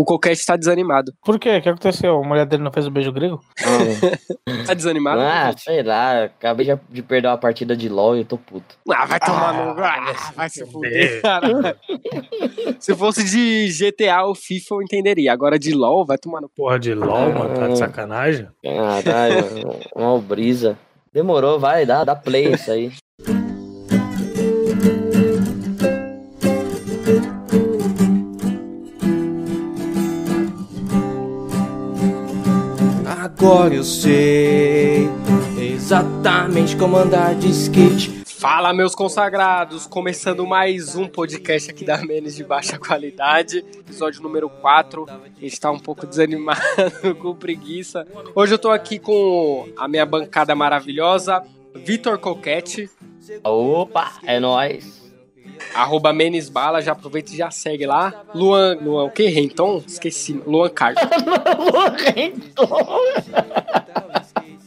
O 0.00 0.04
Coquete 0.04 0.46
tá 0.46 0.54
desanimado. 0.56 1.12
Por 1.24 1.40
quê? 1.40 1.56
O 1.56 1.60
que 1.60 1.68
aconteceu? 1.68 2.22
A 2.22 2.22
mulher 2.24 2.46
dele 2.46 2.62
não 2.62 2.70
fez 2.70 2.86
o 2.86 2.90
beijo 2.90 3.10
grego? 3.10 3.40
tá 4.64 4.72
desanimado? 4.72 5.20
Ah, 5.20 5.52
sei 5.58 5.82
lá. 5.82 6.22
Acabei 6.26 6.66
de- 6.66 6.80
de 6.88 7.02
perder 7.02 7.26
uma 7.26 7.36
partida 7.36 7.76
de 7.76 7.88
LOL 7.88 8.14
e 8.16 8.20
eu 8.20 8.24
tô 8.24 8.38
puto. 8.38 8.76
Ah, 8.88 9.04
vai 9.06 9.18
tomar 9.18 9.52
no. 9.52 9.82
Ah, 9.82 10.32
vai 10.36 10.48
se 10.48 10.64
fuder, 10.70 11.20
caralho. 11.20 11.76
Se 12.78 12.94
fosse 12.94 13.24
de 13.24 13.68
GTA 13.72 14.22
ou 14.24 14.36
FIFA, 14.36 14.76
eu 14.76 14.82
entenderia. 14.82 15.32
Agora 15.32 15.58
de 15.58 15.74
LOL, 15.74 16.06
vai 16.06 16.16
tomar 16.16 16.40
no. 16.40 16.48
Porra 16.48 16.78
de 16.78 16.94
LOL, 16.94 17.32
mano, 17.34 17.54
tá 17.58 17.66
de 17.66 17.78
sacanagem. 17.78 18.46
Caralho, 18.62 19.80
uma 19.96 20.18
brisa. 20.20 20.78
Demorou, 21.12 21.58
vai, 21.58 21.84
dá, 21.84 22.04
dá 22.04 22.14
play 22.14 22.52
isso 22.54 22.70
aí. 22.70 22.92
Agora 33.40 33.72
eu 33.72 33.84
sei 33.84 35.08
exatamente 35.56 36.76
como 36.76 36.96
andar 36.96 37.36
de 37.36 37.48
skate. 37.50 38.24
Fala, 38.26 38.74
meus 38.74 38.96
consagrados! 38.96 39.86
Começando 39.86 40.44
mais 40.44 40.96
um 40.96 41.06
podcast 41.06 41.70
aqui 41.70 41.84
da 41.84 41.98
Menes 41.98 42.34
de 42.34 42.42
baixa 42.42 42.80
qualidade, 42.80 43.58
episódio 43.58 44.24
número 44.24 44.50
4. 44.50 45.06
A 45.08 45.40
gente 45.40 45.60
tá 45.60 45.70
um 45.70 45.78
pouco 45.78 46.04
desanimado, 46.04 46.60
com 47.22 47.32
preguiça. 47.32 48.04
Hoje 48.34 48.54
eu 48.54 48.58
tô 48.58 48.70
aqui 48.70 48.98
com 48.98 49.68
a 49.76 49.86
minha 49.86 50.04
bancada 50.04 50.52
maravilhosa, 50.56 51.40
Vitor 51.76 52.18
Coquete, 52.18 52.90
Opa, 53.44 54.18
é 54.24 54.40
nóis. 54.40 54.97
Arroba 55.74 56.12
Menesbala, 56.12 56.80
já 56.82 56.92
aproveita 56.92 57.32
e 57.32 57.36
já 57.36 57.50
segue 57.50 57.86
lá. 57.86 58.24
Luan, 58.34 58.78
Luan, 58.80 59.04
o 59.04 59.10
que? 59.10 59.26
Renton? 59.26 59.82
Esqueci. 59.86 60.40
Luan 60.46 60.70
Carlos. 60.70 61.02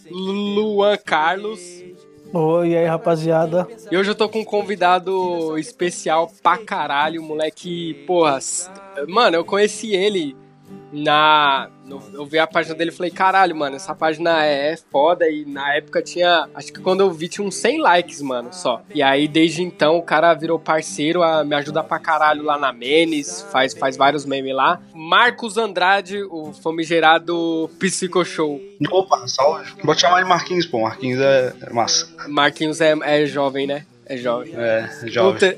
Luan 0.10 0.98
Carlos. 0.98 1.60
Oi, 2.34 2.70
e 2.70 2.78
aí, 2.78 2.86
rapaziada? 2.86 3.68
E 3.92 3.98
hoje 3.98 4.12
eu 4.12 4.16
tô 4.16 4.30
com 4.30 4.40
um 4.40 4.46
convidado 4.46 5.58
especial 5.58 6.32
pra 6.42 6.58
caralho, 6.58 7.22
moleque, 7.22 8.06
porra. 8.08 8.40
Mano, 9.08 9.36
eu 9.36 9.44
conheci 9.44 9.94
ele 9.94 10.36
na. 10.94 11.70
Eu 12.14 12.26
vi 12.26 12.38
a 12.38 12.46
página 12.46 12.76
dele 12.76 12.92
e 12.92 12.94
falei, 12.94 13.12
caralho, 13.12 13.56
mano, 13.56 13.76
essa 13.76 13.96
página 13.96 14.46
é, 14.46 14.74
é 14.74 14.78
foda. 14.92 15.28
E 15.28 15.44
na 15.46 15.76
época 15.76 16.02
tinha. 16.02 16.48
Acho 16.54 16.72
que 16.72 16.80
quando 16.80 17.02
eu 17.02 17.12
vi 17.12 17.28
tinha 17.28 17.46
uns 17.48 17.56
100 17.56 17.82
likes, 17.82 18.22
mano, 18.22 18.50
só. 18.52 18.82
E 18.94 19.02
aí, 19.02 19.28
desde 19.28 19.64
então, 19.64 19.98
o 19.98 20.02
cara 20.04 20.34
virou 20.34 20.60
parceiro, 20.60 21.24
a- 21.24 21.44
me 21.44 21.56
ajuda 21.56 21.84
pra 21.84 21.98
caralho 22.00 22.44
lá 22.44 22.58
na 22.58 22.72
Menes, 22.72 23.42
faz, 23.52 23.74
faz 23.74 23.98
vários 23.98 24.26
memes 24.26 24.54
lá. 24.56 24.80
Marcos 24.94 25.58
Andrade, 25.58 26.22
o 26.24 26.54
famigerado 26.54 27.70
Psico 27.80 28.24
Show. 28.24 28.62
Opa, 28.92 29.28
salve. 29.28 29.72
Pode 29.84 30.02
chamar 30.02 30.22
de 30.24 30.30
Marquinhos, 30.30 30.66
pô. 30.66 30.82
Marquinhos 30.82 31.20
é, 31.22 31.54
é 31.62 31.74
massa. 31.74 32.08
Marquinhos 32.28 32.82
é, 32.82 32.94
é 33.04 33.26
jovem, 33.26 33.66
né? 33.68 33.86
É 34.14 34.18
jovem. 34.18 34.54
É, 34.56 34.90
O, 35.04 35.08
jovem. 35.08 35.40
te- 35.40 35.58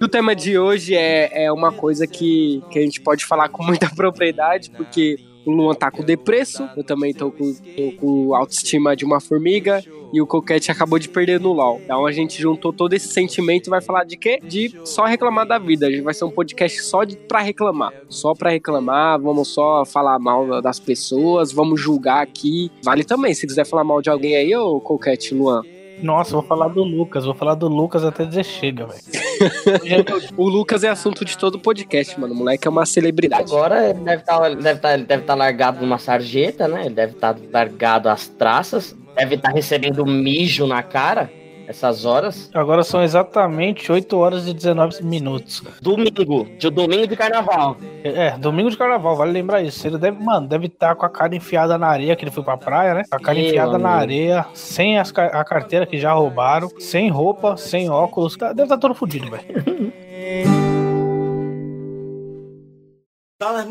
o 0.02 0.08
tema 0.08 0.34
de 0.34 0.58
hoje 0.58 0.94
é, 0.96 1.44
é 1.44 1.52
uma 1.52 1.70
coisa 1.72 2.06
que, 2.06 2.62
que 2.70 2.78
a 2.78 2.82
gente 2.82 3.00
pode 3.00 3.24
falar 3.24 3.48
com 3.48 3.62
muita 3.62 3.88
propriedade, 3.94 4.70
porque 4.70 5.16
o 5.46 5.50
Luan 5.50 5.74
tá 5.74 5.90
com 5.90 6.02
depresso, 6.02 6.68
eu 6.76 6.84
também 6.84 7.12
tô 7.12 7.30
com, 7.30 7.52
tô 7.54 7.92
com 8.00 8.34
autoestima 8.34 8.94
de 8.96 9.04
uma 9.04 9.20
formiga, 9.20 9.82
e 10.12 10.20
o 10.20 10.26
Coquete 10.26 10.70
acabou 10.70 10.98
de 10.98 11.08
perder 11.08 11.40
no 11.40 11.52
LOL. 11.52 11.80
Então 11.84 12.04
a 12.04 12.12
gente 12.12 12.40
juntou 12.40 12.72
todo 12.72 12.92
esse 12.94 13.08
sentimento 13.08 13.66
e 13.68 13.70
vai 13.70 13.80
falar 13.80 14.04
de 14.04 14.16
quê? 14.16 14.38
De 14.42 14.72
só 14.84 15.04
reclamar 15.04 15.46
da 15.46 15.58
vida. 15.58 15.86
A 15.86 15.90
gente 15.90 16.02
vai 16.02 16.12
ser 16.12 16.24
um 16.26 16.30
podcast 16.30 16.82
só 16.82 17.02
de, 17.02 17.16
pra 17.16 17.40
reclamar. 17.40 17.92
Só 18.10 18.34
pra 18.34 18.50
reclamar, 18.50 19.18
vamos 19.20 19.48
só 19.48 19.84
falar 19.86 20.18
mal 20.18 20.60
das 20.60 20.78
pessoas, 20.78 21.50
vamos 21.50 21.80
julgar 21.80 22.22
aqui. 22.22 22.70
Vale 22.84 23.04
também, 23.04 23.32
se 23.34 23.46
quiser 23.46 23.64
falar 23.64 23.84
mal 23.84 24.02
de 24.02 24.10
alguém 24.10 24.36
aí, 24.36 24.54
ô 24.54 24.80
Coquete, 24.80 25.32
Luan. 25.34 25.62
Nossa, 26.02 26.32
vou 26.32 26.42
falar 26.42 26.68
do 26.68 26.82
Lucas, 26.82 27.24
vou 27.24 27.34
falar 27.34 27.54
do 27.54 27.68
Lucas 27.68 28.04
até 28.04 28.24
dizer 28.24 28.44
chega, 28.44 28.86
velho. 28.86 29.02
O 30.36 30.48
Lucas 30.48 30.84
é 30.84 30.88
assunto 30.88 31.24
de 31.24 31.36
todo 31.36 31.58
podcast, 31.58 32.18
mano. 32.18 32.32
O 32.34 32.36
moleque 32.36 32.68
é 32.68 32.70
uma 32.70 32.86
celebridade. 32.86 33.52
Agora 33.52 33.90
ele 33.90 34.00
deve 34.00 34.22
estar 34.22 34.54
deve 34.54 34.80
tá, 34.80 34.96
deve 34.96 35.22
tá 35.24 35.34
largado 35.34 35.80
numa 35.80 35.98
sarjeta, 35.98 36.68
né? 36.68 36.86
Ele 36.86 36.94
deve 36.94 37.12
estar 37.14 37.36
largado 37.52 38.08
às 38.08 38.28
traças. 38.28 38.96
Deve 39.16 39.34
estar 39.34 39.50
recebendo 39.50 40.06
mijo 40.06 40.66
na 40.66 40.82
cara 40.82 41.30
essas 41.66 42.04
horas. 42.04 42.50
Agora 42.54 42.82
são 42.84 43.02
exatamente 43.02 43.90
8 43.90 44.16
horas 44.18 44.46
e 44.48 44.52
19 44.54 45.02
minutos. 45.04 45.62
Domingo, 45.80 46.46
de 46.58 46.70
domingo 46.70 47.06
de 47.06 47.16
carnaval. 47.16 47.76
É, 48.04 48.36
domingo 48.38 48.70
de 48.70 48.76
carnaval, 48.76 49.16
vale 49.16 49.32
lembrar 49.32 49.62
isso. 49.62 49.86
Ele 49.86 49.98
deve, 49.98 50.22
mano, 50.22 50.46
deve 50.46 50.66
estar 50.66 50.94
com 50.94 51.06
a 51.06 51.08
cara 51.10 51.34
enfiada 51.34 51.78
na 51.78 51.86
areia, 51.88 52.16
que 52.16 52.24
ele 52.24 52.30
foi 52.30 52.42
pra 52.42 52.56
praia, 52.56 52.94
né? 52.94 53.02
Com 53.08 53.16
a 53.16 53.20
cara 53.20 53.38
Meu 53.38 53.46
enfiada 53.48 53.78
na 53.78 53.88
amigo. 53.90 54.02
areia, 54.02 54.46
sem 54.54 54.98
as 54.98 55.12
a 55.16 55.44
carteira 55.44 55.86
que 55.86 55.98
já 55.98 56.12
roubaram, 56.12 56.68
sem 56.78 57.08
roupa, 57.10 57.56
sem 57.56 57.88
óculos. 57.88 58.36
Tá- 58.36 58.48
Deve 58.52 58.64
estar 58.64 58.78
todo 58.78 58.94
fudido, 58.94 59.30
velho. 59.30 59.92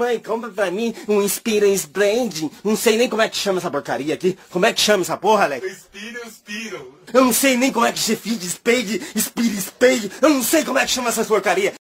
mãe, 0.01 0.17
compra 0.17 0.49
pra 0.49 0.71
mim 0.71 0.95
um 1.07 1.21
Experience 1.21 1.85
Blend. 1.87 2.51
Não 2.63 2.75
sei 2.75 2.97
nem 2.97 3.07
como 3.07 3.21
é 3.21 3.29
que 3.29 3.37
chama 3.37 3.59
essa 3.59 3.69
porcaria 3.69 4.15
aqui. 4.15 4.35
Como 4.49 4.65
é 4.65 4.73
que 4.73 4.81
chama 4.81 5.03
essa 5.03 5.15
porra, 5.15 5.43
Alex? 5.43 5.83
Spiro, 5.83 6.19
Spiro. 6.27 6.95
Eu 7.13 7.25
não 7.25 7.31
sei 7.31 7.55
nem 7.55 7.71
como 7.71 7.85
é 7.85 7.91
que 7.91 7.99
se 7.99 8.15
feed, 8.15 8.43
Spade, 8.43 8.99
Speed, 9.15 9.59
Spade. 9.59 10.11
Eu 10.19 10.29
não 10.29 10.41
sei 10.41 10.65
como 10.65 10.79
é 10.79 10.85
que 10.85 10.91
chama 10.91 11.09
essas 11.09 11.27
porcaria. 11.27 11.73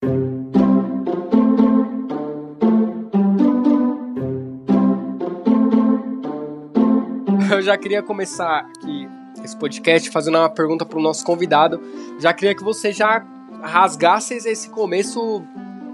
Eu 7.53 7.62
já 7.62 7.78
queria 7.78 8.03
começar 8.03 8.59
aqui 8.59 9.09
esse 9.45 9.57
podcast 9.57 10.11
fazendo 10.11 10.39
uma 10.39 10.51
pergunta 10.51 10.84
pro 10.84 11.01
nosso 11.01 11.25
convidado. 11.25 11.81
Já 12.19 12.33
queria 12.33 12.55
que 12.55 12.65
você 12.65 12.93
já 12.93 13.25
rasgasse 13.62 14.34
esse 14.34 14.69
começo 14.71 15.45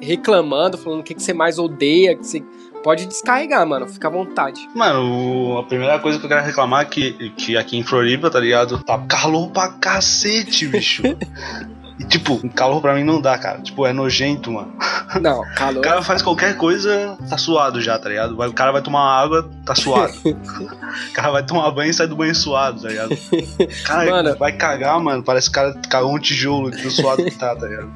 reclamando, 0.05 0.77
falando 0.79 1.01
o 1.01 1.03
que, 1.03 1.15
que 1.15 1.23
você 1.23 1.33
mais 1.33 1.59
odeia, 1.59 2.17
que 2.17 2.27
você 2.27 2.43
pode 2.83 3.07
descarregar, 3.07 3.67
mano. 3.67 3.89
Fica 3.89 4.09
à 4.09 4.11
vontade. 4.11 4.69
Mano, 4.75 5.55
o- 5.55 5.59
a 5.59 5.65
primeira 5.65 5.99
coisa 5.99 6.19
que 6.19 6.25
eu 6.25 6.29
quero 6.29 6.45
reclamar 6.45 6.83
é 6.83 6.85
que, 6.85 7.31
que 7.31 7.57
aqui 7.57 7.77
em 7.79 7.83
Floripa, 7.83 8.31
tá 8.31 8.39
ligado? 8.39 8.83
Tá 8.85 8.99
calor 9.09 9.51
pra 9.51 9.69
cacete, 9.71 10.67
bicho. 10.69 11.03
E, 11.99 12.05
tipo, 12.05 12.47
calor 12.51 12.81
pra 12.81 12.93
mim 12.95 13.05
não 13.05 13.21
dá, 13.21 13.39
cara. 13.39 13.61
Tipo, 13.61 13.87
é 13.87 13.93
nojento, 13.93 14.51
mano. 14.51 14.73
Não, 15.23 15.41
O 15.43 15.55
calor. 15.55 15.81
cara 15.81 16.03
faz 16.03 16.23
qualquer 16.23 16.57
coisa, 16.57 17.17
tá 17.31 17.39
suado 17.39 17.81
já, 17.81 17.97
tá 17.97 18.09
ligado? 18.09 18.37
O 18.37 18.53
cara 18.53 18.73
vai 18.73 18.83
tomar 18.83 19.01
água, 19.23 19.49
tá 19.65 19.77
suado. 19.77 20.13
o 20.27 21.13
cara 21.13 21.31
vai 21.31 21.47
tomar 21.47 21.71
banho 21.71 21.91
e 21.91 21.95
sai 21.95 22.09
do 22.09 22.17
banho 22.17 22.35
suado, 22.35 22.83
tá 22.83 22.89
ligado? 22.89 23.13
O 23.13 23.85
cara 23.87 24.11
Mano. 24.11 24.37
vai 24.37 24.53
cagar, 24.53 24.99
mano. 25.01 25.23
Parece 25.23 25.47
que 25.51 25.53
o 25.53 25.63
cara 25.63 25.81
cagou 25.89 26.13
um 26.15 26.19
tijolo 26.19 26.71
tão 26.73 26.91
suado 26.91 27.25
que 27.25 27.31
tá, 27.39 27.55
tá 27.55 27.67
ligado? 27.67 27.91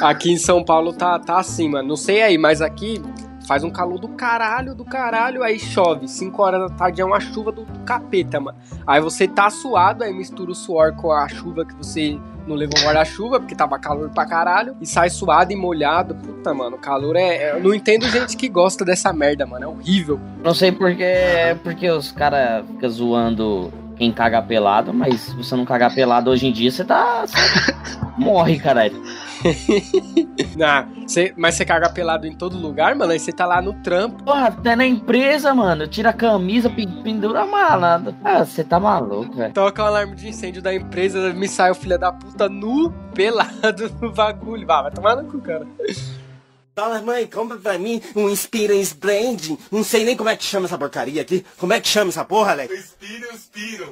Aqui 0.00 0.32
em 0.32 0.36
São 0.36 0.62
Paulo 0.64 0.92
tá, 0.92 1.18
tá 1.18 1.38
assim, 1.38 1.68
mano. 1.68 1.88
Não 1.88 1.96
sei 1.96 2.22
aí, 2.22 2.38
mas 2.38 2.60
aqui 2.60 3.02
faz 3.46 3.64
um 3.64 3.70
calor 3.70 3.98
do 3.98 4.08
caralho, 4.08 4.74
do 4.74 4.84
caralho, 4.84 5.42
aí 5.42 5.58
chove. 5.58 6.06
5 6.06 6.42
horas 6.42 6.60
da 6.70 6.76
tarde 6.76 7.00
é 7.00 7.04
uma 7.04 7.18
chuva 7.18 7.50
do, 7.50 7.64
do 7.64 7.78
capeta, 7.80 8.38
mano. 8.38 8.58
Aí 8.86 9.00
você 9.00 9.26
tá 9.26 9.48
suado, 9.48 10.04
aí 10.04 10.12
mistura 10.12 10.50
o 10.50 10.54
suor 10.54 10.92
com 10.94 11.10
a 11.10 11.26
chuva 11.28 11.64
que 11.64 11.74
você 11.74 12.18
não 12.46 12.54
levou 12.54 12.78
guarda-chuva, 12.82 13.40
porque 13.40 13.54
tava 13.54 13.78
calor 13.78 14.10
pra 14.10 14.26
caralho, 14.26 14.76
e 14.80 14.86
sai 14.86 15.08
suado 15.10 15.52
e 15.52 15.56
molhado. 15.56 16.14
Puta, 16.14 16.52
mano, 16.52 16.76
o 16.76 16.78
calor 16.78 17.16
é. 17.16 17.36
é- 17.36 17.52
Eu 17.56 17.62
não 17.62 17.74
entendo 17.74 18.06
gente 18.08 18.36
que 18.36 18.48
gosta 18.48 18.84
dessa 18.84 19.12
merda, 19.14 19.46
mano. 19.46 19.64
É 19.64 19.68
horrível. 19.68 20.20
Não 20.44 20.52
sei 20.54 20.70
porque, 20.70 21.06
porque 21.62 21.90
os 21.90 22.12
caras 22.12 22.66
ficam 22.66 22.88
zoando 22.90 23.72
quem 23.96 24.12
caga 24.12 24.40
pelado, 24.42 24.92
mas 24.94 25.20
se 25.22 25.34
você 25.36 25.56
não 25.56 25.64
cagar 25.64 25.94
pelado 25.94 26.30
hoje 26.30 26.46
em 26.46 26.52
dia, 26.52 26.70
você 26.70 26.84
tá. 26.84 27.24
morre, 28.18 28.58
caralho. 28.58 29.00
Ah, 30.60 30.86
cê- 31.06 31.32
mas 31.36 31.54
você 31.54 31.64
caga 31.64 31.88
pelado 31.88 32.26
em 32.26 32.34
todo 32.34 32.58
lugar, 32.58 32.94
mano. 32.96 33.12
Aí 33.12 33.18
você 33.18 33.30
tá 33.32 33.46
lá 33.46 33.62
no 33.62 33.72
trampo. 33.74 34.22
Porra, 34.24 34.48
até 34.48 34.74
na 34.74 34.84
empresa, 34.84 35.54
mano. 35.54 35.86
Tira 35.86 36.10
a 36.10 36.12
camisa, 36.12 36.68
pen- 36.68 37.00
pendura 37.02 37.42
a 37.42 37.46
mala. 37.46 38.02
Ah, 38.24 38.44
você 38.44 38.64
tá 38.64 38.80
maluco, 38.80 39.36
velho. 39.36 39.52
Toca 39.52 39.82
o 39.82 39.86
alarme 39.86 40.16
de 40.16 40.28
incêndio 40.28 40.60
da 40.60 40.74
empresa, 40.74 41.32
me 41.32 41.46
sai 41.48 41.70
o 41.70 41.74
filho 41.74 41.96
da 41.98 42.10
puta 42.10 42.48
nu, 42.48 42.92
pelado 43.14 43.92
no 44.00 44.12
bagulho. 44.12 44.66
Vá, 44.66 44.82
vai 44.82 44.90
tomar 44.90 45.16
no 45.16 45.24
cu, 45.30 45.38
cara. 45.40 45.66
Fala, 46.78 47.02
mãe, 47.02 47.26
compra 47.26 47.56
pra 47.56 47.76
mim 47.76 48.00
um 48.14 48.30
Experience 48.30 48.94
Blend. 48.94 49.58
Não 49.68 49.82
sei 49.82 50.04
nem 50.04 50.16
como 50.16 50.28
é 50.28 50.36
que 50.36 50.44
chama 50.44 50.66
essa 50.66 50.78
porcaria 50.78 51.20
aqui. 51.22 51.44
Como 51.56 51.72
é 51.72 51.80
que 51.80 51.88
chama 51.88 52.10
essa 52.10 52.24
porra, 52.24 52.52
Alex? 52.52 52.94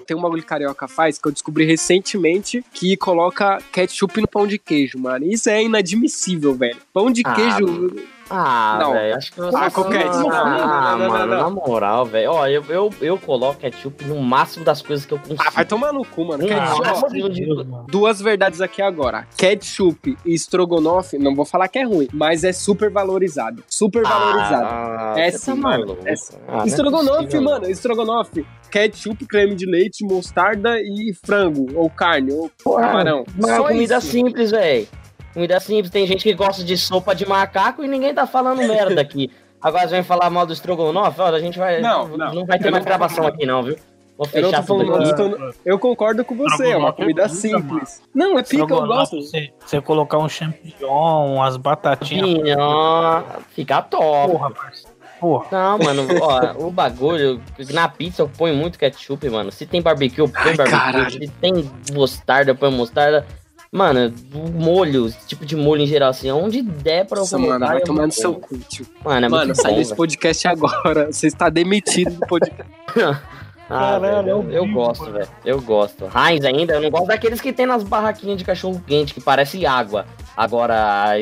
Tem 0.07 0.17
um 0.17 0.21
bagulho 0.21 0.41
que 0.41 0.47
carioca 0.47 0.87
faz 0.87 1.19
que 1.19 1.27
eu 1.27 1.33
descobri 1.33 1.65
recentemente 1.65 2.65
que 2.73 2.97
coloca 2.97 3.59
ketchup 3.73 4.21
no 4.21 4.29
pão 4.29 4.47
de 4.47 4.57
queijo, 4.57 5.01
mano. 5.01 5.27
Isso 5.27 5.51
é 5.51 5.65
inadmissível, 5.65 6.55
velho. 6.55 6.77
Pão 6.93 7.11
de 7.11 7.23
Ah, 7.25 7.35
queijo. 7.35 7.97
Ah, 8.29 8.79
Não. 8.81 8.93
velho, 8.93 9.17
acho 9.17 9.33
que 9.33 9.41
você. 9.41 9.57
Ah, 9.57 9.71
com 9.71 9.85
ketchup. 9.85 10.31
Ah, 10.33 10.97
Não, 10.99 10.99
não, 10.99 11.09
mano, 11.11 11.27
não, 11.27 11.43
na 11.43 11.51
moral, 11.51 12.05
velho. 12.07 12.33
Ó, 12.33 12.47
eu, 12.47 12.65
eu, 12.69 12.91
eu 13.01 13.19
coloco 13.19 13.61
ketchup 13.61 14.05
no 14.05 14.21
máximo 14.21 14.65
das 14.65 14.83
coisas 14.83 15.07
que 15.07 15.15
eu 15.15 15.19
consigo. 15.19 15.43
Ah, 15.47 15.51
vai 15.51 15.65
tomar 15.65 15.93
no 15.93 16.05
cu, 16.05 16.25
mano. 16.25 16.47
Ketchup, 16.47 16.83
ah. 16.87 17.85
Duas 17.89 18.21
verdades 18.21 18.61
aqui 18.61 18.83
agora. 18.83 19.27
Ketchup 19.37 20.17
e 20.25 20.35
estrogonofe, 20.35 21.19
não 21.19 21.35
vou 21.35 21.45
falar 21.45 21.69
que 21.69 21.79
é 21.79 21.85
ruim, 21.85 22.09
mas 22.13 22.45
é 22.45 22.53
super 22.53 22.91
valorizado. 22.91 23.63
Super 23.69 24.03
valorizado. 24.03 24.67
Ah, 24.67 25.15
É 25.17 25.31
você 25.31 25.39
sim, 25.39 25.51
tá 25.53 25.57
mano. 25.57 25.97
É 26.05 26.15
Ah, 26.49 26.63
é 26.65 26.67
estrogonofe, 26.67 27.25
possível, 27.27 27.43
mano, 27.43 27.67
estrogonofe. 27.71 28.47
Ketchup, 28.71 29.25
creme 29.27 29.55
de 29.55 29.65
leite, 29.65 30.05
mostarda 30.05 30.79
e 30.81 31.15
frango, 31.25 31.67
ou 31.77 31.89
carne, 31.89 32.33
ou 32.33 32.51
camarão. 32.77 33.25
Mas 33.41 33.51
é 33.53 33.57
Só 33.57 33.63
comida 33.69 33.99
isso. 33.99 34.07
simples, 34.09 34.51
velho. 34.51 34.89
Comida 35.37 35.61
simples. 35.61 35.91
Tem 35.91 36.07
gente 36.07 36.23
que 36.23 36.33
gosta 36.33 36.65
de 36.65 36.79
sopa 36.79 37.15
de 37.15 37.27
macaco 37.29 37.85
e 37.85 37.87
ninguém 37.89 38.15
tá 38.15 38.27
falando 38.27 38.57
merda 38.67 39.01
aqui. 39.03 39.31
Agora 39.61 39.87
você 39.87 39.95
vem 39.97 40.03
falar 40.03 40.31
mal 40.31 40.47
do 40.47 40.53
estrogonofe, 40.55 41.21
olha, 41.21 41.37
a 41.37 41.41
gente 41.41 41.59
vai. 41.59 41.81
Não, 41.81 42.09
não. 42.09 42.47
vai 42.47 42.59
ter 42.59 42.69
Eu 42.69 42.73
mais 42.73 42.85
não- 42.85 42.89
gravação 42.89 43.27
aqui, 43.27 43.45
não, 43.45 43.63
viu? 43.63 43.77
Vou 44.17 44.27
Eu 44.33 44.41
não 44.43 44.51
tô 44.51 44.57
fechar 44.57 44.67
tudo 44.67 44.87
falando 44.87 45.11
aqui. 45.13 45.23
mal 45.23 45.29
do 45.51 45.55
Eu 45.63 45.79
concordo 45.79 46.25
com 46.25 46.35
você, 46.35 46.71
é 46.71 46.77
uma 46.77 46.91
comida 46.91 47.29
simples. 47.29 48.03
Não, 48.15 48.39
é 48.39 48.43
pica, 48.43 48.63
eu 48.63 48.67
gosto. 48.87 49.21
Você, 49.21 49.51
você 49.63 49.79
colocar 49.83 50.17
um 50.17 50.27
champignon, 50.29 51.35
umas 51.35 51.59
batatinhas. 51.59 52.41
Pinhão, 52.43 53.25
fica 53.51 53.83
top. 53.83 54.33
Porra, 54.33 54.51
parceiro. 54.53 54.97
Porra. 55.21 55.47
Não, 55.53 55.79
mano, 55.79 56.07
ó, 56.23 56.67
o 56.67 56.71
bagulho, 56.71 57.43
na 57.75 57.89
pizza 57.89 58.23
eu 58.23 58.29
ponho 58.29 58.55
muito 58.55 58.79
ketchup, 58.79 59.29
mano. 59.29 59.53
Se 59.53 59.67
tem 59.67 59.83
barbecue, 59.83 60.21
eu 60.21 60.29
ponho 60.29 60.45
Ai, 60.49 60.57
barbecue. 60.57 60.79
caralho. 60.79 61.11
Se 61.11 61.29
tem 61.29 61.71
mostarda, 61.93 62.51
eu 62.53 62.57
ponho 62.57 62.73
mostarda. 62.73 63.27
Mano, 63.73 64.13
o 64.35 64.51
molho, 64.51 65.07
esse 65.07 65.27
tipo 65.27 65.45
de 65.45 65.57
molho 65.57 65.83
em 65.83 65.87
geral, 65.87 66.11
assim, 66.11 66.31
onde 66.31 66.63
der 66.63 67.05
pra 67.07 67.19
eu 67.19 67.23
Nossa, 67.23 67.37
mano, 67.39 67.53
colocar, 67.55 67.73
vai 67.73 67.81
tomar 67.83 68.07
no 68.07 68.13
seu 68.13 68.35
cu, 68.35 68.57
tio. 68.59 68.87
Mano, 69.05 69.27
é 69.27 69.29
Mano, 69.29 69.55
sai 69.55 69.75
desse 69.75 69.95
podcast 69.95 70.49
agora. 70.49 71.07
Você 71.13 71.27
está 71.27 71.49
demitido 71.49 72.13
do 72.13 72.27
podcast. 72.27 72.65
Ah, 73.69 73.99
Caralho, 74.01 74.01
velho, 74.03 74.29
é 74.29 74.31
eu, 74.31 74.51
eu 74.65 74.73
gosto, 74.73 75.01
mano. 75.01 75.15
velho. 75.15 75.29
Eu 75.45 75.61
gosto. 75.61 76.05
Heinz 76.05 76.45
ainda, 76.45 76.75
eu 76.75 76.81
não 76.83 76.89
gosto 76.89 77.09
daqueles 77.09 77.41
que 77.41 77.53
tem 77.53 77.67
nas 77.67 77.83
barraquinhas 77.83 78.39
de 78.39 78.45
cachorro 78.45 78.81
quente, 78.87 79.13
que 79.13 79.21
parece 79.21 79.67
água. 79.67 80.07
Agora, 80.37 81.15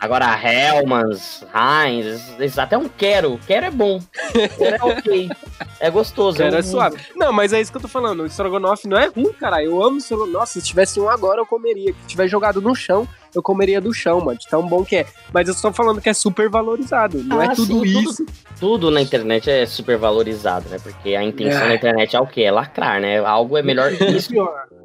agora 0.00 0.26
Hellmans, 0.42 1.44
Heinz, 1.54 2.58
até 2.58 2.78
um 2.78 2.88
Quero. 2.88 3.38
Quero 3.46 3.66
é 3.66 3.70
bom. 3.70 4.00
Quero 4.56 4.76
é 4.76 4.82
ok. 4.82 5.28
É 5.80 5.90
gostoso. 5.90 6.38
Cara, 6.38 6.50
eu- 6.54 6.58
é 6.58 6.62
suave. 6.62 6.96
Não, 7.14 7.30
mas 7.32 7.52
é 7.52 7.60
isso 7.60 7.70
que 7.70 7.76
eu 7.76 7.82
tô 7.82 7.88
falando. 7.88 8.20
O 8.22 8.26
estrogonofe 8.26 8.88
não 8.88 8.96
é 8.96 9.06
ruim, 9.08 9.32
cara. 9.34 9.62
Eu 9.62 9.82
amo 9.82 9.98
estrogonofe. 9.98 10.32
Nossa, 10.32 10.52
se 10.54 10.62
tivesse 10.66 10.98
um 10.98 11.10
agora, 11.10 11.40
eu 11.42 11.46
comeria. 11.46 11.92
Se 12.02 12.06
tiver 12.08 12.26
jogado 12.26 12.60
no 12.62 12.74
chão, 12.74 13.06
eu 13.34 13.42
comeria 13.42 13.80
do 13.82 13.92
chão, 13.92 14.20
mano. 14.20 14.38
De 14.38 14.48
tão 14.48 14.66
bom 14.66 14.82
que 14.82 14.96
é. 14.96 15.06
Mas 15.32 15.46
eu 15.48 15.54
só 15.54 15.68
tô 15.68 15.74
falando 15.74 16.00
que 16.00 16.08
é 16.08 16.14
super 16.14 16.48
valorizado. 16.48 17.22
Não 17.22 17.40
Ah, 17.40 17.44
é 17.44 17.48
tudo 17.54 17.66
sim, 17.84 17.92
tudo- 17.92 18.10
isso. 18.10 18.26
Tudo 18.58 18.90
na 18.90 19.00
internet 19.02 19.50
é 19.50 19.66
super 19.66 19.98
valorizado, 19.98 20.68
né? 20.70 20.78
Porque 20.82 21.14
a 21.14 21.22
intenção 21.22 21.64
É. 21.64 21.68
da 21.68 21.74
internet 21.74 22.16
é 22.16 22.20
o 22.20 22.26
quê? 22.26 22.42
É 22.42 22.50
lacrar, 22.50 22.98
né? 23.00 23.18
Algo 23.18 23.58
é 23.58 23.62
melhor 23.62 23.90
que 23.94 24.04
isso. 24.06 24.32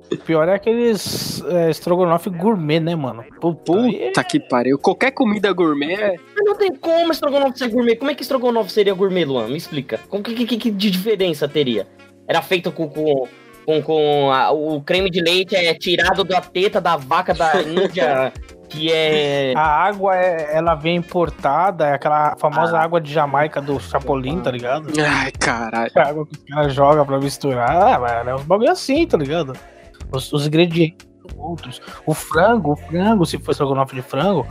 Pior, 0.09 0.21
o 0.21 0.25
pior 0.25 0.50
é 0.50 0.53
aqueles 0.56 1.44
é, 1.45 1.69
estrogonofe 1.69 2.29
gourmet, 2.29 2.79
né, 2.79 2.95
mano? 2.95 3.23
Puta, 3.39 3.73
Puta 3.73 4.23
que 4.23 4.39
pariu. 4.39 4.77
Qualquer 4.79 5.11
comida 5.11 5.51
gourmet 5.53 5.94
é. 5.94 6.15
Mas 6.35 6.45
não 6.45 6.56
tem 6.56 6.73
como 6.75 7.11
estrogonofe 7.11 7.59
ser 7.59 7.69
gourmet. 7.69 7.95
Como 7.95 8.11
é 8.11 8.15
que 8.15 8.21
estrogonofe 8.23 8.71
seria 8.71 8.94
gourmet, 8.94 9.25
Luan? 9.25 9.47
Me 9.47 9.57
explica. 9.57 10.00
Com 10.09 10.21
que, 10.23 10.33
que, 10.45 10.57
que 10.57 10.71
de 10.71 10.89
diferença 10.91 11.47
teria? 11.47 11.88
Era 12.27 12.41
feito 12.41 12.71
com, 12.71 12.88
com, 12.89 13.27
com, 13.65 13.81
com 13.81 14.31
a- 14.31 14.51
o 14.51 14.81
creme 14.81 15.09
de 15.09 15.21
leite 15.21 15.56
é 15.56 15.73
tirado 15.73 16.23
da 16.23 16.41
teta 16.41 16.79
da 16.79 16.95
vaca 16.95 17.33
da 17.33 17.53
Índia, 17.63 18.31
que 18.69 18.91
é. 18.91 19.53
A 19.56 19.61
água, 19.88 20.15
é, 20.15 20.56
ela 20.56 20.75
vem 20.75 20.95
importada, 20.97 21.88
é 21.88 21.94
aquela 21.94 22.35
famosa 22.38 22.77
Ah. 22.77 22.83
água 22.83 23.01
de 23.01 23.11
Jamaica 23.11 23.59
do 23.59 23.79
Chapolin, 23.79 24.41
tá 24.41 24.51
ligado? 24.51 24.89
Ai, 25.00 25.31
caralho. 25.31 25.91
A 25.95 26.07
água 26.07 26.25
que 26.27 26.33
os 26.38 26.44
caras 26.44 26.73
jogam 26.73 27.03
pra 27.06 27.17
misturar. 27.19 27.71
Ah, 27.95 28.00
mano, 28.00 28.29
é 28.29 28.35
uns 28.35 28.44
bagulho 28.44 28.71
assim, 28.71 29.07
tá 29.07 29.17
ligado? 29.17 29.53
Os, 30.11 30.31
os 30.33 30.47
ingredientes 30.47 31.09
outros. 31.38 31.81
O 32.06 32.13
frango, 32.13 32.73
o 32.73 32.75
frango, 32.75 33.25
se 33.25 33.38
for 33.38 33.51
estrogonofe 33.51 33.95
de 33.95 34.01
frango, 34.01 34.45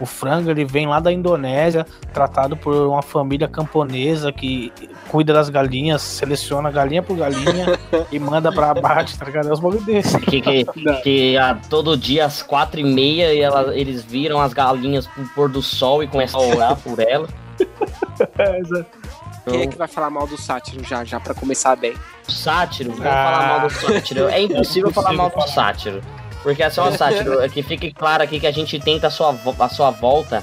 o 0.00 0.06
frango 0.06 0.50
ele 0.50 0.64
vem 0.64 0.86
lá 0.86 0.98
da 0.98 1.12
Indonésia, 1.12 1.86
tratado 2.12 2.56
por 2.56 2.74
uma 2.74 3.02
família 3.02 3.46
camponesa 3.46 4.32
que 4.32 4.72
cuida 5.08 5.32
das 5.32 5.48
galinhas, 5.48 6.02
seleciona 6.02 6.70
galinha 6.70 7.02
por 7.02 7.16
galinha 7.16 7.78
e 8.10 8.18
manda 8.18 8.50
pra 8.50 8.70
abate, 8.70 9.18
tá 9.18 9.26
ligado? 9.26 9.48
É 9.48 9.54
bagulho 9.54 9.82
desse. 9.84 10.18
Que, 10.20 10.40
que, 10.40 10.64
que 11.02 11.36
a, 11.36 11.54
todo 11.54 11.96
dia 11.96 12.24
às 12.24 12.42
quatro 12.42 12.80
e 12.80 12.84
meia 12.84 13.32
e 13.32 13.40
ela- 13.40 13.76
eles 13.76 14.02
viram 14.02 14.40
as 14.40 14.52
galinhas 14.52 15.06
pro 15.06 15.24
pôr 15.34 15.48
do 15.48 15.62
sol 15.62 16.02
e 16.02 16.08
começam 16.08 16.40
a 16.40 16.46
orar 16.46 16.76
por 16.76 16.98
ela. 16.98 17.28
Quem 19.48 19.62
é 19.62 19.66
que 19.66 19.76
vai 19.76 19.88
falar 19.88 20.08
mal 20.10 20.26
do 20.26 20.36
sátiro 20.40 20.84
já, 20.84 21.04
já 21.04 21.18
pra 21.18 21.34
começar 21.34 21.74
bem? 21.76 21.94
Sátiro, 22.28 22.90
vamos 22.90 23.06
Ah. 23.06 23.24
falar 23.24 23.46
mal 23.48 23.68
do 23.68 23.74
sátiro. 23.74 24.28
É 24.28 24.40
impossível 24.42 24.92
falar 24.92 25.12
mal 25.12 25.30
do 25.30 25.42
sátiro. 25.48 26.00
Porque 26.42 26.62
é 26.62 26.70
só 26.70 26.88
o 26.88 26.92
sátiro. 26.96 27.40
É 27.40 27.48
que 27.50 27.62
fique 27.62 27.92
claro 27.92 28.22
aqui 28.22 28.38
que 28.40 28.46
a 28.46 28.52
gente 28.52 28.78
tenta 28.78 29.08
a 29.08 29.10
sua, 29.10 29.34
a 29.58 29.68
sua 29.68 29.90
volta 29.90 30.42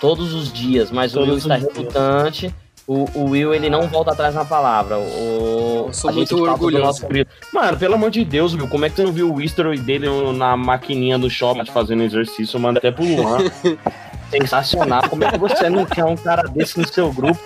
todos 0.00 0.32
os 0.32 0.52
dias, 0.52 0.90
mas 0.90 1.12
o 1.12 1.20
Todos 1.20 1.28
Will 1.28 1.36
os 1.38 1.42
está 1.44 1.58
dias. 1.58 1.72
relutante. 1.76 2.54
O, 2.86 3.04
o 3.14 3.24
Will, 3.30 3.54
ele 3.54 3.70
não 3.70 3.86
volta 3.88 4.10
atrás 4.10 4.34
na 4.34 4.44
palavra. 4.44 4.98
O, 4.98 5.84
Eu 5.88 5.92
sou 5.92 6.10
a 6.10 6.12
gente 6.12 6.32
muito 6.34 6.50
orgulhoso. 6.50 6.84
nosso 6.84 7.06
querido- 7.06 7.30
Mano, 7.52 7.78
pelo 7.78 7.94
amor 7.94 8.10
de 8.10 8.24
Deus, 8.24 8.52
Will, 8.54 8.66
como 8.66 8.84
é 8.84 8.90
que 8.90 8.96
você 8.96 9.04
não 9.04 9.12
viu 9.12 9.32
o 9.32 9.40
history 9.40 9.78
dele 9.78 10.08
na 10.32 10.56
maquininha 10.56 11.16
do 11.16 11.30
shopping 11.30 11.66
fazendo 11.66 12.02
exercício? 12.02 12.58
Manda 12.58 12.78
até 12.78 12.90
pro 12.90 13.04
Luan. 13.04 13.38
Sensacional. 14.30 15.08
Como 15.08 15.24
é 15.24 15.30
que 15.30 15.38
você 15.38 15.68
não 15.68 15.84
quer 15.84 16.04
um 16.04 16.16
cara 16.16 16.42
desse 16.48 16.78
no 16.78 16.86
seu 16.86 17.12
grupo? 17.12 17.40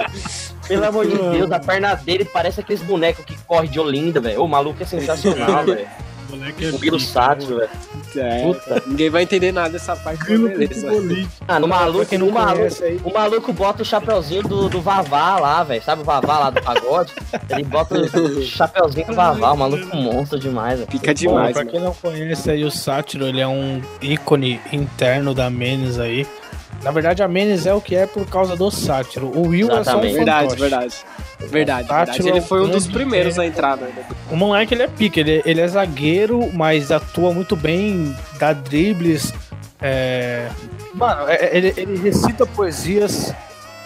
Pelo 0.68 0.84
amor 0.84 1.06
de 1.06 1.16
Deus, 1.16 1.50
a 1.50 1.58
perna 1.58 1.94
dele 1.94 2.24
parece 2.24 2.60
aqueles 2.60 2.82
bonecos 2.82 3.24
que 3.24 3.36
corre 3.44 3.68
de 3.68 3.78
Olinda, 3.80 4.20
velho. 4.20 4.42
O 4.42 4.48
maluco 4.48 4.82
é 4.82 4.86
sensacional, 4.86 5.64
velho. 5.66 5.86
O 6.34 6.80
Will 6.80 6.98
Sátiro, 6.98 7.58
velho. 7.58 7.70
É, 8.16 8.42
Puta. 8.42 8.82
ninguém 8.86 9.10
vai 9.10 9.22
entender 9.22 9.52
nada 9.52 9.70
dessa 9.70 9.94
parte, 9.96 10.20
mas 10.28 10.40
beleza. 10.40 10.86
Mano, 11.46 11.66
o 11.66 11.68
maluco, 11.68 12.06
quem 12.06 12.18
não 12.18 12.28
o 12.28 12.32
maluco, 12.32 12.74
o 13.04 13.12
maluco 13.12 13.52
bota 13.52 13.82
o 13.82 13.84
chapeuzinho 13.84 14.42
do, 14.42 14.68
do 14.68 14.80
Vavá 14.80 15.38
lá, 15.38 15.62
velho. 15.64 15.82
Sabe 15.82 16.02
o 16.02 16.04
Vavá 16.04 16.38
lá 16.38 16.50
do 16.50 16.62
pagode? 16.62 17.12
Ele 17.50 17.64
bota 17.64 17.94
o 17.98 18.42
chapeuzinho 18.42 19.06
do 19.06 19.14
Vavá, 19.14 19.52
o 19.52 19.56
maluco 19.56 19.84
é 19.92 19.96
monstro 19.96 20.38
demais, 20.38 20.78
velho. 20.78 20.90
Fica 20.90 21.08
Bom, 21.08 21.14
demais, 21.14 21.52
pra 21.52 21.64
mano. 21.64 21.70
quem 21.70 21.80
não 21.80 21.94
conhece 21.94 22.50
aí 22.50 22.64
o 22.64 22.70
Sátiro, 22.70 23.26
ele 23.26 23.40
é 23.40 23.46
um 23.48 23.80
ícone 24.00 24.60
interno 24.72 25.34
da 25.34 25.50
Menes 25.50 25.98
aí. 25.98 26.26
Na 26.84 26.90
verdade, 26.90 27.22
a 27.22 27.28
Menes 27.28 27.64
é 27.64 27.72
o 27.72 27.80
que 27.80 27.96
é 27.96 28.06
por 28.06 28.26
causa 28.26 28.54
do 28.54 28.70
Sátiro. 28.70 29.26
O 29.28 29.48
Will 29.48 29.68
é 29.68 29.70
só 29.70 29.76
um 29.76 30.04
Exatamente. 30.04 30.14
Verdade, 30.14 30.42
fantoche. 30.42 30.60
verdade. 30.60 30.94
Verdade, 31.40 31.88
Sátiro 31.88 32.06
verdade. 32.06 32.28
Ele 32.28 32.38
é 32.38 32.40
um 32.40 32.44
foi 32.44 32.60
um 32.62 32.68
dos 32.68 32.86
primeiros 32.86 33.38
é. 33.38 33.40
a 33.40 33.46
entrar, 33.46 33.76
né? 33.78 33.88
O 34.30 34.36
moleque, 34.36 34.74
ele 34.74 34.82
é 34.82 34.88
pica. 34.88 35.18
Ele, 35.18 35.42
ele 35.46 35.60
é 35.62 35.66
zagueiro, 35.66 36.50
mas 36.52 36.92
atua 36.92 37.32
muito 37.32 37.56
bem, 37.56 38.14
dá 38.38 38.52
dribles. 38.52 39.32
é, 39.80 40.48
Mano, 40.92 41.26
é- 41.28 41.36
é- 41.36 41.56
ele, 41.56 41.74
ele 41.76 41.96
recita 41.98 42.46
poesias. 42.46 43.34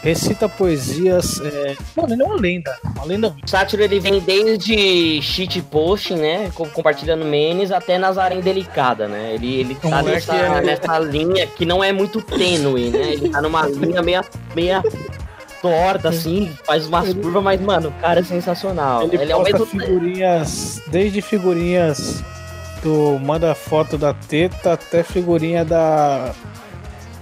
Recita 0.02 0.48
poesias. 0.48 1.40
é, 1.40 1.76
Mano, 1.96 2.14
ele 2.14 2.23
é 2.23 2.25
uma 2.25 2.37
lenda. 2.37 2.76
Uma 2.96 3.04
lenda. 3.04 3.34
O 3.44 3.49
Sátiro 3.50 3.82
ele 3.82 3.99
vem 3.99 4.20
desde 4.20 5.20
shit 5.20 5.61
posting, 5.62 6.14
né? 6.16 6.50
co- 6.54 6.68
Compartilhando 6.68 7.25
memes 7.25 7.73
até 7.73 7.99
Nazaré 7.99 8.40
Delicada, 8.40 9.08
né? 9.08 9.34
Ele, 9.34 9.54
ele 9.61 9.75
tá 9.75 9.88
moleque 9.88 10.11
nessa, 10.30 10.37
é- 10.37 10.61
nessa 10.62 10.99
linha 11.00 11.46
que 11.49 11.66
não 11.66 11.82
é 11.82 11.90
muito 11.92 12.23
tênue, 12.23 12.90
né? 12.90 13.12
Ele 13.14 13.28
tá 13.28 13.42
numa 13.42 13.66
linha 13.66 14.00
meia, 14.00 14.25
meia 14.54 14.82
torta, 15.61 16.11
assim, 16.11 16.56
faz 16.64 16.87
umas 16.87 17.12
curvas, 17.12 17.42
mas, 17.42 17.61
mano, 17.61 17.88
o 17.88 17.92
cara 18.00 18.20
é 18.20 18.23
sensacional. 18.23 19.02
Ele, 19.02 19.16
Ele, 19.16 19.32
é 19.32 19.34
posta 19.34 19.52
mesmo 19.58 19.66
figurinhas, 19.66 20.80
desde 20.87 21.20
figurinhas 21.20 22.23
do 22.84 23.18
manda 23.18 23.52
foto 23.56 23.99
da 23.99 24.14
teta 24.14 24.75
até 24.75 25.02
figurinha 25.02 25.64
da. 25.64 26.32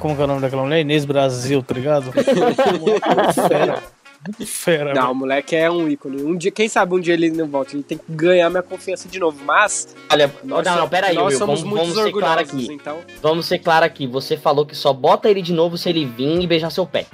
Como 0.07 0.15
que 0.17 0.23
é 0.23 0.25
o 0.25 0.29
nome 0.29 0.41
daquela 0.41 0.63
mulher? 0.63 0.81
Inês 0.81 1.05
Brasil, 1.05 1.63
tá 1.65 1.75
ligado? 1.75 2.13
Fera. 3.49 3.83
Fera. 4.47 4.95
Não, 4.95 5.03
velho. 5.03 5.13
o 5.13 5.15
moleque 5.15 5.55
é 5.57 5.71
um 5.71 5.89
ícone. 5.89 6.23
Um 6.23 6.37
dia, 6.37 6.51
quem 6.51 6.69
sabe 6.69 6.95
um 6.95 7.01
dia 7.01 7.15
ele 7.15 7.31
não 7.31 7.47
volta. 7.49 7.75
Ele 7.77 7.83
tem 7.83 7.99
que 7.99 8.05
ganhar 8.09 8.49
minha 8.51 8.63
confiança 8.63 9.09
de 9.09 9.19
novo. 9.19 9.39
Mas. 9.45 9.95
Olha, 10.11 10.33
Nós, 10.45 10.65
não, 10.65 10.77
não, 10.79 10.89
pera 10.89 11.09
aí, 11.09 11.15
nós 11.15 11.31
Will, 11.31 11.39
somos 11.39 11.61
vamos, 11.63 11.77
muito 11.79 11.95
vamos 11.95 12.05
ser 12.05 12.13
claro 12.13 12.41
aqui. 12.41 12.69
então. 12.73 12.99
Vamos 13.23 13.47
ser 13.47 13.59
claro 13.59 13.85
aqui. 13.85 14.07
Você 14.07 14.37
falou 14.37 14.65
que 14.65 14.75
só 14.77 14.93
bota 14.93 15.29
ele 15.29 15.43
de 15.43 15.53
novo 15.53 15.77
se 15.77 15.89
ele 15.89 16.05
vir 16.05 16.41
e 16.41 16.47
beijar 16.47 16.71
seu 16.71 16.87
pé. 16.87 17.07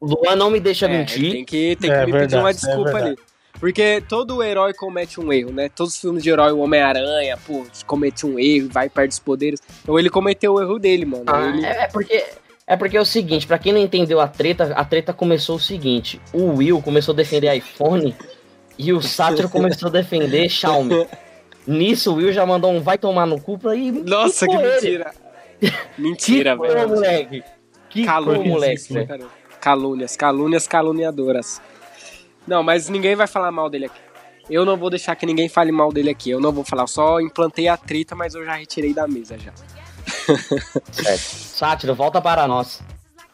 O 0.00 0.06
Luan 0.06 0.36
não 0.36 0.50
me 0.50 0.58
deixa 0.58 0.86
É, 0.86 0.88
mentir. 0.88 1.32
tem 1.32 1.44
que, 1.44 1.76
tem 1.76 1.90
É 1.90 1.94
que 1.94 2.00
me 2.00 2.06
pedir 2.06 2.18
verdade, 2.18 2.36
uma 2.42 2.50
é 2.50 2.52
desculpa 2.54 2.84
verdade. 2.92 3.06
ali. 3.08 3.18
Porque 3.60 4.02
todo 4.08 4.42
herói 4.42 4.74
comete 4.74 5.20
um 5.20 5.32
erro, 5.32 5.52
né? 5.52 5.68
Todos 5.68 5.94
os 5.94 6.00
filmes 6.00 6.22
de 6.22 6.30
herói, 6.30 6.50
o 6.52 6.58
Homem-Aranha, 6.58 7.38
pô, 7.46 7.64
comete 7.86 8.26
um 8.26 8.38
erro, 8.38 8.68
vai 8.70 8.88
perto 8.88 9.10
dos 9.10 9.18
poderes. 9.20 9.60
Então 9.82 9.98
ele 9.98 10.10
cometeu 10.10 10.54
o 10.54 10.60
erro 10.60 10.78
dele, 10.78 11.04
mano. 11.04 11.24
Ah, 11.26 11.48
Ele- 11.48 11.64
é, 11.64 11.84
é 11.84 11.86
porque 11.86 12.24
é 12.66 12.76
porque 12.76 12.96
é 12.96 13.00
o 13.00 13.04
seguinte, 13.04 13.46
pra 13.46 13.58
quem 13.58 13.72
não 13.72 13.80
entendeu 13.80 14.20
a 14.20 14.26
treta, 14.26 14.72
a 14.74 14.84
treta 14.84 15.12
começou 15.12 15.56
o 15.56 15.60
seguinte: 15.60 16.20
o 16.32 16.54
Will 16.56 16.80
começou 16.82 17.12
a 17.12 17.16
defender 17.16 17.54
iPhone 17.54 18.16
e 18.78 18.92
o 18.92 19.00
Sátiro 19.00 19.48
começou 19.50 19.88
a 19.88 19.92
defender 19.92 20.48
Xiaomi. 20.48 21.06
Nisso 21.66 22.12
o 22.12 22.16
Will 22.16 22.32
já 22.32 22.44
mandou 22.44 22.72
um 22.72 22.80
vai 22.80 22.98
tomar 22.98 23.26
no 23.26 23.40
cu 23.40 23.58
pra 23.58 23.76
ir. 23.76 23.92
Nossa, 23.92 24.46
que 24.48 24.56
mentira. 24.56 25.12
mentira, 25.96 26.56
velho. 26.56 26.88
moleque. 26.88 27.44
Que 27.88 28.04
Calúnias, 28.06 28.48
moleque, 28.48 28.92
né, 28.94 29.06
calúnias, 29.60 30.16
calúnias 30.16 30.66
caluniadoras. 30.66 31.60
Não, 32.46 32.62
mas 32.62 32.88
ninguém 32.88 33.14
vai 33.14 33.26
falar 33.26 33.50
mal 33.52 33.68
dele 33.70 33.86
aqui. 33.86 34.00
Eu 34.50 34.64
não 34.64 34.76
vou 34.76 34.90
deixar 34.90 35.14
que 35.16 35.24
ninguém 35.24 35.48
fale 35.48 35.70
mal 35.70 35.92
dele 35.92 36.10
aqui. 36.10 36.30
Eu 36.30 36.40
não 36.40 36.52
vou 36.52 36.64
falar, 36.64 36.82
eu 36.82 36.88
só 36.88 37.20
implantei 37.20 37.68
a 37.68 37.76
trita, 37.76 38.14
mas 38.14 38.34
eu 38.34 38.44
já 38.44 38.54
retirei 38.54 38.92
da 38.92 39.06
mesa 39.06 39.38
já. 39.38 39.52
Certo. 40.90 41.18
Sátiro, 41.56 41.94
volta 41.94 42.20
para 42.20 42.46
nós. 42.46 42.82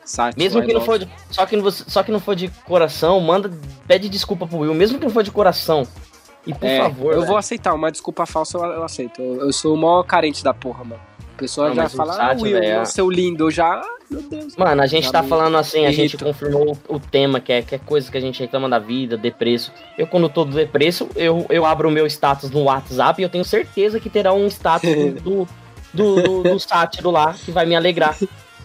Sátiro, 0.05 0.38
Mesmo 0.43 0.62
que 0.62 0.73
não 0.73 0.81
for 0.81 0.99
de, 0.99 1.09
só 1.31 1.45
que 1.47 1.57
não 1.57 1.71
só 1.71 2.03
que 2.03 2.11
não 2.12 2.21
for 2.21 2.35
de 2.35 2.49
coração, 2.65 3.21
manda 3.21 3.50
pede 3.87 4.09
desculpa 4.09 4.47
pro 4.47 4.59
Will, 4.59 4.75
mesmo 4.75 4.99
que 4.99 5.05
não 5.05 5.12
for 5.12 5.23
de 5.23 5.31
coração. 5.31 5.87
E 6.47 6.55
por 6.55 6.67
É, 6.67 6.79
favor, 6.79 7.12
eu 7.12 7.19
velho. 7.21 7.27
vou 7.27 7.37
aceitar, 7.37 7.75
uma 7.75 7.91
desculpa 7.93 8.25
falsa 8.25 8.57
eu, 8.57 8.65
eu 8.65 8.85
aceito. 8.85 9.21
Eu, 9.21 9.41
eu 9.47 9.53
sou 9.53 9.75
o 9.75 9.77
maior 9.77 10.03
carente 10.05 10.43
da 10.43 10.55
porra, 10.55 10.83
mano. 10.85 11.03
A 11.38 11.40
pessoa 11.40 11.68
Não, 11.68 11.76
já 11.76 11.88
fala, 11.88 12.12
ah, 12.14 12.16
Sátiro, 12.16 12.42
Will, 12.42 12.61
velho, 12.61 12.80
é- 12.80 12.85
seu 12.85 13.09
lindo, 13.09 13.45
eu 13.45 13.50
já. 13.50 13.75
ah, 13.75 13.85
Meu 14.11 14.23
Deus. 14.23 14.57
Mano, 14.57 14.83
a 14.83 14.87
gente 14.88 15.11
tá 15.12 15.23
falando 15.23 15.57
assim, 15.57 15.87
a 15.87 15.92
gente 15.92 16.16
confirmou 16.18 16.76
o 16.88 16.99
tema, 16.99 17.38
que 17.38 17.52
é, 17.52 17.62
que 17.62 17.76
é 17.76 17.78
coisa 17.78 18.11
que 18.11 18.18
a 18.18 18.21
gente 18.21 18.40
reclama 18.40 18.68
da 18.68 18.80
vida, 18.80 19.16
depresso. 19.16 19.73
Eu, 19.97 20.09
quando 20.09 20.28
tô 20.28 20.45
depresso, 20.45 21.09
eu, 21.14 21.47
eu 21.49 21.64
abro 21.64 21.88
o 21.88 21.92
meu 21.92 22.07
status 22.09 22.50
no 22.50 22.64
WhatsApp 22.64 23.21
e 23.21 23.25
eu 23.25 23.28
tenho 23.28 23.45
certeza 23.45 24.00
que 24.00 24.11
terá 24.11 24.33
um 24.33 24.49
status 24.49 24.90
do, 25.23 25.47
do, 25.95 26.23
do, 26.23 26.42
do 26.42 26.59
sátiro 26.59 27.11
lá 27.12 27.33
que 27.35 27.52
vai 27.52 27.64
me 27.66 27.76
alegrar. 27.76 28.16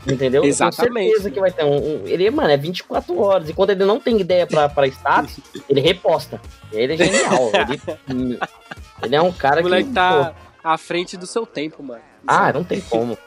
Entendeu? 0.08 0.44
Eu 0.44 0.50
Exatamente. 0.50 0.94
tenho 0.96 1.08
certeza 1.12 1.30
que 1.32 1.40
vai 1.40 1.52
ter 1.52 1.64
um, 1.64 1.76
um- 1.78 2.08
Ele, 2.08 2.30
mano, 2.32 2.50
é 2.50 2.58
24 2.58 3.18
horas. 3.22 3.50
E 3.50 3.54
quando 3.54 3.70
ele 3.70 3.86
não 3.86 4.00
tem 4.00 4.20
ideia 4.20 4.48
pra, 4.48 4.68
pra 4.68 4.88
status, 4.88 5.40
ele 5.70 5.80
reposta. 5.80 6.42
Ele 6.72 6.94
é 6.94 6.98
genial. 6.98 7.52
ele, 8.10 8.40
ele 9.04 9.16
é 9.16 9.22
um 9.22 9.32
cara 9.32 9.60
O 9.62 9.64
moleque 9.64 9.90
que. 9.90 9.94
tá 9.94 10.34
pô, 10.34 10.68
à 10.70 10.78
frente 10.78 11.16
do 11.18 11.28
seu 11.28 11.46
tempo, 11.46 11.84
mano. 11.84 12.02
Ah, 12.28 12.54
não 12.54 12.64
tem 12.64 12.82
como. 12.82 13.18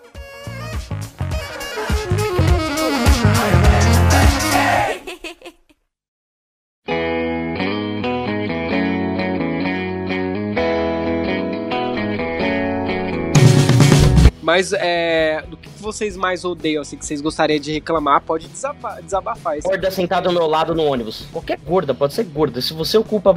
Mas 14.42 14.72
é, 14.72 15.42
do 15.48 15.56
que 15.56 15.68
vocês 15.68 16.16
mais 16.16 16.44
odeiam, 16.44 16.80
assim, 16.80 16.96
que 16.96 17.04
vocês 17.04 17.20
gostariam 17.20 17.58
de 17.58 17.72
reclamar, 17.72 18.22
pode 18.22 18.46
desabafar, 18.46 19.02
desabafar 19.02 19.58
isso. 19.58 19.68
Gorda 19.68 19.90
sentada 19.90 20.28
ao 20.28 20.32
meu 20.32 20.46
lado 20.46 20.72
no 20.72 20.84
ônibus. 20.84 21.26
Qualquer 21.32 21.58
gorda, 21.58 21.92
pode 21.92 22.14
ser 22.14 22.24
gorda. 22.24 22.62
Se 22.62 22.72
você 22.72 22.96
ocupa 22.96 23.36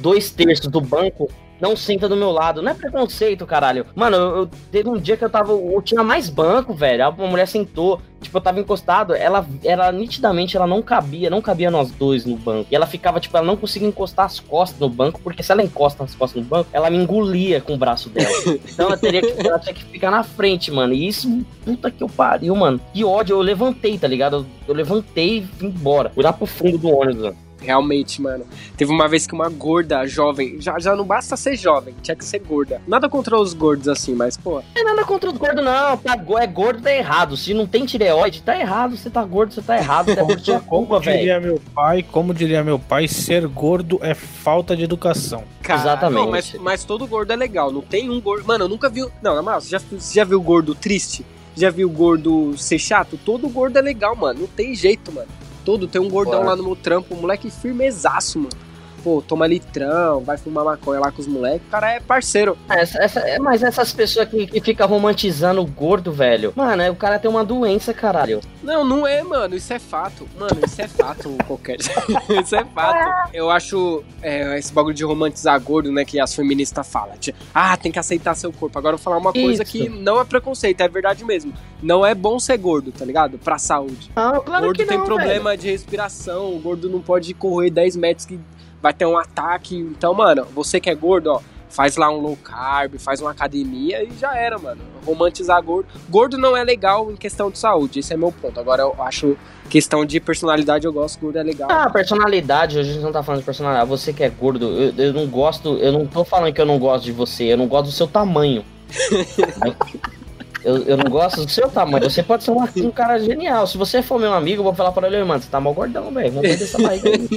dois 0.00 0.30
terços 0.30 0.66
do 0.66 0.80
banco, 0.80 1.30
não 1.60 1.76
senta 1.76 2.08
do 2.08 2.16
meu 2.16 2.30
lado. 2.30 2.62
Não 2.62 2.70
é 2.72 2.74
preconceito, 2.74 3.46
caralho. 3.46 3.86
Mano, 3.94 4.16
eu, 4.16 4.36
eu- 4.38 4.50
teve 4.70 4.88
um 4.88 4.96
dia 4.98 5.16
que 5.16 5.24
eu 5.24 5.30
tava. 5.30 5.52
Eu 5.52 5.80
tinha 5.82 6.02
mais 6.02 6.28
banco, 6.28 6.72
velho. 6.74 7.08
Uma 7.10 7.26
mulher 7.28 7.46
sentou. 7.46 8.00
Tipo, 8.20 8.36
eu 8.36 8.42
tava 8.42 8.60
encostado. 8.60 9.14
Ela, 9.14 9.46
ela 9.64 9.90
nitidamente, 9.90 10.54
ela 10.56 10.66
não 10.66 10.82
cabia, 10.82 11.30
não 11.30 11.40
cabia 11.40 11.70
nós 11.70 11.90
dois 11.90 12.26
no 12.26 12.36
banco. 12.36 12.66
E 12.70 12.76
ela 12.76 12.86
ficava, 12.86 13.18
tipo, 13.18 13.34
ela 13.36 13.46
não 13.46 13.56
conseguia 13.56 13.88
encostar 13.88 14.26
as 14.26 14.38
costas 14.38 14.78
no 14.78 14.90
banco, 14.90 15.20
porque 15.22 15.42
se 15.42 15.50
ela 15.52 15.62
encosta 15.62 16.04
as 16.04 16.14
costas 16.14 16.42
no 16.42 16.46
banco, 16.48 16.68
ela 16.72 16.90
me 16.90 16.98
engolia 16.98 17.60
com 17.62 17.74
o 17.74 17.78
braço 17.78 18.10
dela. 18.10 18.28
Então 18.46 18.86
ela 18.86 18.96
teria 18.98 19.22
que, 19.22 19.46
ela 19.46 19.58
tinha 19.58 19.72
que 19.74 19.84
ficar 19.84 20.10
na 20.10 20.22
frente, 20.22 20.70
mano. 20.70 20.92
E 20.92 21.08
isso, 21.08 21.42
puta 21.64 21.90
que 21.90 22.02
eu 22.02 22.08
pariu, 22.08 22.54
mano. 22.54 22.78
Que 22.92 23.02
ódio, 23.04 23.36
eu 23.36 23.40
levantei, 23.40 23.96
tá 23.98 24.06
ligado? 24.06 24.36
Eu, 24.36 24.46
eu 24.68 24.74
levantei 24.74 25.38
e 25.38 25.40
vim 25.40 25.66
embora. 25.68 26.10
Fui 26.10 26.22
lá 26.22 26.32
pro 26.32 26.44
fundo 26.46 26.76
do 26.76 26.88
ônibus, 26.94 27.22
mano. 27.22 27.36
Realmente, 27.60 28.20
mano. 28.22 28.44
Teve 28.76 28.90
uma 28.90 29.06
vez 29.08 29.26
que 29.26 29.34
uma 29.34 29.48
gorda 29.48 30.06
jovem, 30.06 30.60
já, 30.60 30.78
já 30.78 30.96
não 30.96 31.04
basta 31.04 31.36
ser 31.36 31.56
jovem, 31.56 31.94
tinha 32.02 32.16
que 32.16 32.24
ser 32.24 32.38
gorda. 32.40 32.80
Nada 32.86 33.08
contra 33.08 33.38
os 33.38 33.52
gordos 33.52 33.86
assim, 33.88 34.14
mas, 34.14 34.36
pô, 34.36 34.60
é 34.74 34.82
nada 34.82 35.04
contra 35.04 35.30
os 35.30 35.36
gordos, 35.36 35.64
não. 35.64 35.96
Tá, 35.98 36.14
é 36.40 36.46
gordo, 36.46 36.82
tá 36.82 36.92
errado. 36.92 37.36
Se 37.36 37.52
não 37.52 37.66
tem 37.66 37.84
tireoide, 37.84 38.42
tá 38.42 38.58
errado. 38.58 38.96
Você 38.96 39.10
tá 39.10 39.24
gordo, 39.24 39.52
você 39.54 39.62
tá 39.62 39.76
errado. 39.76 40.14
Tá 40.14 40.24
sua 40.38 40.60
culpa, 40.60 40.66
Como 40.94 41.00
velho. 41.00 41.18
diria 41.18 41.40
meu 41.40 41.60
pai, 41.74 42.02
como 42.02 42.32
diria 42.34 42.64
meu 42.64 42.78
pai, 42.78 43.06
ser 43.06 43.46
gordo 43.46 43.98
é 44.02 44.14
falta 44.14 44.76
de 44.76 44.84
educação. 44.84 45.44
cara. 45.62 45.80
Exatamente. 45.80 46.20
não, 46.20 46.30
mas, 46.30 46.54
mas 46.54 46.84
todo 46.84 47.06
gordo 47.06 47.32
é 47.32 47.36
legal. 47.36 47.70
Não 47.70 47.82
tem 47.82 48.08
um 48.10 48.20
gordo. 48.20 48.46
Mano, 48.46 48.64
eu 48.64 48.68
nunca 48.68 48.88
vi. 48.88 49.00
Não, 49.22 49.34
na 49.34 49.42
moral, 49.42 49.60
você 49.60 49.70
já, 49.70 49.78
você 49.78 50.14
já 50.14 50.24
viu 50.24 50.40
gordo 50.40 50.74
triste? 50.74 51.24
Já 51.54 51.68
viu 51.68 51.90
gordo 51.90 52.56
ser 52.56 52.78
chato? 52.78 53.18
Todo 53.24 53.48
gordo 53.48 53.76
é 53.76 53.82
legal, 53.82 54.14
mano. 54.16 54.40
Não 54.40 54.46
tem 54.46 54.74
jeito, 54.74 55.12
mano. 55.12 55.28
Todo. 55.64 55.86
Tem 55.86 56.00
um 56.00 56.08
gordão 56.08 56.40
Bora. 56.40 56.50
lá 56.50 56.56
no 56.56 56.62
meu 56.62 56.76
trampo, 56.76 57.14
um 57.14 57.20
moleque 57.20 57.50
firmezaço, 57.50 58.38
mano. 58.38 58.69
Pô, 59.02 59.22
toma 59.26 59.46
litrão, 59.46 60.20
vai 60.20 60.36
fumar 60.36 60.64
maconha 60.64 61.00
lá 61.00 61.10
com 61.10 61.20
os 61.20 61.26
moleques. 61.26 61.66
O 61.66 61.70
cara 61.70 61.92
é 61.92 62.00
parceiro. 62.00 62.56
Essa, 62.68 62.98
essa- 63.02 63.20
é, 63.20 63.38
mas 63.38 63.62
essas 63.62 63.92
pessoas 63.92 64.28
que, 64.28 64.46
que 64.46 64.60
ficam 64.60 64.86
romantizando 64.88 65.60
o 65.60 65.66
gordo, 65.66 66.12
velho. 66.12 66.52
Mano, 66.54 66.82
é, 66.82 66.90
o 66.90 66.96
cara 66.96 67.18
tem 67.18 67.30
uma 67.30 67.44
doença, 67.44 67.94
caralho. 67.94 68.40
Não, 68.62 68.84
não 68.84 69.06
é, 69.06 69.22
mano. 69.22 69.54
Isso 69.54 69.72
é 69.72 69.78
fato. 69.78 70.28
Mano, 70.38 70.58
isso 70.64 70.80
é 70.82 70.88
fato, 70.88 71.30
qualquer. 71.46 71.76
isso 72.42 72.54
é 72.56 72.64
fato. 72.64 73.30
Eu 73.32 73.50
acho 73.50 74.02
é, 74.22 74.58
esse 74.58 74.72
bagulho 74.72 74.94
de 74.94 75.04
romantizar 75.04 75.58
gordo, 75.60 75.90
né? 75.90 76.04
Que 76.04 76.20
as 76.20 76.34
feministas 76.34 76.86
falam. 76.86 77.16
Tipo, 77.16 77.38
ah, 77.54 77.76
tem 77.76 77.90
que 77.90 77.98
aceitar 77.98 78.34
seu 78.34 78.52
corpo. 78.52 78.78
Agora 78.78 78.94
eu 78.94 78.98
vou 78.98 79.04
falar 79.04 79.18
uma 79.18 79.32
coisa 79.32 79.62
Isso. 79.62 79.72
que 79.72 79.88
não 79.88 80.20
é 80.20 80.24
preconceito, 80.24 80.80
é 80.80 80.88
verdade 80.88 81.24
mesmo. 81.24 81.52
Não 81.82 82.04
é 82.04 82.14
bom 82.14 82.38
ser 82.38 82.58
gordo, 82.58 82.92
tá 82.92 83.04
ligado? 83.04 83.38
Pra 83.38 83.58
saúde. 83.58 84.10
Não, 84.14 84.42
claro 84.42 84.64
gordo 84.66 84.76
que 84.76 84.84
tem 84.84 84.98
não, 84.98 85.04
problema 85.04 85.56
de 85.56 85.70
respiração. 85.70 86.54
O 86.54 86.58
gordo 86.58 86.88
não 86.90 87.00
pode 87.00 87.32
correr 87.34 87.70
10 87.70 87.96
metros 87.96 88.26
que 88.26 88.38
vai 88.80 88.92
ter 88.92 89.06
um 89.06 89.18
ataque. 89.18 89.76
Então, 89.76 90.14
mano, 90.14 90.46
você 90.54 90.80
que 90.80 90.90
é 90.90 90.94
gordo, 90.94 91.28
ó. 91.32 91.40
Faz 91.68 91.96
lá 91.96 92.10
um 92.10 92.16
low 92.16 92.36
carb, 92.36 92.98
faz 92.98 93.20
uma 93.20 93.30
academia 93.30 94.02
e 94.02 94.10
já 94.18 94.36
era, 94.36 94.58
mano. 94.58 94.80
Romantizar 95.06 95.62
gordo. 95.62 95.88
Gordo 96.08 96.36
não 96.36 96.56
é 96.56 96.64
legal 96.64 97.12
em 97.12 97.16
questão 97.16 97.48
de 97.48 97.58
saúde, 97.58 98.00
esse 98.00 98.12
é 98.12 98.16
meu 98.16 98.32
ponto. 98.32 98.58
Agora 98.58 98.82
eu 98.82 98.96
acho 98.98 99.36
questão 99.68 100.04
de 100.04 100.18
personalidade, 100.18 100.84
eu 100.84 100.92
gosto, 100.92 101.20
gordo 101.20 101.38
é 101.38 101.44
legal. 101.44 101.68
Ah, 101.70 101.88
personalidade, 101.88 102.76
hoje 102.76 102.90
a 102.90 102.92
gente 102.94 103.02
não 103.04 103.12
tá 103.12 103.22
falando 103.22 103.42
de 103.42 103.46
personalidade. 103.46 103.88
Você 103.88 104.12
que 104.12 104.24
é 104.24 104.28
gordo, 104.28 104.66
eu, 104.66 104.92
eu 104.96 105.12
não 105.12 105.28
gosto, 105.28 105.76
eu 105.76 105.92
não 105.92 106.06
tô 106.08 106.24
falando 106.24 106.52
que 106.52 106.60
eu 106.60 106.66
não 106.66 106.76
gosto 106.76 107.04
de 107.04 107.12
você, 107.12 107.44
eu 107.44 107.56
não 107.56 107.68
gosto 107.68 107.86
do 107.86 107.92
seu 107.92 108.08
tamanho. 108.08 108.64
eu, 110.64 110.76
eu 110.84 110.96
não 110.96 111.10
gosto 111.10 111.44
do 111.44 111.50
seu 111.50 111.68
tamanho. 111.70 112.08
Você 112.10 112.22
pode 112.22 112.44
ser 112.44 112.50
um, 112.50 112.62
um 112.86 112.90
cara 112.90 113.18
genial. 113.18 113.66
Se 113.66 113.76
você 113.78 114.02
for 114.02 114.18
meu 114.18 114.32
amigo, 114.32 114.60
eu 114.60 114.64
vou 114.64 114.74
falar 114.74 114.92
pra 114.92 115.06
ele, 115.06 115.22
mano, 115.24 115.42
você 115.42 115.48
tá 115.50 115.60
mal 115.60 115.72
gordão, 115.74 116.10
velho. 116.12 116.32
Vamos 116.32 116.48
perder 116.48 116.64
essa 116.64 116.78
barriga 116.82 117.08
aí. 117.10 117.28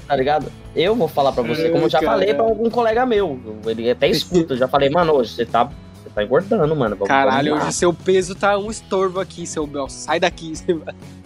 Tá 0.06 0.16
ligado? 0.16 0.46
Eu 0.76 0.94
vou 0.94 1.08
falar 1.08 1.32
pra 1.32 1.42
você, 1.42 1.70
como 1.70 1.84
eu 1.84 1.88
já 1.90 1.98
Ai, 1.98 2.04
falei 2.04 2.26
cara. 2.28 2.38
pra 2.38 2.46
algum 2.52 2.68
colega 2.68 3.06
meu. 3.06 3.38
Ele 3.66 3.90
até 3.90 4.08
escuta, 4.08 4.52
eu 4.54 4.58
já 4.58 4.68
falei, 4.68 4.90
mano, 4.90 5.12
hoje 5.14 5.32
você 5.32 5.46
tá, 5.46 5.64
você 5.64 6.10
tá 6.14 6.22
engordando, 6.22 6.76
mano. 6.76 6.94
Vamos- 6.96 7.08
Caralho, 7.08 7.52
vamos 7.52 7.66
hoje 7.68 7.74
seu 7.76 7.92
peso 7.94 8.34
tá 8.34 8.58
um 8.58 8.70
estorvo 8.70 9.18
aqui, 9.20 9.46
seu 9.46 9.66
Bel. 9.66 9.88
Sai 9.88 10.20
daqui. 10.20 10.52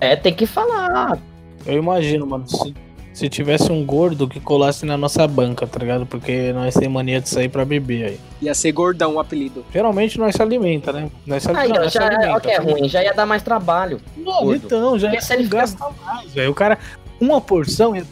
É, 0.01 0.15
tem 0.15 0.33
que 0.33 0.47
falar. 0.47 1.19
Eu 1.67 1.75
imagino, 1.79 2.25
mano, 2.27 2.45
se, 2.49 2.73
se 3.19 3.29
tivesse 3.29 3.73
um 3.73 3.85
gordo 3.85 4.29
que 4.29 4.39
colasse 4.39 4.87
na 4.87 4.97
nossa 4.97 5.27
banca, 5.27 5.67
tá 5.67 5.79
ligado? 5.81 6.07
Porque 6.07 6.53
nós 6.53 6.73
temos 6.75 6.95
mania 6.95 7.21
de 7.21 7.29
sair 7.29 7.49
pra 7.49 7.65
beber 7.65 8.05
aí. 8.05 8.21
Ia 8.41 8.55
ser 8.55 8.71
gordão 8.73 9.15
o 9.17 9.21
apelido. 9.21 9.65
Geralmente 9.73 10.19
nós 10.19 10.35
se 10.37 10.41
alimenta, 10.43 10.93
né? 10.93 11.11
Nós 11.27 11.43
se, 11.43 11.51
Aí, 11.51 11.71
ó, 11.73 11.75
nós 11.75 11.93
se 11.93 11.99
já 11.99 12.05
é 12.05 12.15
alimenta. 12.15 12.41
que 12.41 12.51
é 12.51 12.59
ruim, 12.59 12.89
já 12.89 13.03
ia 13.03 13.13
dar 13.13 13.27
mais 13.27 13.43
trabalho. 13.43 14.01
Não, 14.17 14.45
gordo. 14.45 14.55
então, 14.65 14.99
já 14.99 15.21
se 15.21 15.37
fica- 15.37 15.49
gasta 15.59 15.85
mais, 16.07 16.33
velho. 16.33 16.51
O 16.51 16.55
cara, 16.55 16.79
uma 17.21 17.41
porção 17.41 17.95
é 17.97 18.03
do 18.03 18.07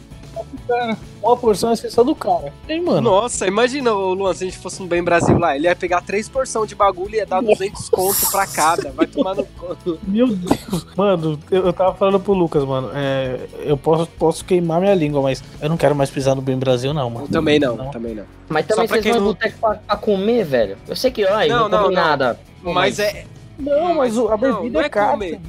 cara. 0.67 0.97
Uma 1.21 1.35
porção 1.37 1.71
é 1.71 1.75
só 1.75 2.03
do 2.03 2.15
cara. 2.15 2.53
Ei, 2.69 2.79
mano. 2.79 3.01
Nossa, 3.01 3.47
imagina, 3.47 3.91
Luan, 3.91 4.33
se 4.33 4.43
a 4.43 4.47
gente 4.47 4.59
fosse 4.59 4.81
um 4.81 4.87
bem 4.87 5.03
Brasil 5.03 5.37
lá, 5.37 5.55
ele 5.55 5.65
ia 5.67 5.75
pegar 5.75 6.01
três 6.01 6.29
porções 6.29 6.69
de 6.69 6.75
bagulho 6.75 7.13
e 7.15 7.17
ia 7.17 7.25
dar 7.25 7.41
200 7.41 7.89
conto 7.89 8.29
pra 8.31 8.45
cada. 8.47 8.91
Vai 8.91 9.07
tomar 9.07 9.35
no 9.35 9.45
conto. 9.45 9.99
Meu 10.07 10.27
Deus. 10.27 10.85
Mano, 10.95 11.39
eu, 11.51 11.65
eu 11.65 11.73
tava 11.73 11.93
falando 11.95 12.19
pro 12.19 12.33
Lucas, 12.33 12.63
mano. 12.63 12.91
é, 12.93 13.39
eu 13.63 13.77
posso, 13.77 14.07
posso 14.17 14.45
queimar 14.45 14.79
minha 14.79 14.95
língua, 14.95 15.21
mas 15.21 15.43
eu 15.61 15.67
não 15.69 15.77
quero 15.77 15.95
mais 15.95 16.09
pisar 16.09 16.35
no 16.35 16.41
bem 16.41 16.57
Brasil, 16.57 16.93
não, 16.93 17.09
mano. 17.09 17.25
Eu 17.25 17.31
também 17.31 17.59
não, 17.59 17.75
também 17.91 18.15
não. 18.15 18.23
Mas 18.49 18.65
também 18.65 18.87
vocês 18.87 19.03
vão 19.05 19.13
no 19.15 19.19
não- 19.21 19.27
boteco 19.33 19.57
pra, 19.59 19.75
pra 19.75 19.95
comer, 19.97 20.43
velho. 20.45 20.77
Eu 20.87 20.95
sei 20.95 21.11
que, 21.11 21.25
ai, 21.25 21.47
Não, 21.47 21.67
não, 21.67 21.69
não, 21.69 21.83
não. 21.83 21.91
nada. 21.91 22.39
Mas 22.61 22.99
é, 22.99 23.25
Não, 23.59 23.95
mas 23.95 24.17
a 24.17 24.21
Não, 24.21 24.37
bebida 24.37 24.69
não 24.69 24.81
é 24.81 24.85
é 24.85 24.89
cara. 24.89 25.11
comer. 25.11 25.39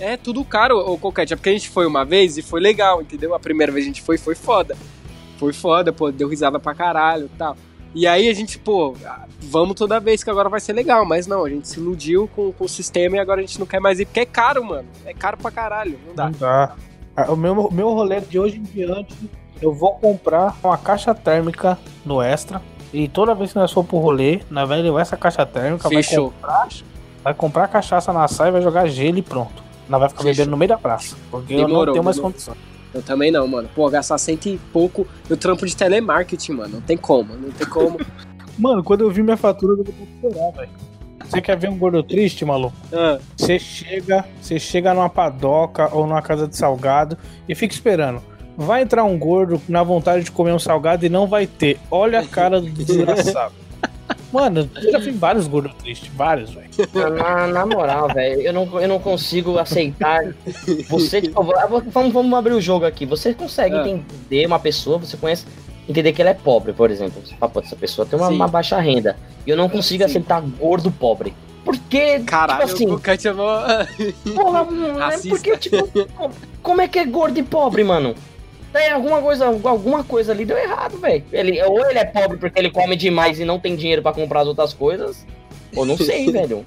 É 0.00 0.16
tudo 0.16 0.44
caro, 0.44 0.78
ô 0.78 0.98
Coquete. 0.98 1.32
É 1.32 1.36
porque 1.36 1.50
a 1.50 1.52
gente 1.52 1.68
foi 1.70 1.86
uma 1.86 2.04
vez 2.04 2.36
e 2.38 2.42
foi 2.42 2.60
legal, 2.60 3.00
entendeu? 3.02 3.34
A 3.34 3.38
primeira 3.40 3.70
vez 3.70 3.84
a 3.84 3.88
gente 3.88 4.02
foi, 4.02 4.18
foi 4.18 4.34
foda. 4.34 4.76
Foi 5.38 5.52
foda, 5.52 5.92
pô, 5.92 6.10
deu 6.10 6.28
risada 6.28 6.58
pra 6.58 6.74
caralho 6.74 7.26
e 7.26 7.38
tal. 7.38 7.56
E 7.94 8.06
aí 8.06 8.28
a 8.28 8.34
gente, 8.34 8.58
pô, 8.58 8.94
ah, 9.04 9.24
vamos 9.40 9.74
toda 9.74 9.98
vez 9.98 10.22
que 10.22 10.30
agora 10.30 10.48
vai 10.48 10.60
ser 10.60 10.72
legal. 10.72 11.04
Mas 11.04 11.26
não, 11.26 11.44
a 11.44 11.48
gente 11.50 11.66
se 11.68 11.78
iludiu 11.78 12.28
com, 12.34 12.52
com 12.52 12.64
o 12.64 12.68
sistema 12.68 13.16
e 13.16 13.18
agora 13.18 13.40
a 13.40 13.42
gente 13.42 13.58
não 13.58 13.66
quer 13.66 13.80
mais 13.80 13.98
ir, 14.00 14.06
porque 14.06 14.20
é 14.20 14.26
caro, 14.26 14.64
mano. 14.64 14.88
É 15.04 15.12
caro 15.14 15.36
pra 15.36 15.50
caralho, 15.50 15.98
não 16.06 16.14
dá. 16.14 16.24
Não 16.24 16.32
dá. 16.32 16.74
Ah, 17.16 17.32
O 17.32 17.36
meu, 17.36 17.52
o 17.52 17.72
meu 17.72 17.90
rolê 17.90 18.20
de 18.20 18.38
hoje 18.38 18.58
em 18.58 18.62
diante, 18.62 19.14
eu 19.60 19.72
vou 19.72 19.94
comprar 19.94 20.56
uma 20.62 20.78
caixa 20.78 21.14
térmica 21.14 21.78
no 22.04 22.22
Extra. 22.22 22.62
E 22.92 23.08
toda 23.08 23.34
vez 23.34 23.52
que 23.52 23.58
nós 23.58 23.70
for 23.72 23.84
pro 23.84 23.98
rolê, 23.98 24.40
nós 24.50 24.68
vai 24.68 24.80
levar 24.82 25.00
essa 25.00 25.16
caixa 25.16 25.44
térmica, 25.46 25.88
vai 25.88 26.02
Fechou. 26.02 26.30
comprar, 26.32 26.68
vai 27.22 27.34
comprar 27.34 27.68
cachaça 27.68 28.12
na 28.12 28.26
saia, 28.28 28.52
vai 28.52 28.62
jogar 28.62 28.86
gelo 28.88 29.18
e 29.18 29.22
pronto. 29.22 29.62
Nós 29.90 30.00
vai 30.00 30.08
ficar 30.08 30.22
Fechou. 30.22 30.34
bebendo 30.36 30.50
no 30.52 30.56
meio 30.56 30.68
da 30.68 30.78
praça. 30.78 31.16
Porque 31.30 31.52
eu 31.52 31.58
não 31.60 31.66
Demorou, 31.66 31.92
tenho 31.94 32.04
mais 32.04 32.16
demorou. 32.16 32.32
condições. 32.32 32.56
Eu 32.94 33.02
também 33.02 33.30
não, 33.30 33.46
mano. 33.46 33.68
Pô, 33.74 33.88
gastar 33.90 34.16
cento 34.18 34.46
e 34.48 34.58
pouco 34.72 35.06
no 35.28 35.36
trampo 35.36 35.66
de 35.66 35.76
telemarketing, 35.76 36.52
mano. 36.52 36.74
Não 36.74 36.80
tem 36.80 36.96
como, 36.96 37.34
não 37.34 37.50
tem 37.50 37.66
como. 37.68 37.98
Mano, 38.58 38.82
quando 38.84 39.00
eu 39.02 39.10
vi 39.10 39.22
minha 39.22 39.38
fatura, 39.38 39.72
eu 39.72 39.84
vou 39.84 39.94
chorar, 40.34 40.50
velho. 40.52 40.68
Você 41.24 41.40
quer 41.40 41.56
ver 41.56 41.70
um 41.70 41.78
gordo 41.78 42.02
triste, 42.02 42.44
maluco? 42.44 42.74
Ah, 42.92 43.18
Você 43.36 43.58
chega, 43.58 44.24
você 44.40 44.58
chega 44.58 44.92
numa 44.92 45.08
padoca 45.08 45.88
ou 45.94 46.06
numa 46.06 46.20
casa 46.20 46.46
de 46.46 46.54
salgado 46.56 47.16
e 47.48 47.54
fica 47.54 47.72
esperando. 47.72 48.20
Vai 48.58 48.82
entrar 48.82 49.04
um 49.04 49.16
gordo 49.18 49.62
na 49.68 49.82
vontade 49.82 50.24
de 50.24 50.30
comer 50.30 50.52
um 50.52 50.58
salgado 50.58 51.06
e 51.06 51.08
não 51.08 51.26
vai 51.26 51.46
ter. 51.46 51.78
Olha 51.90 52.20
a 52.20 52.26
cara 52.26 52.60
do 52.60 52.68
desgraçado. 52.68 53.54
Mano, 54.32 54.70
eu 54.82 54.92
já 54.92 54.98
vi 54.98 55.10
vários 55.10 55.48
gordos 55.48 55.74
tristes, 55.74 56.08
vários, 56.14 56.50
velho. 56.50 56.68
Na, 57.16 57.46
na 57.48 57.66
moral, 57.66 58.08
velho, 58.14 58.40
eu 58.40 58.52
não, 58.52 58.80
eu 58.80 58.88
não 58.88 58.98
consigo 59.00 59.58
aceitar. 59.58 60.22
Você, 60.88 61.20
tipo, 61.22 61.42
vamos, 61.90 62.12
vamos 62.12 62.38
abrir 62.38 62.52
o 62.54 62.60
jogo 62.60 62.84
aqui. 62.86 63.04
Você 63.06 63.34
consegue 63.34 63.74
Ah. 63.76 63.88
entender 63.88 64.46
uma 64.46 64.58
pessoa, 64.60 64.98
você 64.98 65.16
conhece, 65.16 65.44
entender 65.88 66.12
que 66.12 66.20
ela 66.22 66.30
é 66.30 66.34
pobre, 66.34 66.72
por 66.72 66.90
exemplo. 66.90 67.20
Você 67.24 67.34
fala, 67.34 67.50
pô, 67.50 67.60
essa 67.60 67.74
pessoa 67.74 68.06
tem 68.06 68.18
uma, 68.18 68.28
uma 68.28 68.48
baixa 68.48 68.78
renda. 68.80 69.16
E 69.46 69.50
eu 69.50 69.56
não 69.56 69.68
consigo 69.68 70.04
Sim. 70.04 70.10
aceitar 70.10 70.40
gordo 70.40 70.90
pobre. 70.92 71.34
Porque, 71.64 72.20
caralho, 72.20 72.60
tipo 72.66 72.72
assim, 72.74 72.90
o 72.90 72.98
Kant 72.98 73.22
chamou. 73.22 73.46
porra, 74.34 74.64
mano, 74.64 75.02
é 75.02 75.18
porque, 75.28 75.56
tipo, 75.58 75.76
como 76.62 76.80
é 76.80 76.88
que 76.88 76.98
é 76.98 77.04
gordo 77.04 77.38
e 77.38 77.42
pobre, 77.42 77.84
mano? 77.84 78.14
Tem 78.72 78.90
alguma 78.90 79.20
coisa, 79.20 79.46
alguma 79.46 80.04
coisa 80.04 80.32
ali 80.32 80.44
deu 80.44 80.56
errado, 80.56 80.96
velho. 80.98 81.24
Ele, 81.32 81.60
ou 81.62 81.84
ele 81.88 81.98
é 81.98 82.04
pobre 82.04 82.38
porque 82.38 82.58
ele 82.58 82.70
come 82.70 82.94
demais 82.94 83.40
e 83.40 83.44
não 83.44 83.58
tem 83.58 83.74
dinheiro 83.74 84.02
pra 84.02 84.12
comprar 84.12 84.40
as 84.42 84.48
outras 84.48 84.72
coisas, 84.72 85.26
ou 85.74 85.84
não 85.84 85.96
sei, 85.96 86.30
velho. 86.32 86.64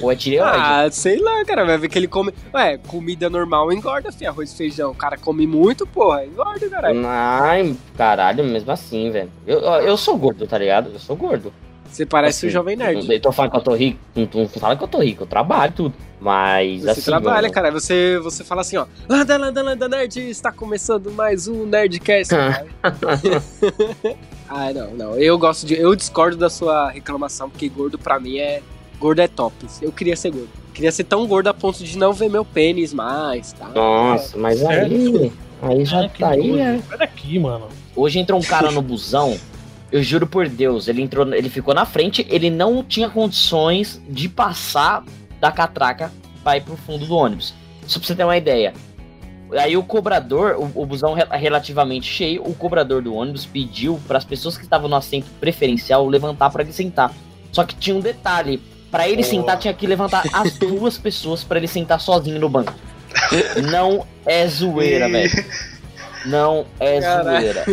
Ou 0.00 0.10
é 0.10 0.16
tireoide. 0.16 0.56
Ah, 0.56 0.88
sei 0.90 1.18
lá, 1.18 1.44
cara. 1.44 1.64
Vai 1.64 1.78
ver 1.78 1.88
que 1.88 1.98
ele 1.98 2.08
come. 2.08 2.32
Ué, 2.52 2.78
comida 2.88 3.30
normal 3.30 3.72
engorda, 3.72 4.10
fi. 4.10 4.26
Arroz 4.26 4.52
e 4.52 4.56
feijão. 4.56 4.90
O 4.90 4.94
cara 4.94 5.16
come 5.16 5.46
muito, 5.46 5.86
porra. 5.86 6.24
Engorda, 6.24 6.68
caralho. 6.68 7.02
Ai, 7.06 7.76
caralho, 7.96 8.42
mesmo 8.42 8.72
assim, 8.72 9.10
velho. 9.10 9.30
Eu, 9.46 9.60
eu 9.60 9.96
sou 9.96 10.16
gordo, 10.16 10.46
tá 10.46 10.58
ligado? 10.58 10.90
Eu 10.92 10.98
sou 10.98 11.14
gordo. 11.14 11.52
Você 11.92 12.06
parece 12.06 12.38
Assim, 12.38 12.46
o 12.46 12.50
Jovem 12.50 12.74
Nerd. 12.74 13.06
Eu 13.12 13.20
tô 13.20 13.30
falando 13.30 13.50
que 13.50 13.56
eu 13.58 13.62
tô 13.62 13.74
rico. 13.74 13.98
Não, 14.16 14.26
não 14.34 14.48
fala 14.48 14.74
que 14.76 14.82
eu 14.82 14.88
tô 14.88 14.98
rico, 15.00 15.24
eu 15.24 15.26
trabalho 15.26 15.72
tudo. 15.76 15.94
Mas 16.18 16.82
Você 16.82 16.90
assim. 16.90 17.02
trabalha, 17.02 17.42
mano, 17.42 17.52
cara. 17.52 17.70
Você, 17.70 18.18
você 18.22 18.42
fala 18.42 18.62
assim, 18.62 18.78
ó. 18.78 18.86
Landa, 19.08 19.36
landa, 19.36 19.62
landa, 19.62 19.88
nerd. 19.88 20.18
Está 20.30 20.50
começando 20.50 21.10
mais 21.12 21.46
um 21.48 21.66
Nerdcast. 21.66 22.32
ah, 24.48 24.72
não, 24.72 24.90
não. 24.92 25.18
Eu 25.18 25.38
gosto 25.38 25.66
de. 25.66 25.74
Eu 25.74 25.94
discordo 25.94 26.36
da 26.36 26.50
sua 26.50 26.90
reclamação, 26.90 27.48
porque 27.50 27.68
gordo 27.68 27.98
pra 27.98 28.18
mim 28.18 28.38
é. 28.38 28.62
Gordo 28.98 29.20
é 29.20 29.28
top. 29.28 29.54
Eu 29.80 29.92
queria 29.92 30.16
ser 30.16 30.30
gordo. 30.30 30.48
Queria 30.72 30.92
ser 30.92 31.04
tão 31.04 31.26
gordo 31.26 31.48
a 31.48 31.54
ponto 31.54 31.82
de 31.84 31.98
não 31.98 32.12
ver 32.12 32.30
meu 32.30 32.44
pênis 32.44 32.94
mais, 32.94 33.52
tá? 33.52 33.68
Nossa, 33.68 34.36
mas 34.38 34.64
aí. 34.64 35.32
Aí 35.60 35.84
já 35.84 36.04
Ah, 36.04 36.08
tá 36.08 36.28
aí. 36.30 36.58
é. 36.58 36.78
Sai 36.88 36.98
daqui, 36.98 37.38
mano. 37.38 37.68
Hoje 37.94 38.18
entrou 38.18 38.40
um 38.40 38.42
cara 38.42 38.70
no 38.70 38.80
busão. 38.80 39.36
Eu 39.92 40.02
juro 40.02 40.26
por 40.26 40.48
Deus, 40.48 40.88
ele 40.88 41.02
entrou, 41.02 41.30
ele 41.34 41.50
ficou 41.50 41.74
na 41.74 41.84
frente, 41.84 42.26
ele 42.30 42.48
não 42.48 42.82
tinha 42.82 43.10
condições 43.10 44.00
de 44.08 44.28
passar 44.28 45.04
da 45.38 45.52
catraca 45.52 46.10
pra 46.42 46.56
ir 46.56 46.62
pro 46.62 46.76
fundo 46.76 47.04
do 47.06 47.14
ônibus. 47.14 47.52
Só 47.86 47.98
pra 47.98 48.06
você 48.08 48.14
ter 48.14 48.24
uma 48.24 48.36
ideia. 48.36 48.72
Aí 49.58 49.76
o 49.76 49.82
cobrador, 49.82 50.56
o, 50.56 50.82
o 50.82 50.86
busão 50.86 51.12
re- 51.12 51.26
relativamente 51.36 52.06
cheio, 52.06 52.42
o 52.42 52.54
cobrador 52.54 53.02
do 53.02 53.14
ônibus 53.14 53.44
pediu 53.44 54.00
para 54.08 54.16
as 54.16 54.24
pessoas 54.24 54.56
que 54.56 54.64
estavam 54.64 54.88
no 54.88 54.96
assento 54.96 55.26
preferencial 55.38 56.08
levantar 56.08 56.48
para 56.48 56.62
ele 56.62 56.72
sentar. 56.72 57.12
Só 57.52 57.62
que 57.64 57.74
tinha 57.76 57.94
um 57.94 58.00
detalhe, 58.00 58.60
Pra 58.90 59.08
ele 59.08 59.22
sentar 59.22 59.58
tinha 59.58 59.72
que 59.72 59.86
levantar 59.86 60.22
as 60.34 60.52
duas 60.60 60.98
pessoas 60.98 61.42
pra 61.42 61.56
ele 61.58 61.66
sentar 61.66 61.98
sozinho 61.98 62.38
no 62.38 62.48
banco. 62.48 62.74
Não 63.70 64.06
é 64.26 64.46
zoeira, 64.46 65.08
velho. 65.08 65.30
Não 66.24 66.66
é 66.80 67.00
zoeira. 67.00 67.64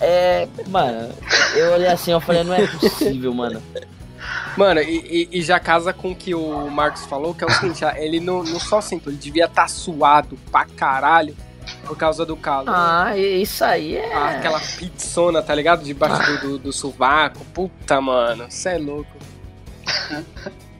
É, 0.00 0.48
mano, 0.68 1.10
eu 1.54 1.72
olhei 1.72 1.86
assim, 1.88 2.10
eu 2.12 2.20
falei, 2.20 2.42
não 2.44 2.54
é 2.54 2.66
possível, 2.66 3.32
mano. 3.32 3.62
Mano, 4.56 4.80
e, 4.80 5.28
e- 5.32 5.42
já 5.42 5.58
casa 5.58 5.92
com 5.92 6.10
o 6.12 6.14
que 6.14 6.34
o 6.34 6.68
Marcos 6.70 7.04
falou, 7.06 7.34
que 7.34 7.42
é 7.44 7.46
o 7.46 7.50
seguinte, 7.50 7.84
ele 7.96 8.20
não, 8.20 8.42
não 8.42 8.60
só 8.60 8.80
sentou, 8.80 9.12
ele 9.12 9.20
devia 9.20 9.46
estar 9.46 9.68
suado 9.68 10.38
pra 10.50 10.64
caralho 10.64 11.36
por 11.86 11.96
causa 11.96 12.26
do 12.26 12.36
calor. 12.36 12.68
Ah, 12.68 13.16
isso 13.16 13.64
aí 13.64 13.96
é. 13.96 14.14
Ah, 14.14 14.30
Aquela 14.30 14.60
pizzona, 14.60 15.42
tá 15.42 15.54
ligado? 15.54 15.82
Debaixo 15.84 16.22
do, 16.32 16.38
do, 16.40 16.58
do 16.58 16.72
sovaco. 16.72 17.44
Puta, 17.54 18.00
mano, 18.00 18.46
cê 18.50 18.70
é 18.70 18.78
louco. 18.78 19.10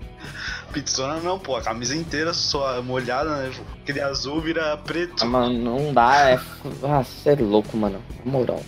Pizzona 0.72 1.20
não, 1.20 1.38
pô, 1.38 1.56
a 1.56 1.62
camisa 1.62 1.94
inteira 1.94 2.32
só 2.32 2.80
molhada, 2.82 3.30
né? 3.36 3.52
Aquele 3.82 4.00
azul 4.00 4.40
vira 4.40 4.76
preto. 4.78 5.22
Ah, 5.22 5.26
Mano, 5.26 5.58
não 5.58 5.92
dá, 5.92 6.30
é. 6.30 6.40
Ah, 6.82 7.02
você 7.02 7.30
é 7.30 7.34
louco, 7.36 7.76
mano. 7.76 8.02
Moral. 8.24 8.62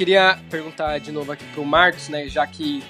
Queria 0.00 0.38
perguntar 0.48 0.98
de 0.98 1.12
novo 1.12 1.30
aqui 1.30 1.44
pro 1.52 1.62
Marcos, 1.62 2.08
né? 2.08 2.26
Já 2.26 2.46
que 2.46 2.82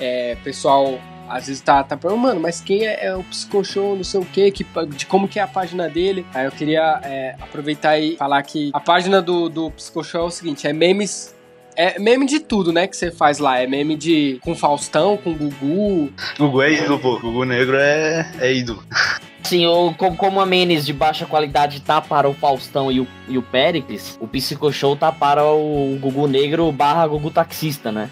é, 0.00 0.34
pessoal 0.42 0.98
às 1.28 1.46
vezes 1.46 1.60
tá, 1.60 1.82
tá 1.82 1.94
perguntando, 1.94 2.22
mano, 2.22 2.40
mas 2.40 2.62
quem 2.62 2.86
é, 2.86 3.04
é 3.04 3.14
o 3.14 3.22
Psicoshow, 3.24 3.94
não 3.94 4.04
sei 4.04 4.20
o 4.20 4.24
quê, 4.24 4.50
que, 4.50 4.64
de 4.96 5.04
como 5.04 5.28
que 5.28 5.38
é 5.38 5.42
a 5.42 5.46
página 5.46 5.90
dele. 5.90 6.24
Aí 6.32 6.46
eu 6.46 6.50
queria 6.50 7.00
é, 7.02 7.34
aproveitar 7.38 7.98
e 7.98 8.16
falar 8.16 8.42
que 8.42 8.70
a 8.72 8.80
página 8.80 9.20
do, 9.20 9.50
do 9.50 9.70
Psicoshow 9.72 10.22
é 10.22 10.28
o 10.28 10.30
seguinte, 10.30 10.66
é 10.66 10.72
memes. 10.72 11.34
É 11.76 11.98
meme 11.98 12.24
de 12.24 12.40
tudo, 12.40 12.72
né, 12.72 12.86
que 12.86 12.96
você 12.96 13.10
faz 13.10 13.38
lá. 13.38 13.58
É 13.58 13.66
meme 13.66 13.94
de 13.94 14.38
com 14.42 14.54
Faustão, 14.54 15.18
com 15.18 15.34
Gugu. 15.34 16.12
Gugu 16.38 16.62
é 16.62 16.72
ídolo, 16.72 16.98
pô. 16.98 17.18
Gugu 17.18 17.44
Negro 17.44 17.76
é, 17.76 18.30
é 18.40 18.54
ídolo. 18.54 18.82
Sim, 19.44 19.66
o, 19.66 19.92
como, 19.94 20.16
como 20.16 20.40
a 20.40 20.46
memes 20.46 20.86
de 20.86 20.92
baixa 20.92 21.26
qualidade 21.26 21.80
tá 21.80 22.00
para 22.00 22.28
o 22.28 22.32
Faustão 22.34 22.90
e 22.90 23.00
o, 23.00 23.06
e 23.28 23.36
o 23.36 23.42
Pericles, 23.42 24.16
o 24.20 24.26
Psico 24.26 24.72
Show 24.72 24.96
tá 24.96 25.12
para 25.12 25.44
o 25.44 25.98
Gugu 26.00 26.26
Negro 26.26 26.70
barra 26.72 27.06
Gugu 27.06 27.30
Taxista, 27.30 27.92
né? 27.92 28.08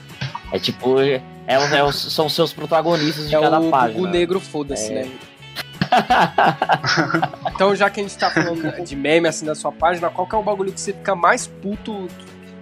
É 0.52 0.58
tipo, 0.58 1.00
é, 1.00 1.22
é 1.46 1.82
os- 1.82 2.12
são 2.14 2.28
seus 2.28 2.52
protagonistas 2.52 3.28
de 3.30 3.34
É 3.34 3.40
cada 3.40 3.60
o 3.60 3.70
página. 3.70 3.98
Gugu 4.00 4.12
Negro, 4.12 4.40
foda-se, 4.40 4.92
É. 4.92 5.04
né? 5.04 5.10
Então, 7.54 7.74
já 7.76 7.88
que 7.90 8.00
a 8.00 8.02
gente 8.02 8.16
tá 8.16 8.30
falando 8.30 8.82
de 8.84 8.96
meme 8.96 9.28
assim 9.28 9.44
da 9.46 9.54
sua 9.54 9.70
página, 9.72 10.08
qual 10.10 10.26
que 10.26 10.34
é 10.34 10.38
o 10.38 10.42
bagulho 10.42 10.72
que 10.72 10.80
você 10.80 10.92
fica 10.92 11.14
mais 11.14 11.46
puto 11.46 12.08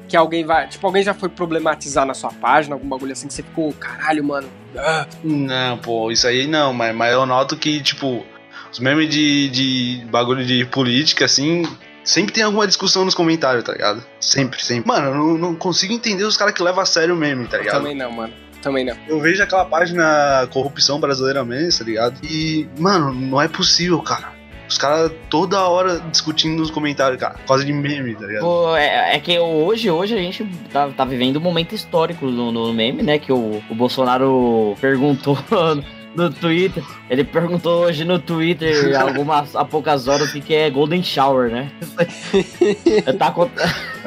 que 0.08 0.16
alguém 0.16 0.44
vai. 0.44 0.66
Tipo, 0.68 0.86
alguém 0.88 1.02
já 1.04 1.14
foi 1.14 1.28
problematizar 1.28 2.04
na 2.04 2.14
sua 2.14 2.32
página, 2.32 2.74
algum 2.74 2.88
bagulho 2.88 3.12
assim 3.12 3.28
que 3.28 3.34
você 3.34 3.42
ficou, 3.44 3.72
caralho, 3.74 4.24
mano. 4.24 4.48
ah, 4.76 5.06
Não, 5.22 5.78
pô, 5.78 6.10
isso 6.10 6.26
aí 6.26 6.46
não, 6.48 6.72
mas, 6.72 6.94
mas 6.94 7.12
eu 7.12 7.24
noto 7.24 7.56
que, 7.56 7.80
tipo, 7.80 8.24
os 8.72 8.78
memes 8.78 9.08
de, 9.08 9.48
de 9.48 10.06
bagulho 10.10 10.44
de 10.44 10.64
política, 10.64 11.24
assim, 11.24 11.64
sempre 12.04 12.32
tem 12.32 12.42
alguma 12.42 12.66
discussão 12.66 13.04
nos 13.04 13.14
comentários, 13.14 13.64
tá 13.64 13.72
ligado? 13.72 14.04
Sempre, 14.20 14.62
sempre. 14.62 14.88
Mano, 14.88 15.08
eu 15.08 15.14
não, 15.14 15.38
não 15.38 15.54
consigo 15.54 15.92
entender 15.92 16.24
os 16.24 16.36
caras 16.36 16.54
que 16.54 16.62
levam 16.62 16.82
a 16.82 16.86
sério 16.86 17.14
o 17.14 17.18
meme, 17.18 17.46
tá 17.46 17.58
ligado? 17.58 17.78
também 17.78 17.94
não, 17.94 18.10
mano. 18.10 18.32
Também 18.62 18.84
não. 18.84 18.96
Eu 19.08 19.18
vejo 19.20 19.42
aquela 19.42 19.64
página 19.64 20.46
Corrupção 20.52 21.00
Brasileira 21.00 21.42
Memes, 21.44 21.78
tá 21.78 21.84
ligado? 21.84 22.20
E, 22.22 22.68
mano, 22.78 23.12
não 23.12 23.40
é 23.40 23.48
possível, 23.48 24.00
cara. 24.02 24.38
Os 24.68 24.78
caras 24.78 25.10
toda 25.28 25.66
hora 25.66 25.98
discutindo 25.98 26.60
nos 26.60 26.70
comentários, 26.70 27.18
cara, 27.18 27.34
por 27.34 27.46
causa 27.46 27.64
de 27.64 27.72
meme, 27.72 28.14
tá 28.14 28.26
ligado? 28.26 28.42
Pô, 28.42 28.76
é, 28.76 29.16
é 29.16 29.18
que 29.18 29.36
hoje, 29.36 29.90
hoje 29.90 30.14
a 30.14 30.18
gente 30.18 30.44
tá, 30.72 30.88
tá 30.90 31.04
vivendo 31.04 31.38
um 31.38 31.40
momento 31.40 31.74
histórico 31.74 32.26
no, 32.26 32.52
no 32.52 32.72
meme, 32.72 33.02
né? 33.02 33.18
Que 33.18 33.32
o, 33.32 33.60
o 33.68 33.74
Bolsonaro 33.74 34.76
perguntou 34.80 35.36
no 36.14 36.30
Twitter. 36.30 36.82
Ele 37.08 37.24
perguntou 37.24 37.84
hoje 37.84 38.04
no 38.04 38.18
Twitter, 38.18 39.00
algumas, 39.00 39.54
há 39.54 39.64
poucas 39.64 40.08
horas, 40.08 40.28
o 40.30 40.32
que, 40.32 40.40
que 40.40 40.54
é 40.54 40.68
Golden 40.70 41.02
Shower, 41.02 41.50
né? 41.50 41.70
tá, 43.18 43.26
acon- 43.28 43.50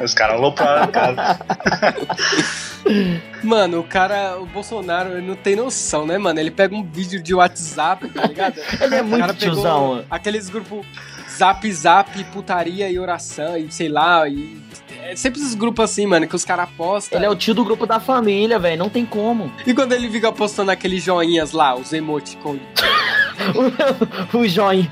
Os 0.02 0.14
caras 0.14 0.36
alopraram, 0.36 0.90
cara. 0.92 1.38
Mano, 3.42 3.80
o 3.80 3.84
cara, 3.84 4.38
o 4.38 4.46
Bolsonaro, 4.46 5.12
ele 5.16 5.26
não 5.26 5.36
tem 5.36 5.56
noção, 5.56 6.06
né, 6.06 6.18
mano? 6.18 6.38
Ele 6.40 6.50
pega 6.50 6.74
um 6.74 6.82
vídeo 6.84 7.22
de 7.22 7.34
WhatsApp, 7.34 8.08
tá 8.08 8.26
ligado? 8.26 8.54
Ele 8.80 8.94
é 8.94 9.02
muito 9.02 9.34
tiozão. 9.34 10.04
Aqueles 10.10 10.48
grupos 10.50 10.86
zap 11.30 11.70
zap, 11.72 12.24
putaria 12.24 12.88
e 12.90 12.98
oração, 12.98 13.56
e 13.56 13.70
sei 13.72 13.88
lá, 13.88 14.28
e. 14.28 14.62
É 15.06 15.14
sempre 15.14 15.38
esses 15.38 15.54
grupos 15.54 15.84
assim, 15.84 16.06
mano, 16.06 16.26
que 16.26 16.34
os 16.34 16.46
caras 16.46 16.66
postam. 16.78 17.18
Ele 17.18 17.26
é 17.26 17.28
o 17.30 17.36
tio 17.36 17.52
do 17.54 17.62
grupo 17.62 17.84
da 17.84 18.00
família, 18.00 18.58
velho. 18.58 18.78
Não 18.78 18.88
tem 18.88 19.04
como. 19.04 19.52
E 19.66 19.74
quando 19.74 19.92
ele 19.92 20.10
fica 20.10 20.32
postando 20.32 20.70
aqueles 20.70 21.04
joinhas 21.04 21.52
lá, 21.52 21.74
os 21.74 21.92
emoticons. 21.92 22.60
O, 24.32 24.38
o 24.38 24.48
joinha, 24.48 24.88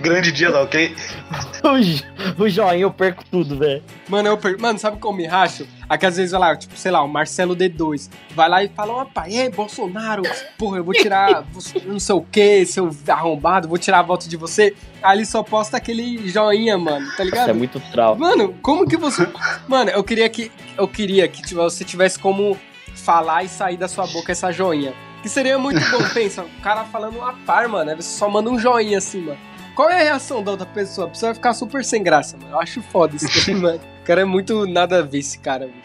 Grande 0.00 0.30
dia, 0.32 0.50
tá 0.52 0.62
ok? 0.62 0.94
o, 1.64 1.78
jo- 1.80 2.04
o 2.38 2.48
joinha, 2.48 2.82
eu 2.82 2.90
perco 2.90 3.24
tudo, 3.30 3.56
velho. 3.58 3.82
Mano, 4.08 4.28
eu 4.28 4.36
per... 4.38 4.58
Mano, 4.58 4.78
sabe 4.78 4.98
como 4.98 5.14
eu 5.14 5.22
me 5.24 5.26
racho? 5.26 5.66
Aqui 5.88 6.04
às 6.06 6.16
vezes, 6.16 6.32
vai 6.32 6.40
lá, 6.40 6.56
tipo, 6.56 6.76
sei 6.76 6.90
lá, 6.90 7.02
o 7.02 7.08
Marcelo 7.08 7.56
D2 7.56 8.10
vai 8.34 8.48
lá 8.48 8.62
e 8.62 8.68
fala, 8.68 9.02
opa, 9.02 9.28
e 9.28 9.38
aí, 9.40 9.50
Bolsonaro, 9.50 10.22
porra, 10.58 10.78
eu 10.78 10.84
vou 10.84 10.92
tirar 10.94 11.42
você, 11.52 11.80
não 11.86 11.98
sei 11.98 12.14
o 12.14 12.22
que, 12.22 12.66
seu 12.66 12.90
arrombado, 13.08 13.68
vou 13.68 13.78
tirar 13.78 14.00
a 14.00 14.02
volta 14.02 14.28
de 14.28 14.36
você. 14.36 14.74
Aí 15.02 15.16
ele 15.18 15.24
só 15.26 15.42
posta 15.42 15.76
aquele 15.76 16.28
joinha, 16.28 16.76
mano, 16.76 17.06
tá 17.08 17.14
Isso 17.14 17.24
ligado? 17.24 17.50
é 17.50 17.52
muito 17.52 17.80
trau. 17.92 18.16
Mano, 18.16 18.54
como 18.60 18.86
que 18.86 18.96
você. 18.96 19.28
Mano, 19.66 19.90
eu 19.90 20.04
queria 20.04 20.28
que. 20.28 20.50
Eu 20.76 20.86
queria 20.86 21.26
que 21.28 21.42
tipo, 21.42 21.60
você 21.62 21.84
tivesse 21.84 22.18
como 22.18 22.56
falar 22.94 23.44
e 23.44 23.48
sair 23.48 23.76
da 23.76 23.88
sua 23.88 24.06
boca 24.06 24.32
essa 24.32 24.52
joinha. 24.52 24.92
Que 25.22 25.28
seria 25.28 25.58
muito 25.58 25.80
bom, 25.90 25.98
pensa, 26.14 26.42
o 26.42 26.62
cara 26.62 26.84
falando 26.84 27.16
uma 27.18 27.32
par, 27.32 27.66
mano. 27.68 27.90
Aí 27.90 27.96
você 27.96 28.10
só 28.16 28.28
manda 28.28 28.50
um 28.50 28.58
joinha 28.58 28.98
assim, 28.98 29.22
mano. 29.22 29.38
Qual 29.78 29.88
é 29.88 30.00
a 30.00 30.02
reação 30.02 30.42
da 30.42 30.50
outra 30.50 30.66
pessoa? 30.66 31.06
A 31.06 31.10
pessoa 31.10 31.28
vai 31.28 31.34
ficar 31.36 31.54
super 31.54 31.84
sem 31.84 32.02
graça, 32.02 32.36
mano. 32.36 32.50
Eu 32.50 32.58
acho 32.58 32.82
foda 32.82 33.14
isso 33.14 33.28
daí, 33.46 33.54
mano. 33.62 33.78
O 33.78 34.04
cara 34.04 34.22
é 34.22 34.24
muito 34.24 34.66
nada 34.66 34.98
a 34.98 35.02
ver, 35.02 35.18
esse 35.18 35.38
cara, 35.38 35.68
mano. 35.68 35.82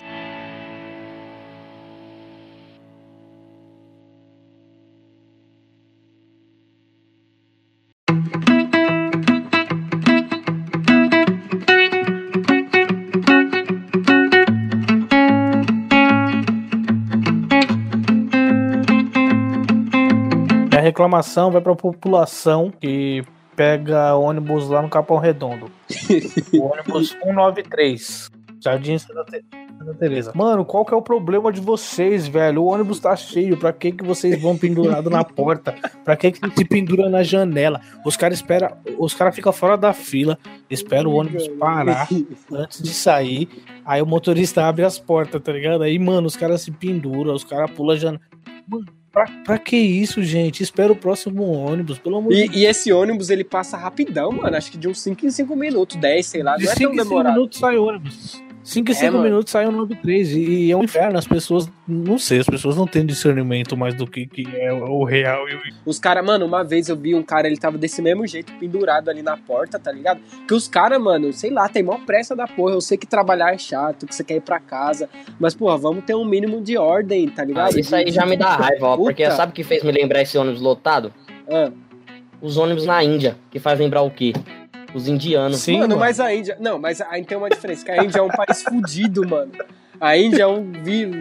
A 20.76 20.82
reclamação 20.82 21.52
vai 21.52 21.62
pra 21.62 21.76
população 21.76 22.72
que 22.72 23.24
pega 23.56 24.16
ônibus 24.16 24.68
lá 24.70 24.82
no 24.82 24.90
Capão 24.90 25.18
Redondo. 25.18 25.70
o 26.54 26.64
ônibus 26.64 27.10
193. 27.24 28.32
Jardim 28.64 28.98
Santa, 28.98 29.26
Te- 29.26 29.44
Santa 29.78 29.94
Teresa. 29.96 30.32
Mano, 30.34 30.64
qual 30.64 30.86
que 30.86 30.94
é 30.94 30.98
o 30.98 31.02
problema 31.02 31.52
de 31.52 31.60
vocês, 31.60 32.28
velho? 32.30 32.62
O 32.64 32.68
ônibus 32.68 32.98
tá 33.00 33.14
cheio. 33.14 33.58
Pra 33.58 33.74
que 33.74 33.92
que 33.92 34.04
vocês 34.06 34.42
vão 34.42 34.58
pendurado 34.58 35.10
na 35.10 35.22
porta? 35.24 35.76
Pra 36.06 36.16
que 36.16 36.32
que 36.32 36.40
se 36.56 36.64
pendura 36.64 37.10
na 37.10 37.24
janela? 37.24 37.82
Os 38.06 38.16
caras 38.16 38.38
esperam, 38.38 38.70
os 38.98 39.14
caras 39.14 39.36
ficam 39.36 39.52
fora 39.52 39.76
da 39.76 39.92
fila, 39.92 40.38
esperam 40.70 41.12
o 41.12 41.16
ônibus 41.16 41.46
parar 41.60 42.08
antes 42.54 42.82
de 42.82 42.94
sair. 42.94 43.50
Aí 43.86 44.02
o 44.02 44.06
motorista 44.06 44.64
abre 44.66 44.86
as 44.86 44.98
portas, 44.98 45.42
tá 45.42 45.52
ligado? 45.52 45.84
Aí, 45.84 46.00
mano, 46.00 46.26
os 46.28 46.38
caras 46.38 46.62
se 46.62 46.72
penduram, 46.72 47.34
os 47.34 47.44
caras 47.44 47.70
pulam 47.72 47.96
a 47.96 48.00
janela. 48.00 48.22
Mano, 48.66 48.86
pra, 49.14 49.26
pra 49.46 49.58
que 49.58 49.78
isso, 49.78 50.22
gente? 50.24 50.62
Espera 50.62 50.92
o 50.92 50.96
próximo 50.96 51.44
ônibus, 51.44 51.98
pelo 52.00 52.18
amor 52.18 52.34
de 52.34 52.48
E, 52.48 52.62
e 52.62 52.66
esse 52.66 52.92
ônibus, 52.92 53.30
ele 53.30 53.44
passa 53.46 53.78
rapidão, 53.78 54.32
mano. 54.32 54.58
Acho 54.58 54.72
que 54.72 54.78
de 54.78 54.88
uns 54.90 55.00
5 55.02 55.26
em 55.26 55.32
5 55.32 55.56
minutos, 55.56 55.96
10, 55.96 56.26
sei 56.26 56.44
lá. 56.44 56.58
De 56.58 56.66
Não 56.66 56.72
é 56.72 56.76
5 56.76 56.84
tão 56.90 56.94
em 56.94 56.98
5 56.98 57.10
demorado. 57.10 57.34
minutos 57.36 57.60
sai 57.60 57.78
ônibus. 57.78 58.44
5 58.64 58.90
em 58.90 58.92
É, 58.94 58.96
5 58.96 59.12
mano. 59.12 59.24
minutos 59.26 59.52
sai 59.52 59.68
um 59.68 59.72
93. 59.72 60.32
E, 60.32 60.40
e 60.40 60.72
é 60.72 60.78
um 60.78 60.84
inferno. 60.84 61.18
As 61.20 61.28
pessoas, 61.28 61.70
não 61.88 62.18
sei, 62.18 62.40
as 62.40 62.46
pessoas 62.48 62.78
não 62.78 62.88
têm 62.88 63.06
discernimento 63.06 63.76
mais 63.76 63.94
do 63.94 64.08
que, 64.08 64.26
que 64.26 64.46
é 64.56 64.72
o 64.72 65.04
real 65.04 65.50
e 65.50 65.56
o. 65.56 65.60
Os 65.86 66.00
caras, 66.00 66.26
mano, 66.26 66.46
uma 66.46 66.64
vez 66.64 66.88
eu 66.88 66.96
vi 66.96 67.14
um 67.14 67.22
cara, 67.22 67.46
ele 67.48 67.58
tava 67.58 67.78
desse 67.78 68.02
mesmo 68.02 68.26
jeito, 68.26 68.54
pendurado 68.54 69.10
ali 69.10 69.22
na 69.22 69.36
porta, 69.36 69.78
tá 69.78 69.92
ligado? 69.92 70.22
Que 70.48 70.54
os 70.54 70.68
caras, 70.68 71.02
mano, 71.02 71.34
sei 71.34 71.50
lá, 71.52 71.68
tem 71.68 71.84
mó 71.84 71.98
pressa 72.06 72.36
da 72.36 72.48
porra. 72.48 72.74
Eu 72.74 72.82
sei 72.82 72.98
que 72.98 73.06
trabalhar 73.06 73.54
é 73.54 73.58
chato, 73.58 74.06
que 74.08 74.16
você 74.16 74.24
quer 74.24 74.36
ir 74.36 74.42
pra 74.42 74.60
casa. 74.60 75.10
Mas, 75.40 75.54
porra, 75.54 75.78
vamos 75.78 76.06
ter 76.06 76.16
um 76.16 76.24
mínimo 76.26 76.62
de 76.62 76.78
ordem, 76.78 77.28
tá 77.28 77.42
Ah, 77.42 77.46
ligado? 77.46 77.78
isso 77.80 77.94
aí 77.96 78.10
já 78.12 78.26
me 78.26 78.38
dá 78.38 78.56
raiva, 78.56 78.88
ó. 78.88 78.96
Puta. 78.96 79.10
Porque 79.10 79.30
sabe 79.32 79.52
o 79.52 79.56
que 79.56 79.64
fez 79.64 79.84
me 79.84 79.92
lembrar 79.92 80.22
esse 80.22 80.38
ônibus 80.38 80.62
lotado? 80.62 81.14
Ah, 81.52 81.70
Os 82.42 82.56
ônibus 82.58 82.86
na 82.86 83.04
Índia, 83.04 83.36
que 83.52 83.60
faz 83.60 83.78
lembrar 83.80 84.02
o 84.04 84.10
quê? 84.12 84.32
Os 84.94 85.08
indianos. 85.08 85.60
Sim, 85.60 85.74
mano, 85.80 85.90
mano. 85.90 86.00
mas 86.00 86.20
a 86.20 86.34
Índia. 86.34 86.58
Não, 86.60 86.78
mas 86.80 87.02
aí 87.02 87.24
tem 87.24 87.38
uma 87.38 87.50
diferença, 87.50 87.84
que 87.86 87.92
a 87.92 88.04
Índia 88.04 88.20
é 88.20 88.22
um 88.22 88.30
país 88.30 88.62
fudido, 88.64 89.28
mano. 89.28 89.52
A 90.00 90.18
Índia 90.18 90.44
é 90.44 90.48
um 90.48 90.72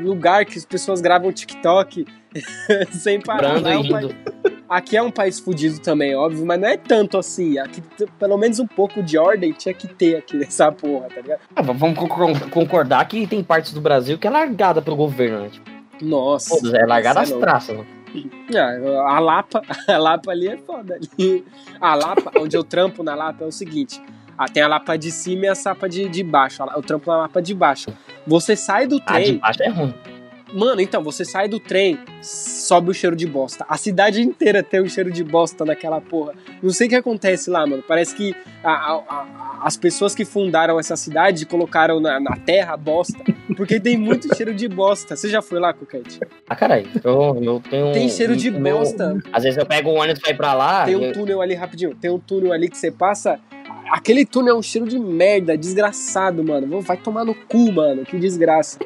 lugar 0.02 0.44
que 0.44 0.58
as 0.58 0.64
pessoas 0.64 1.00
gravam 1.00 1.32
TikTok 1.32 2.04
sem 2.92 3.20
parar. 3.20 3.60
Brando 3.60 3.68
é 3.68 3.74
e 3.74 3.76
um 3.76 3.88
país-. 3.88 4.14
Aqui 4.68 4.96
é 4.96 5.02
um 5.02 5.10
país 5.10 5.38
fudido 5.38 5.78
também, 5.80 6.14
óbvio, 6.14 6.44
mas 6.46 6.58
não 6.58 6.66
é 6.68 6.76
tanto 6.76 7.18
assim. 7.18 7.58
Aqui, 7.58 7.82
pelo 8.18 8.38
menos 8.38 8.58
um 8.58 8.66
pouco 8.66 9.02
de 9.02 9.18
ordem 9.18 9.52
tinha 9.52 9.74
que 9.74 9.86
ter 9.86 10.16
aqui 10.16 10.36
nessa 10.36 10.72
porra, 10.72 11.08
tá 11.08 11.20
ligado? 11.20 11.40
Ah, 11.54 11.62
vamos 11.62 11.98
con- 11.98 12.08
con- 12.08 12.50
concordar 12.50 13.06
que 13.06 13.26
tem 13.26 13.44
partes 13.44 13.72
do 13.72 13.80
Brasil 13.80 14.16
que 14.18 14.26
é 14.26 14.30
largada 14.30 14.80
pelo 14.80 14.96
governo, 14.96 15.40
né? 15.42 15.50
Tipo, 15.50 15.70
Nossa. 16.00 16.56
Foda-se, 16.56 16.74
é 16.76 16.86
largada 16.86 17.20
as 17.20 17.30
é 17.30 17.38
traças, 17.38 17.76
mano. 17.76 17.88
Ah, 18.54 19.16
a 19.16 19.18
Lapa, 19.20 19.62
a 19.88 19.98
Lapa 19.98 20.30
ali 20.30 20.48
é 20.48 20.56
foda. 20.56 20.96
Ali. 21.18 21.44
A 21.80 21.94
Lapa, 21.94 22.32
onde 22.38 22.56
eu 22.56 22.64
trampo 22.64 23.02
na 23.02 23.14
Lapa 23.14 23.44
é 23.44 23.46
o 23.46 23.52
seguinte: 23.52 24.00
ah, 24.36 24.46
tem 24.46 24.62
a 24.62 24.68
Lapa 24.68 24.96
de 24.96 25.10
cima 25.10 25.46
e 25.46 25.48
a 25.48 25.54
Lapa 25.64 25.88
de, 25.88 26.08
de 26.08 26.22
baixo. 26.22 26.62
Eu 26.74 26.82
trampo 26.82 27.10
na 27.10 27.18
Lapa 27.18 27.40
de 27.40 27.54
baixo. 27.54 27.90
Você 28.26 28.56
sai 28.56 28.86
do 28.86 28.96
A 29.06 29.18
de 29.18 29.24
trem. 29.24 29.38
baixo 29.38 29.62
é 29.62 29.68
ruim. 29.68 29.94
Mano, 30.52 30.80
então, 30.80 31.02
você 31.02 31.24
sai 31.24 31.48
do 31.48 31.58
trem, 31.58 31.98
sobe 32.20 32.90
o 32.90 32.94
cheiro 32.94 33.16
de 33.16 33.26
bosta. 33.26 33.64
A 33.68 33.76
cidade 33.76 34.20
inteira 34.22 34.62
tem 34.62 34.82
um 34.82 34.88
cheiro 34.88 35.10
de 35.10 35.24
bosta 35.24 35.64
naquela 35.64 36.00
porra. 36.00 36.34
Não 36.62 36.70
sei 36.70 36.86
o 36.86 36.90
que 36.90 36.96
acontece 36.96 37.48
lá, 37.50 37.66
mano. 37.66 37.82
Parece 37.86 38.14
que 38.14 38.34
a- 38.62 38.70
a- 38.70 39.02
a- 39.08 39.60
as 39.64 39.76
pessoas 39.76 40.14
que 40.14 40.24
fundaram 40.24 40.78
essa 40.78 40.96
cidade 40.96 41.46
colocaram 41.46 42.00
na, 42.00 42.20
na 42.20 42.36
terra 42.36 42.76
bosta. 42.76 43.18
Porque 43.56 43.78
tem 43.80 43.96
muito 43.96 44.28
cheiro 44.36 44.52
de 44.54 44.68
bosta. 44.68 45.16
Você 45.16 45.28
já 45.28 45.40
foi 45.40 45.58
lá, 45.58 45.72
Coquete? 45.72 46.20
Ah, 46.48 46.54
caralho. 46.56 46.86
Eu, 47.02 47.42
eu 47.42 47.60
tenho. 47.70 47.92
Tem 47.92 48.08
cheiro 48.08 48.36
de 48.36 48.50
o 48.50 48.60
meu- 48.60 48.78
bosta. 48.78 49.18
Às 49.32 49.42
vezes 49.44 49.58
eu 49.58 49.64
pego 49.66 49.90
o 49.90 49.94
ônibus 49.94 50.20
pra 50.22 50.30
ir 50.32 50.36
pra 50.36 50.52
lá. 50.54 50.84
Tem 50.84 50.96
um 50.96 51.02
eu- 51.04 51.12
túnel 51.12 51.40
ali, 51.40 51.54
rapidinho. 51.54 51.94
Tem 51.94 52.10
um 52.10 52.18
túnel 52.18 52.52
ali 52.52 52.68
que 52.68 52.76
você 52.76 52.90
passa. 52.90 53.38
Aquele 53.90 54.24
túnel 54.24 54.54
é 54.54 54.58
um 54.58 54.62
cheiro 54.62 54.86
de 54.88 54.98
merda, 54.98 55.56
desgraçado, 55.56 56.42
mano. 56.42 56.80
Vai 56.80 56.96
tomar 56.96 57.24
no 57.24 57.34
cu, 57.34 57.70
mano. 57.72 58.04
Que 58.04 58.18
desgraça. 58.18 58.78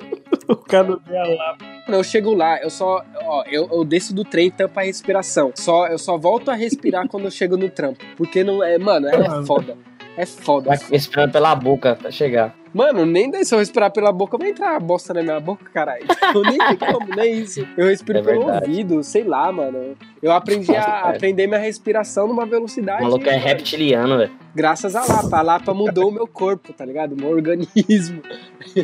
O 0.57 0.57
cara 0.57 0.99
vê 1.07 1.17
a 1.17 1.25
lá. 1.25 1.59
Eu 1.89 2.05
chego 2.05 2.35
lá, 2.35 2.61
eu 2.63 2.71
só. 2.71 3.05
Ó, 3.23 3.45
eu, 3.47 3.69
eu 3.71 3.85
desço 3.85 4.15
do 4.15 4.25
trem 4.25 4.49
e 4.49 4.51
tampo 4.51 4.79
a 4.79 4.83
respiração. 4.83 5.53
Só, 5.55 5.87
eu 5.87 5.99
só 5.99 6.17
volto 6.17 6.51
a 6.51 6.55
respirar 6.55 7.07
quando 7.11 7.25
eu 7.25 7.31
chego 7.31 7.57
no 7.57 7.71
trampo. 7.71 8.05
Porque 8.17 8.43
não 8.43 8.63
é. 8.63 8.79
Mano, 8.79 9.09
é 9.09 9.45
foda. 9.45 9.77
É 10.17 10.25
foda. 10.25 10.69
Vai 10.69 10.79
respirando 10.91 11.33
pela 11.33 11.55
boca 11.55 11.93
até 11.93 12.11
chegar. 12.11 12.55
Mano, 12.73 13.07
nem 13.07 13.31
daí 13.31 13.43
se 13.45 13.55
eu 13.55 13.59
respirar 13.59 13.91
pela 13.91 14.13
boca, 14.13 14.37
vai 14.37 14.51
entrar 14.51 14.77
a 14.77 14.81
bosta 14.81 15.15
na 15.15 15.23
minha 15.23 15.41
boca, 15.41 15.65
caralho. 15.73 16.05
Eu 16.35 16.43
nem 16.43 16.59
como, 16.77 17.15
nem 17.17 17.39
isso. 17.39 17.67
Eu 17.77 17.87
respiro 17.87 18.19
É 18.19 18.23
pelo 18.23 18.45
verdade. 18.45 18.69
ouvido, 18.71 19.03
sei 19.03 19.25
lá, 19.25 19.51
mano. 19.51 19.95
Eu 20.23 20.31
aprendi 20.33 20.69
Nossa, 20.69 20.81
a 20.81 20.85
cara. 20.85 21.09
aprender 21.17 21.47
minha 21.47 21.59
respiração 21.61 22.29
numa 22.29 22.45
O 22.45 22.47
velocidade. 22.47 23.03
maluco 23.03 23.27
é 23.27 23.33
mano, 23.33 23.45
reptiliano, 23.45 24.19
velho. 24.19 24.31
Graças 24.55 24.95
à 24.95 25.01
Lapa. 25.07 25.39
A 25.39 25.43
Lapa 25.43 25.73
mudou 25.73 26.09
o 26.11 26.13
meu 26.13 26.27
corpo, 26.27 26.73
tá 26.75 26.85
ligado? 26.85 27.13
O 27.13 27.17
meu 27.17 27.31
organismo. 27.31 28.21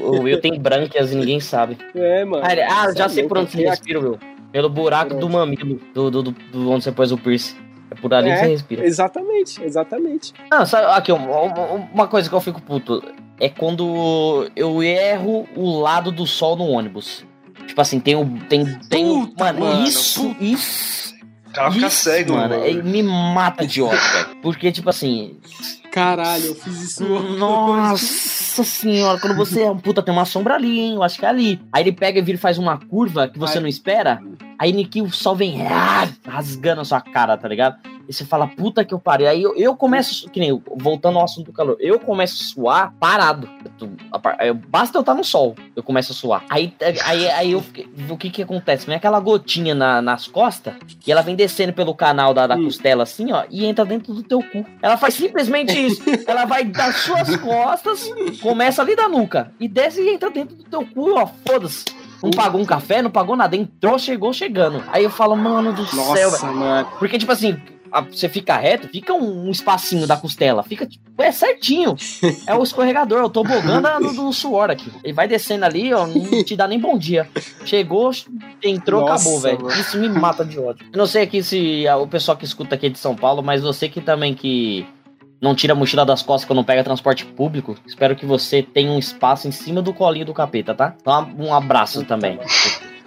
O 0.03 0.21
Will 0.21 0.41
tem 0.41 0.59
brânquias 0.59 1.13
e 1.13 1.17
ninguém 1.17 1.41
sabe. 1.41 1.77
É, 1.95 2.25
mano. 2.25 2.43
Ah, 2.45 2.93
já 2.95 3.05
é 3.05 3.09
sei 3.11 3.25
por 3.29 3.37
onde 3.39 3.51
você 3.51 3.69
respira, 3.69 4.01
Will. 4.01 4.19
Pelo 4.51 4.71
buraco 4.71 5.11
Por 5.15 5.21
do 5.21 5.29
mamilo, 5.29 5.81
do, 5.95 6.11
do, 6.11 6.23
do, 6.23 6.31
do 6.31 6.71
onde 6.71 6.85
você 6.85 6.93
pôs 6.93 7.11
o 7.13 7.19
piercing. 7.19 7.57
Por 8.03 8.13
ali 8.13 8.29
É. 8.31 8.37
você 8.37 8.47
respira. 8.49 8.85
Exatamente, 8.85 9.63
exatamente. 9.63 10.35
Ah, 10.51 10.67
sabe, 10.67 10.87
aqui, 10.99 11.13
uma, 11.13 12.09
coisa 12.09 12.29
que 12.29 12.35
eu 12.35 12.41
fico 12.41 12.61
puto 12.61 13.01
é 13.41 13.49
quando 13.49 14.51
eu 14.57 14.83
erro 14.83 15.49
o 15.57 15.81
lado 15.81 16.11
do 16.13 16.27
sol 16.27 16.57
no 16.57 16.67
ônibus. 16.69 17.25
Tipo 17.67 17.81
assim, 17.81 18.01
tem 18.01 18.17
o. 18.17 18.27
Tem, 18.49 18.65
tem 18.91 19.09
o- 19.09 19.29
Puta, 19.29 19.45
mano, 19.45 19.61
mano, 19.61 19.85
isso, 19.87 20.35
isso. 20.41 21.15
O 21.49 21.53
cara 21.53 21.71
fica 21.71 21.87
isso, 21.87 21.97
cego, 21.97 22.33
mano. 22.35 22.59
mano. 22.59 22.83
me 22.85 23.03
mata 23.05 23.65
de 23.67 23.81
ódio, 23.81 23.99
velho. 23.99 24.37
Porque, 24.43 24.73
tipo 24.73 24.91
assim. 24.91 25.39
Caralho, 25.93 26.47
eu 26.47 26.55
fiz 26.55 26.81
isso. 26.81 27.05
Nossa 27.05 28.65
senhora, 28.65 29.21
quando 29.21 29.37
você 29.37 29.61
é 29.63 29.71
um 29.71 29.77
puta, 29.77 30.03
tem 30.03 30.13
uma 30.13 30.25
sombra 30.25 30.55
ali, 30.55 30.81
hein? 30.81 30.95
Eu 30.95 31.03
acho 31.03 31.19
que 31.19 31.27
é 31.27 31.29
ali. 31.29 31.61
Aí 31.71 31.83
ele 31.83 31.93
pega 31.93 32.19
e 32.19 32.23
vira 32.23 32.37
e 32.37 32.41
faz 32.41 32.57
uma 32.57 32.79
curva 32.79 33.29
que 33.29 33.39
você 33.39 33.55
Vai. 33.55 33.63
não 33.63 33.69
espera. 33.69 34.19
Aí 34.59 34.73
o 35.03 35.11
sol 35.11 35.37
vem 35.37 35.61
ah, 35.67 36.09
rasgando 36.27 36.81
a 36.81 36.85
sua 36.85 37.01
cara, 37.01 37.37
tá 37.37 37.47
ligado? 37.47 37.77
E 38.09 38.13
você 38.13 38.25
fala, 38.25 38.47
puta 38.49 38.85
que 38.85 38.93
eu 38.93 38.99
parei. 38.99 39.27
Aí 39.27 39.43
eu, 39.43 39.55
eu 39.57 39.77
começo, 39.77 40.29
que 40.31 40.41
nem, 40.41 40.61
voltando 40.77 41.19
ao 41.19 41.25
assunto 41.25 41.47
do 41.47 41.53
calor, 41.53 41.77
eu 41.81 41.99
começo 41.99 42.43
a 42.43 42.47
suar 42.47 42.95
parado. 42.99 43.49
Eu 44.41 44.55
basta 44.55 44.97
eu 44.99 45.01
estar 45.01 45.15
no 45.15 45.25
sol, 45.25 45.55
eu 45.75 45.83
começo 45.83 46.13
a 46.13 46.15
suar. 46.15 46.45
Aí, 46.51 46.75
aí, 47.05 47.29
aí 47.31 47.53
eu, 47.53 47.65
o 48.11 48.17
que 48.17 48.31
que 48.31 48.43
acontece? 48.43 48.87
Vem 48.87 48.97
aquela 48.97 49.21
gotinha 49.21 49.75
na- 49.75 50.03
nas 50.03 50.27
costas, 50.27 50.75
e 51.07 51.11
ela 51.13 51.23
vem 51.23 51.35
descendo 51.37 51.73
pelo 51.73 51.95
canal 51.95 52.35
da, 52.35 52.47
da 52.47 52.57
Hum. 52.57 52.65
costela 52.65 53.03
assim, 53.05 53.33
ó, 53.33 53.45
e 53.51 53.65
entra 53.65 53.85
dentro 53.85 54.13
do 54.13 54.23
teu 54.23 54.43
cu. 54.43 54.65
Ela 54.83 54.97
faz 54.97 55.15
simplesmente 55.15 55.73
isso. 55.79 56.03
ela 56.27 56.45
vai 56.45 56.65
das 56.65 56.97
suas 56.97 57.37
costas, 57.37 58.13
começa 58.41 58.83
ali 58.83 58.95
da 58.97 59.09
nuca, 59.09 59.53
e 59.59 59.69
desce 59.69 60.01
e 60.03 60.11
entra 60.13 60.31
dentro 60.31 60.57
do 60.57 60.65
teu 60.65 60.87
cu, 60.87 61.15
ó, 61.19 61.27
foda-se. 61.47 61.85
Não 62.23 62.31
pagou 62.31 62.61
um 62.61 62.65
café, 62.65 63.03
não 63.03 63.11
pagou 63.11 63.35
nada, 63.35 63.57
entrou, 63.57 63.99
chegou 63.99 64.33
chegando. 64.33 64.83
Aí 64.93 65.03
eu 65.03 65.11
falo, 65.11 65.35
mano 65.37 65.73
do 65.73 65.85
céu, 65.87 66.05
velho. 66.15 66.29
Nossa, 66.31 66.47
mano. 66.53 66.89
Porque, 66.99 67.19
tipo 67.19 67.33
assim, 67.33 67.61
a- 67.93 68.01
você 68.01 68.29
fica 68.29 68.57
reto, 68.57 68.89
fica 68.89 69.13
um, 69.13 69.47
um 69.47 69.51
espacinho 69.51 70.07
da 70.07 70.17
costela. 70.17 70.63
Fica, 70.63 70.87
tipo, 70.87 71.05
é 71.23 71.31
certinho. 71.31 71.97
É 72.47 72.55
o 72.55 72.63
escorregador, 72.63 73.19
é 73.21 73.25
o 73.25 73.31
tobogã 73.31 73.81
da- 73.81 73.99
do, 73.99 74.13
do 74.13 74.33
suor 74.33 74.71
aqui. 74.71 74.91
Ele 75.05 75.13
vai 75.13 75.29
descendo 75.29 75.65
ali, 75.65 75.93
ó, 75.93 76.07
não 76.07 76.43
te 76.45 76.57
dá 76.57 76.67
nem 76.67 76.79
bom 76.79 76.97
dia. 76.99 77.29
Chegou, 77.65 78.11
entrou, 78.63 79.03
Nossa, 79.03 79.15
acabou, 79.15 79.41
velho. 79.41 79.81
Isso 79.81 79.99
me 79.99 80.09
mata 80.09 80.45
de 80.45 80.59
ódio. 80.59 80.87
Eu 80.93 80.99
não 80.99 81.07
sei 81.07 81.23
aqui 81.23 81.43
se 81.43 81.85
o 82.01 82.07
pessoal 82.07 82.37
que 82.37 82.45
escuta 82.45 82.75
aqui 82.75 82.87
é 82.87 82.91
de 82.91 82.99
São 82.99 83.15
Paulo, 83.15 83.43
mas 83.43 83.63
você 83.63 83.89
que 83.89 84.01
também 84.01 84.35
que 84.35 84.87
não 85.41 85.55
tira 85.55 85.73
a 85.73 85.77
mochila 85.77 86.05
das 86.07 86.23
costas 86.23 86.47
quando 86.47 86.65
pega 86.65 86.85
transporte 86.85 87.25
público, 87.25 87.77
espero 87.87 88.15
que 88.15 88.25
você 88.25 88.63
tenha 88.63 88.91
um 88.93 88.99
espaço 88.99 89.49
em 89.49 89.53
cima 89.53 89.83
do 89.83 89.93
colinho 89.93 90.25
do 90.27 90.33
capeta, 90.35 90.73
tá? 90.75 90.95
Então, 91.01 91.31
um 91.39 91.53
abraço 91.53 92.05
também. 92.05 92.39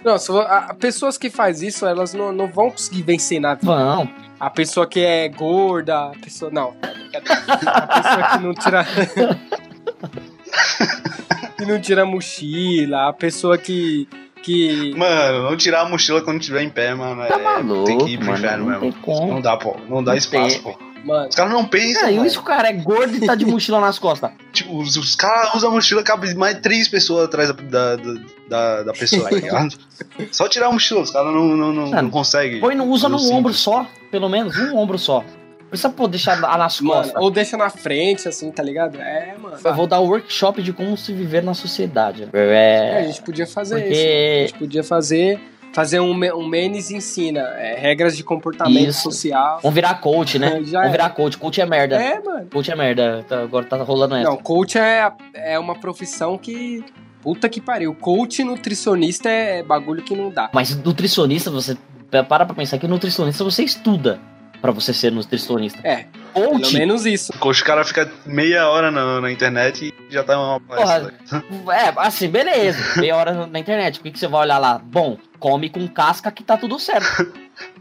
Não, 0.06 0.14
a- 0.42 0.72
pessoas 0.74 1.18
que 1.18 1.28
faz 1.28 1.62
isso, 1.62 1.84
elas 1.84 2.14
não, 2.14 2.30
não 2.32 2.46
vão 2.46 2.70
conseguir 2.70 3.02
vencer 3.02 3.40
na 3.40 3.54
vida. 3.54 3.66
Vão. 3.66 4.08
A 4.38 4.48
pessoa 4.48 4.86
que 4.86 5.00
é 5.00 5.28
gorda, 5.28 6.06
a 6.06 6.10
pessoa. 6.22 6.48
Não. 6.50 6.74
A 7.12 8.00
pessoa 8.00 8.28
que 8.30 8.38
não 8.44 8.54
tira. 8.54 8.86
que 11.58 11.64
não 11.66 11.80
tira 11.80 12.02
a 12.02 12.06
mochila, 12.06 13.08
a 13.08 13.12
pessoa 13.12 13.58
que. 13.58 14.08
que. 14.42 14.94
Mano, 14.96 15.42
não 15.50 15.56
tirar 15.56 15.82
a 15.82 15.88
mochila 15.88 16.22
quando 16.22 16.40
tiver 16.40 16.62
em 16.62 16.70
pé, 16.70 16.94
mano. 16.94 17.26
Tá 17.26 17.38
é, 17.38 17.42
maluco, 17.42 17.84
tem 17.84 17.98
que 17.98 18.10
ir 18.12 18.18
pro 18.18 18.26
mano, 18.26 18.38
inferno 18.38 18.64
não 18.64 18.80
mesmo. 18.80 18.80
tem 18.80 18.92
como. 19.02 19.32
Não 19.34 19.40
dá, 19.40 19.56
pô. 19.56 19.76
Não 19.88 20.02
dá 20.04 20.12
Não 20.12 20.18
espaço, 20.18 20.62
tem. 20.62 20.72
pô. 20.72 20.85
Mano, 21.06 21.28
Os 21.28 21.34
caras 21.36 21.52
não 21.52 21.64
pensam, 21.64 22.06
É, 22.08 22.12
e 22.12 22.16
mano. 22.16 22.26
isso, 22.26 22.42
cara, 22.42 22.68
é 22.68 22.72
gordo 22.72 23.16
e 23.16 23.24
tá 23.24 23.34
de 23.34 23.44
mochila 23.46 23.80
nas 23.80 23.98
costas. 23.98 24.30
Tipo, 24.52 24.76
os, 24.78 24.96
os 24.96 25.14
caras 25.14 25.54
usam 25.54 25.70
a 25.70 25.72
mochila, 25.74 26.02
cabe 26.02 26.34
mais 26.34 26.58
três 26.58 26.88
pessoas 26.88 27.26
atrás 27.26 27.48
da, 27.52 27.94
da, 27.96 27.96
da, 28.48 28.82
da 28.82 28.92
pessoa, 28.92 29.28
tá 29.30 29.36
ligado? 29.36 29.76
Só 30.32 30.48
tirar 30.48 30.66
a 30.66 30.72
mochila, 30.72 31.00
os 31.02 31.10
caras 31.10 31.32
não, 31.32 31.44
não, 31.56 31.72
não, 31.72 31.86
Mano, 31.90 32.02
não 32.02 32.10
conseguem. 32.10 32.60
Põe, 32.60 32.74
não 32.74 32.88
usa 32.90 33.08
no 33.08 33.18
Simples. 33.18 33.36
ombro 33.38 33.54
só, 33.54 33.86
pelo 34.10 34.28
menos, 34.28 34.56
um 34.58 34.76
ombro 34.76 34.98
só. 34.98 35.20
Não 35.20 35.70
Precisa 35.70 35.90
pô, 35.90 36.06
deixar 36.06 36.40
nas 36.40 36.80
mano, 36.80 37.02
costas. 37.02 37.22
ou 37.22 37.30
deixa 37.30 37.56
na 37.56 37.68
frente, 37.68 38.28
assim, 38.28 38.50
tá 38.52 38.62
ligado? 38.62 39.00
É, 39.00 39.34
mano. 39.36 39.56
Eu 39.62 39.74
vou 39.74 39.86
dar 39.86 40.00
um 40.00 40.04
workshop 40.06 40.62
de 40.62 40.72
como 40.72 40.96
se 40.96 41.12
viver 41.12 41.42
na 41.42 41.54
sociedade. 41.54 42.28
É, 42.32 42.96
a 42.96 43.00
É. 43.00 43.04
gente 43.08 43.20
podia 43.22 43.46
fazer 43.48 43.80
Porque- 43.80 43.92
isso. 43.92 44.04
A 44.44 44.46
gente 44.46 44.54
podia 44.60 44.84
fazer. 44.84 45.40
Fazer 45.76 46.00
um, 46.00 46.12
um 46.34 46.48
Menes 46.48 46.90
ensina. 46.90 47.40
é, 47.58 47.78
regras 47.78 48.16
de 48.16 48.24
comportamento 48.24 48.88
Isso. 48.88 49.02
social. 49.02 49.60
Vamos 49.62 49.74
virar 49.74 49.96
coach, 49.96 50.38
né? 50.38 50.48
Vamos 50.52 50.72
é. 50.72 50.88
virar 50.88 51.10
coach. 51.10 51.36
Coach 51.36 51.60
é 51.60 51.66
merda. 51.66 51.96
É, 51.96 52.18
mano. 52.18 52.46
Coach 52.50 52.70
é 52.70 52.74
merda. 52.74 53.22
Tá- 53.28 53.42
agora 53.42 53.66
tá 53.66 53.76
rolando 53.82 54.14
essa. 54.14 54.30
Não, 54.30 54.38
coach 54.38 54.78
é, 54.78 55.12
é 55.34 55.58
uma 55.58 55.74
profissão 55.74 56.38
que. 56.38 56.82
Puta 57.20 57.46
que 57.46 57.60
pariu. 57.60 57.94
Coach 57.94 58.42
nutricionista 58.42 59.28
é 59.28 59.62
bagulho 59.62 60.02
que 60.02 60.16
não 60.16 60.30
dá. 60.30 60.48
Mas 60.50 60.74
nutricionista, 60.74 61.50
você. 61.50 61.76
Para 62.10 62.46
pra 62.46 62.54
pensar 62.54 62.78
que 62.78 62.88
nutricionista 62.88 63.44
você 63.44 63.62
estuda 63.62 64.18
pra 64.66 64.72
você 64.72 64.92
ser 64.92 65.12
nutricionista. 65.12 65.78
É, 65.84 66.06
pelo 66.34 66.50
Coach. 66.50 66.74
menos 66.74 67.06
isso. 67.06 67.32
Os 67.40 67.62
caras 67.62 67.88
ficam 67.88 68.08
meia 68.26 68.68
hora 68.68 68.90
na, 68.90 69.20
na 69.20 69.30
internet 69.30 69.94
e 70.08 70.12
já 70.12 70.24
tá 70.24 70.36
uma 70.38 70.60
palestra. 70.60 71.14
É, 71.72 71.92
assim, 71.96 72.28
beleza. 72.28 72.78
Meia 73.00 73.16
hora 73.16 73.46
na 73.46 73.58
internet. 73.60 74.00
O 74.00 74.02
que, 74.02 74.10
que 74.10 74.18
você 74.18 74.26
vai 74.26 74.40
olhar 74.42 74.58
lá? 74.58 74.78
Bom, 74.78 75.16
come 75.38 75.68
com 75.70 75.86
casca 75.86 76.30
que 76.32 76.42
tá 76.42 76.56
tudo 76.56 76.78
certo. 76.80 77.32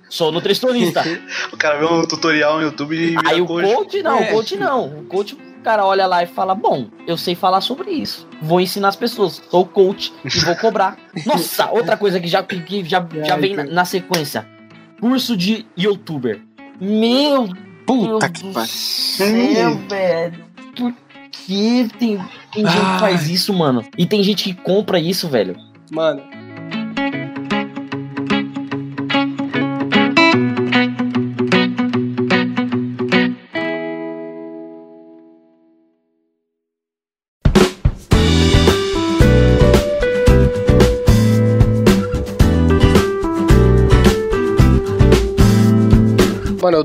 Sou 0.09 0.31
nutricionista. 0.31 1.03
O 1.51 1.57
cara 1.57 1.77
vê 1.79 1.85
um 1.85 2.03
tutorial 2.05 2.57
no 2.57 2.63
YouTube 2.63 2.95
e 2.95 3.15
Aí 3.27 3.41
o 3.41 3.45
coach. 3.47 3.73
coach 3.73 4.03
não, 4.03 4.19
É. 4.19 4.29
o 4.29 4.33
coach 4.33 4.55
não. 4.57 4.85
O 4.99 5.03
coach, 5.05 5.33
o 5.35 5.61
cara 5.63 5.85
olha 5.85 6.05
lá 6.05 6.21
e 6.23 6.27
fala: 6.27 6.53
Bom, 6.53 6.87
eu 7.07 7.17
sei 7.17 7.33
falar 7.33 7.61
sobre 7.61 7.91
isso. 7.91 8.27
Vou 8.41 8.61
ensinar 8.61 8.89
as 8.89 8.95
pessoas. 8.95 9.41
Sou 9.49 9.65
coach 9.65 10.13
e 10.23 10.39
vou 10.39 10.55
cobrar. 10.55 10.97
Nossa, 11.25 11.69
outra 11.71 11.97
coisa 11.97 12.19
que 12.19 12.27
já, 12.27 12.43
que 12.43 12.83
já, 12.85 13.05
já 13.23 13.35
vem 13.37 13.55
na, 13.55 13.63
cara. 13.63 13.75
na 13.75 13.85
sequência: 13.85 14.45
curso 14.99 15.35
de 15.35 15.65
youtuber. 15.77 16.39
Meu 16.79 17.49
Puta 17.85 18.29
Deus 18.29 18.41
que 18.41 18.53
pariu. 18.53 18.67
céu, 18.67 19.77
velho. 19.89 20.45
Por 20.75 20.93
que 21.31 21.87
tem, 21.99 22.17
tem 22.51 22.65
gente 22.65 22.93
que 22.93 22.99
faz 22.99 23.29
isso, 23.29 23.53
mano? 23.53 23.83
E 23.97 24.05
tem 24.05 24.23
gente 24.23 24.43
que 24.43 24.53
compra 24.53 24.99
isso, 24.99 25.27
velho. 25.27 25.55
Mano. 25.91 26.21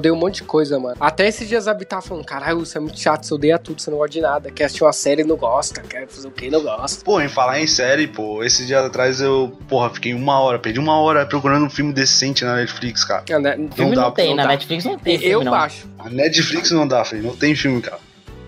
Dei 0.00 0.10
um 0.10 0.16
monte 0.16 0.36
de 0.36 0.44
coisa, 0.44 0.78
mano. 0.78 0.96
Até 0.98 1.28
esses 1.28 1.48
dias 1.48 1.68
a 1.68 1.74
Bi 1.74 1.84
tava 1.84 2.02
falando, 2.02 2.24
caralho, 2.24 2.60
você 2.60 2.78
é 2.78 2.80
muito 2.80 2.98
chato, 2.98 3.24
você 3.24 3.34
odeia 3.34 3.58
tudo, 3.58 3.80
você 3.80 3.90
não 3.90 3.98
gosta 3.98 4.12
de 4.12 4.20
nada. 4.20 4.50
Quer 4.50 4.64
assistir 4.64 4.82
uma 4.84 4.92
série 4.92 5.22
e 5.22 5.24
não 5.24 5.36
gosta, 5.36 5.80
quer 5.82 6.08
fazer 6.08 6.28
o 6.28 6.30
que 6.30 6.46
e 6.46 6.50
não 6.50 6.62
gosta. 6.62 7.04
Pô, 7.04 7.20
em 7.20 7.28
falar 7.28 7.60
em 7.60 7.66
série, 7.66 8.06
pô, 8.06 8.42
esses 8.42 8.66
dias 8.66 8.84
atrás 8.84 9.20
eu, 9.20 9.52
porra, 9.68 9.90
fiquei 9.90 10.14
uma 10.14 10.40
hora, 10.40 10.58
perdi 10.58 10.78
uma 10.80 10.98
hora 10.98 11.26
procurando 11.26 11.66
um 11.66 11.70
filme 11.70 11.92
decente 11.92 12.44
na 12.44 12.56
Netflix, 12.56 13.04
cara. 13.04 13.24
É, 13.28 13.38
né? 13.38 13.52
Filme 13.74 13.94
não, 13.94 14.02
dá, 14.04 14.10
tem, 14.10 14.28
não 14.30 14.36
na 14.36 14.42
dá. 14.44 14.48
Netflix 14.48 14.84
não 14.84 14.98
tem. 14.98 15.14
Eu 15.16 15.20
filme, 15.20 15.44
não. 15.44 15.52
baixo. 15.52 15.88
A 15.98 16.08
Netflix 16.08 16.70
não 16.70 16.86
dá, 16.88 17.04
filho, 17.04 17.22
não 17.22 17.36
tem 17.36 17.54
filme, 17.54 17.80
cara. 17.82 17.98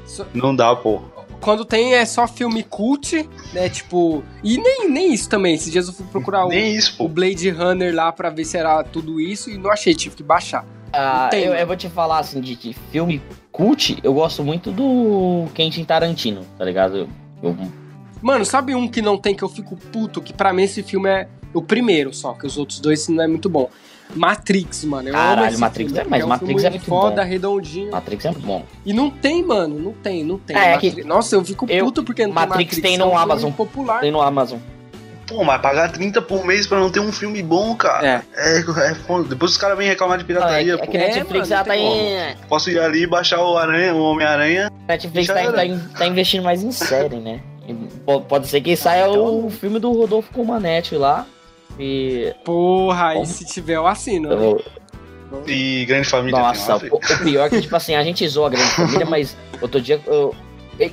Só- 0.07 0.27
Não 0.35 0.55
dá, 0.55 0.75
pô. 0.75 1.01
Quando 1.41 1.65
tem 1.65 1.95
é 1.95 2.05
só 2.05 2.29
filme 2.29 2.63
cult, 2.63 3.29
né? 3.53 3.69
Tipo. 3.69 4.23
E 4.45 4.59
nem, 4.59 4.89
nem 4.89 5.13
isso 5.13 5.29
também. 5.29 5.55
Esses 5.55 5.73
dias 5.73 5.89
eu 5.89 5.93
fui 5.93 6.07
procurar 6.07 6.47
o, 6.47 6.53
isso, 6.53 6.95
o. 7.03 7.09
Blade 7.09 7.51
Runner 7.51 7.93
lá 7.93 8.13
pra 8.13 8.31
ver 8.31 8.45
se 8.45 8.57
era 8.57 8.85
tudo 8.85 9.21
isso 9.21 9.51
e 9.51 9.59
não 9.59 9.71
achei, 9.71 9.93
tive 9.95 10.15
que 10.15 10.23
baixar. 10.23 10.65
Ah, 10.93 11.31
eu, 11.33 11.55
eu 11.55 11.67
vou 11.67 11.77
te 11.77 11.89
falar 11.89 12.19
assim 12.19 12.41
de, 12.41 12.55
de 12.55 12.73
filme 12.91 13.23
cult, 13.51 13.99
eu 14.03 14.13
gosto 14.13 14.43
muito 14.45 14.71
do 14.71 15.47
Quentin 15.55 15.85
Tarantino, 15.85 16.43
tá 16.59 16.65
ligado? 16.65 16.97
Eu, 16.99 17.09
eu- 17.43 17.57
Mano, 18.21 18.45
sabe 18.45 18.75
um 18.75 18.87
que 18.87 19.03
não 19.03 19.19
tem 19.19 19.35
que 19.35 19.43
eu 19.43 19.49
fico 19.49 19.75
puto? 19.77 20.21
Que 20.23 20.33
pra 20.33 20.53
mim 20.53 20.63
esse 20.63 20.83
filme 20.83 21.09
é 21.09 21.29
o 21.53 21.61
primeiro 21.63 22.15
só, 22.15 22.35
que 22.35 22.47
os 22.47 22.57
outros 22.57 22.79
dois 22.79 23.09
não 23.09 23.25
é 23.25 23.27
muito 23.27 23.49
bom. 23.49 23.69
Matrix, 24.15 24.85
mano. 24.85 25.09
Eu 25.09 25.13
Caralho, 25.15 25.59
Matrix 25.59 25.91
filme, 25.93 26.07
é- 26.07 26.09
mas 26.09 26.21
porque 26.21 26.25
um 26.25 26.29
Matrix 26.29 26.65
é 26.65 26.71
muito 26.71 26.85
foda, 26.85 27.23
bom. 27.23 27.29
redondinho. 27.29 27.91
Matrix 27.91 28.25
é 28.27 28.31
muito 28.31 28.47
bom. 28.47 28.65
E 28.85 28.93
não 28.93 29.11
tem, 29.11 29.43
mano. 29.43 29.79
Não 29.79 29.93
tem, 29.93 30.23
não 30.23 30.39
tem. 30.39 30.55
É, 30.57 30.73
Matri- 30.75 30.91
que- 30.93 31.05
Nossa, 31.05 31.35
eu 31.35 31.45
fico 31.45 31.67
eu- 31.69 31.85
puto 31.87 32.05
porque 32.05 32.27
não 32.27 32.35
Matrix 32.35 32.57
tem 32.57 32.65
Matrix. 32.67 32.83
tem 32.83 32.99
no 32.99 33.05
é 33.05 33.09
um 33.09 33.19
Amazon. 33.19 33.51
popular. 33.53 34.01
Tem 34.01 34.11
no 34.13 34.21
Amazon. 34.21 34.59
Pô, 35.27 35.45
mas 35.45 35.61
pagar 35.63 35.91
30 35.93 36.21
por 36.21 36.45
mês 36.45 36.67
pra 36.67 36.79
não 36.79 36.91
ter 36.91 37.01
um 37.01 37.13
filme 37.13 37.43
bom, 37.43 37.75
cara. 37.77 38.23
É. 38.37 38.57
É, 38.57 38.59
é 38.91 38.95
foda. 38.95 39.29
Depois 39.29 39.53
os 39.53 39.57
caras 39.57 39.79
vêm 39.79 39.89
reclamar 39.89 40.19
de 40.19 40.25
Ah, 40.25 40.27
é, 40.27 40.27
pirataria, 40.27 40.75
é 40.75 40.77
pô. 40.77 40.87
que 40.91 40.99
Netflix 40.99 41.49
mano, 41.49 41.55
ela 41.55 41.65
tá 41.65 41.77
em. 41.77 42.37
Posso 42.49 42.71
ir 42.71 42.79
ali 42.81 43.03
e 43.03 43.07
baixar 43.07 43.41
o 43.43 43.57
Aranha, 43.57 43.95
o 43.95 44.03
Homem-Aranha. 44.03 44.71
Netflix 44.89 45.27
Já 45.29 45.35
tá, 45.35 45.53
tá 45.53 45.63
tá 45.99 46.07
investindo 46.07 46.43
mais 46.43 46.63
em 46.63 46.73
série, 46.73 47.17
né? 47.17 47.41
Po- 48.05 48.21
Pode 48.23 48.49
ser 48.49 48.61
que 48.61 48.77
saia 48.77 49.09
o 49.09 49.49
filme 49.49 49.79
do 49.79 49.93
Rodolfo 49.93 50.33
Comanete 50.33 50.97
lá. 50.97 51.25
E. 51.79 52.35
Porra, 52.45 53.09
aí 53.09 53.15
Como? 53.15 53.27
se 53.27 53.45
tiver 53.47 53.77
eu 53.77 53.87
assino. 53.87 54.31
eu 54.33 54.57
né? 54.57 54.63
E 55.47 55.87
Grande 55.87 56.09
Família 56.09 56.39
Nossa, 56.39 56.77
o, 56.77 56.97
o 56.97 57.19
pior 57.25 57.47
é 57.47 57.49
que, 57.49 57.63
tipo 57.63 57.75
assim, 57.75 57.95
a 57.95 58.03
gente 58.05 58.27
zoa 58.29 58.49
a 58.49 58.51
grande 58.51 58.69
família, 58.77 59.07
mas 59.07 59.35
outro 59.63 59.81
dia 59.81 59.99
eu. 60.07 60.35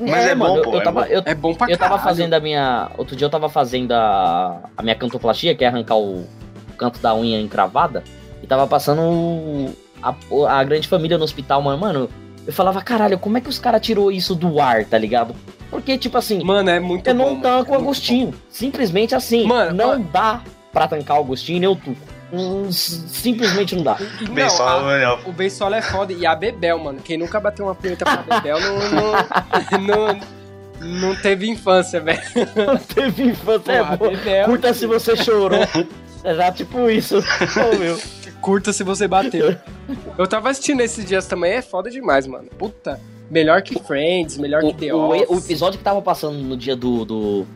Mas 0.02 0.26
é 0.26 0.36
bom, 0.36 0.50
mano, 0.50 0.62
pô, 0.64 0.74
eu, 0.74 0.80
é 0.80 0.84
tava, 0.84 1.02
bom. 1.02 1.08
eu, 1.08 1.22
É 1.26 1.34
bom 1.36 1.54
pra 1.56 1.68
eu 1.70 1.78
tava 1.78 1.92
caralho. 1.98 2.04
fazendo 2.10 2.34
a 2.34 2.40
minha. 2.40 2.92
Outro 2.98 3.16
dia 3.16 3.26
eu 3.26 3.30
tava 3.30 3.50
fazendo 3.50 3.92
a, 3.94 4.60
a 4.78 4.84
minha 4.84 4.96
cantoplastia, 4.96 5.56
que 5.56 5.64
é 5.64 5.68
arrancar 5.68 5.96
o 5.98 6.26
canto 6.78 7.00
da 7.00 7.16
unha 7.16 7.40
encravada, 7.40 8.04
e 8.44 8.48
tava 8.48 8.68
passando 8.68 9.02
o- 9.02 9.74
a, 10.02 10.60
a 10.60 10.64
grande 10.64 10.88
família 10.88 11.18
no 11.18 11.24
hospital, 11.24 11.62
mano. 11.62 11.78
Mano, 11.78 12.10
eu 12.46 12.54
falava, 12.54 12.82
caralho, 12.82 13.18
como 13.20 13.38
é 13.38 13.42
que 13.42 13.50
os 13.50 13.60
caras 13.60 13.82
tirou 13.82 14.12
isso 14.12 14.36
do 14.36 14.60
ar, 14.62 14.86
tá 14.86 14.98
ligado? 14.98 15.34
Porque, 15.70 15.98
tipo 15.98 16.18
assim, 16.18 16.44
Mano, 16.44 16.70
é 16.70 16.80
muito 16.80 17.08
eu 17.08 17.14
bom. 17.16 17.26
não 17.36 17.40
tanco 17.40 17.74
é 17.74 17.78
o 17.78 17.82
Agostinho. 17.82 18.34
Simplesmente 18.50 19.14
assim. 19.14 19.46
Mano, 19.46 19.72
não 19.76 19.92
ó- 19.94 20.04
dá 20.12 20.42
pra 20.74 20.88
tancar 20.88 21.18
o 21.18 21.22
Agostinho 21.22 21.60
nem 21.60 21.70
o 21.70 21.76
Tuco. 21.76 21.98
Hum, 22.32 22.72
simplesmente 22.72 23.76
não 23.76 23.84
dá. 23.84 23.98
não, 24.00 24.68
a-. 24.68 25.20
O 25.26 25.32
Beisola 25.32 25.78
é 25.78 25.82
foda. 25.82 26.14
E 26.14 26.26
a 26.26 26.36
Bebel, 26.36 26.78
mano. 26.80 27.00
Quem 27.04 27.18
nunca 27.18 27.40
bateu 27.40 27.66
uma 27.66 27.76
punheta 27.76 28.06
pra 28.06 28.18
Bebel 28.18 28.60
não, 28.60 28.80
não, 29.80 29.80
não, 29.82 30.20
não 31.10 31.16
teve 31.16 31.50
infância, 31.50 32.00
velho. 32.00 32.22
Teve 32.94 33.24
infância, 33.30 33.72
é 33.72 33.84
boa. 33.98 34.12
Bebel. 34.12 34.46
Curta 34.46 34.74
se 34.74 34.86
você 34.86 35.16
chorou. 35.16 35.60
É 36.24 36.36
já 36.36 36.52
tipo 36.52 36.90
isso. 36.90 37.18
Ô, 37.18 37.78
meu. 37.78 37.98
Curta 38.42 38.72
se 38.72 38.84
você 38.84 39.08
bateu. 39.08 39.56
Eu 40.18 40.28
tava 40.28 40.50
assistindo 40.50 40.82
esses 40.82 41.04
dias 41.06 41.26
também, 41.26 41.54
é 41.54 41.62
foda 41.62 41.90
demais, 41.90 42.28
mano. 42.28 42.48
Puta. 42.58 43.00
Melhor 43.30 43.62
que 43.62 43.78
Friends, 43.84 44.38
melhor 44.38 44.64
O, 44.64 44.74
que 44.74 44.88
The 44.88 44.94
o, 44.94 45.10
Office. 45.12 45.30
o 45.30 45.38
episódio 45.38 45.78
que 45.78 45.84
tava 45.84 46.02
passando 46.02 46.38
no 46.40 46.58
dia 46.58 46.76
do. 46.76 47.06
do- 47.06 47.48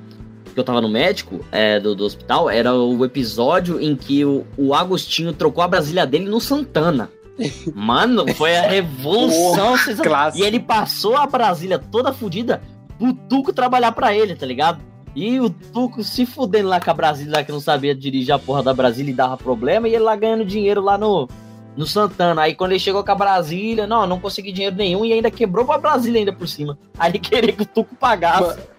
que 0.53 0.59
eu 0.59 0.63
tava 0.63 0.81
no 0.81 0.89
médico, 0.89 1.43
é, 1.51 1.79
do, 1.79 1.95
do 1.95 2.05
hospital, 2.05 2.49
era 2.49 2.73
o 2.73 3.03
episódio 3.03 3.81
em 3.81 3.95
que 3.95 4.23
o, 4.23 4.45
o 4.57 4.73
Agostinho 4.73 5.33
trocou 5.33 5.63
a 5.63 5.67
Brasília 5.67 6.05
dele 6.05 6.25
no 6.25 6.39
Santana. 6.39 7.09
Mano, 7.73 8.25
foi 8.35 8.55
a 8.55 8.67
revolução. 8.67 9.75
clássico. 10.01 10.43
E 10.43 10.47
ele 10.47 10.59
passou 10.59 11.15
a 11.17 11.25
Brasília 11.25 11.79
toda 11.79 12.13
fodida 12.13 12.61
pro 12.97 13.13
Tuco 13.13 13.51
trabalhar 13.51 13.91
pra 13.91 14.15
ele, 14.15 14.35
tá 14.35 14.45
ligado? 14.45 14.81
E 15.15 15.39
o 15.39 15.49
Tuco 15.49 16.03
se 16.03 16.25
fudendo 16.25 16.69
lá 16.69 16.79
com 16.79 16.89
a 16.89 16.93
Brasília, 16.93 17.33
lá 17.37 17.43
que 17.43 17.51
não 17.51 17.59
sabia 17.59 17.93
dirigir 17.93 18.33
a 18.33 18.39
porra 18.39 18.63
da 18.63 18.73
Brasília 18.73 19.11
e 19.11 19.15
dava 19.15 19.37
problema, 19.37 19.87
e 19.87 19.93
ele 19.93 20.03
lá 20.03 20.15
ganhando 20.15 20.45
dinheiro 20.45 20.81
lá 20.81 20.97
no, 20.97 21.27
no 21.75 21.85
Santana. 21.85 22.41
Aí 22.43 22.55
quando 22.55 22.71
ele 22.71 22.79
chegou 22.79 23.03
com 23.03 23.11
a 23.11 23.15
Brasília, 23.15 23.85
não, 23.85 24.07
não 24.07 24.19
consegui 24.19 24.51
dinheiro 24.51 24.75
nenhum 24.75 25.05
e 25.05 25.13
ainda 25.13 25.29
quebrou 25.29 25.65
pra 25.65 25.77
Brasília 25.77 26.19
ainda 26.19 26.33
por 26.33 26.47
cima. 26.47 26.77
Aí 26.97 27.11
ele 27.11 27.19
queria 27.19 27.53
que 27.53 27.61
o 27.61 27.65
Tuco 27.65 27.95
pagasse. 27.95 28.41
Mano, 28.41 28.72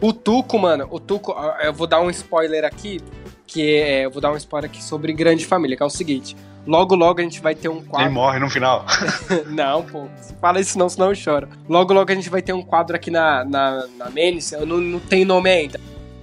O 0.00 0.12
Tuco, 0.12 0.58
mano, 0.58 0.86
o 0.90 1.00
Tuco, 1.00 1.34
eu 1.62 1.72
vou 1.72 1.86
dar 1.86 2.00
um 2.00 2.10
spoiler 2.10 2.64
aqui. 2.64 3.00
que 3.46 3.76
é, 3.76 4.04
eu 4.04 4.10
vou 4.10 4.20
dar 4.20 4.30
um 4.30 4.36
spoiler 4.36 4.70
aqui 4.70 4.82
sobre 4.82 5.12
Grande 5.12 5.46
Família, 5.46 5.76
que 5.76 5.82
é 5.82 5.86
o 5.86 5.90
seguinte. 5.90 6.36
Logo, 6.66 6.94
logo 6.94 7.18
a 7.18 7.22
gente 7.22 7.40
vai 7.40 7.54
ter 7.54 7.70
um 7.70 7.78
Ele 7.78 7.86
quadro. 7.86 8.12
morre 8.12 8.38
no 8.38 8.50
final. 8.50 8.84
não, 9.48 9.82
pô, 9.82 10.06
fala 10.38 10.60
isso 10.60 10.78
não, 10.78 10.86
senão 10.86 11.08
eu 11.08 11.14
choro. 11.14 11.48
Logo, 11.66 11.94
logo 11.94 12.12
a 12.12 12.14
gente 12.14 12.28
vai 12.28 12.42
ter 12.42 12.52
um 12.52 12.62
quadro 12.62 12.94
aqui 12.94 13.10
na, 13.10 13.42
na, 13.44 13.86
na 13.96 14.10
Menes, 14.10 14.52
eu 14.52 14.66
não, 14.66 14.76
não 14.76 15.00
tenho 15.00 15.26
nome 15.26 15.48
ainda. 15.48 15.80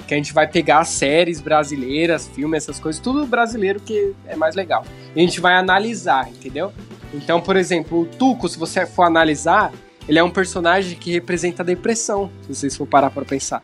Que 0.07 0.13
a 0.13 0.17
gente 0.17 0.33
vai 0.33 0.45
pegar 0.47 0.83
séries 0.83 1.41
brasileiras, 1.41 2.27
filmes, 2.27 2.61
essas 2.61 2.79
coisas, 2.79 3.01
tudo 3.01 3.25
brasileiro 3.25 3.79
que 3.79 4.13
é 4.27 4.35
mais 4.35 4.53
legal. 4.53 4.85
E 5.15 5.19
a 5.19 5.23
gente 5.23 5.41
vai 5.41 5.55
analisar, 5.55 6.29
entendeu? 6.29 6.71
Então, 7.11 7.41
por 7.41 7.55
exemplo, 7.55 8.01
o 8.01 8.05
Tuco, 8.05 8.47
se 8.47 8.59
você 8.59 8.85
for 8.85 9.01
analisar, 9.03 9.71
ele 10.07 10.19
é 10.19 10.23
um 10.23 10.29
personagem 10.29 10.97
que 10.97 11.11
representa 11.11 11.63
a 11.63 11.65
depressão, 11.65 12.29
se 12.43 12.53
vocês 12.55 12.75
for 12.77 12.85
parar 12.85 13.09
pra 13.09 13.25
pensar. 13.25 13.63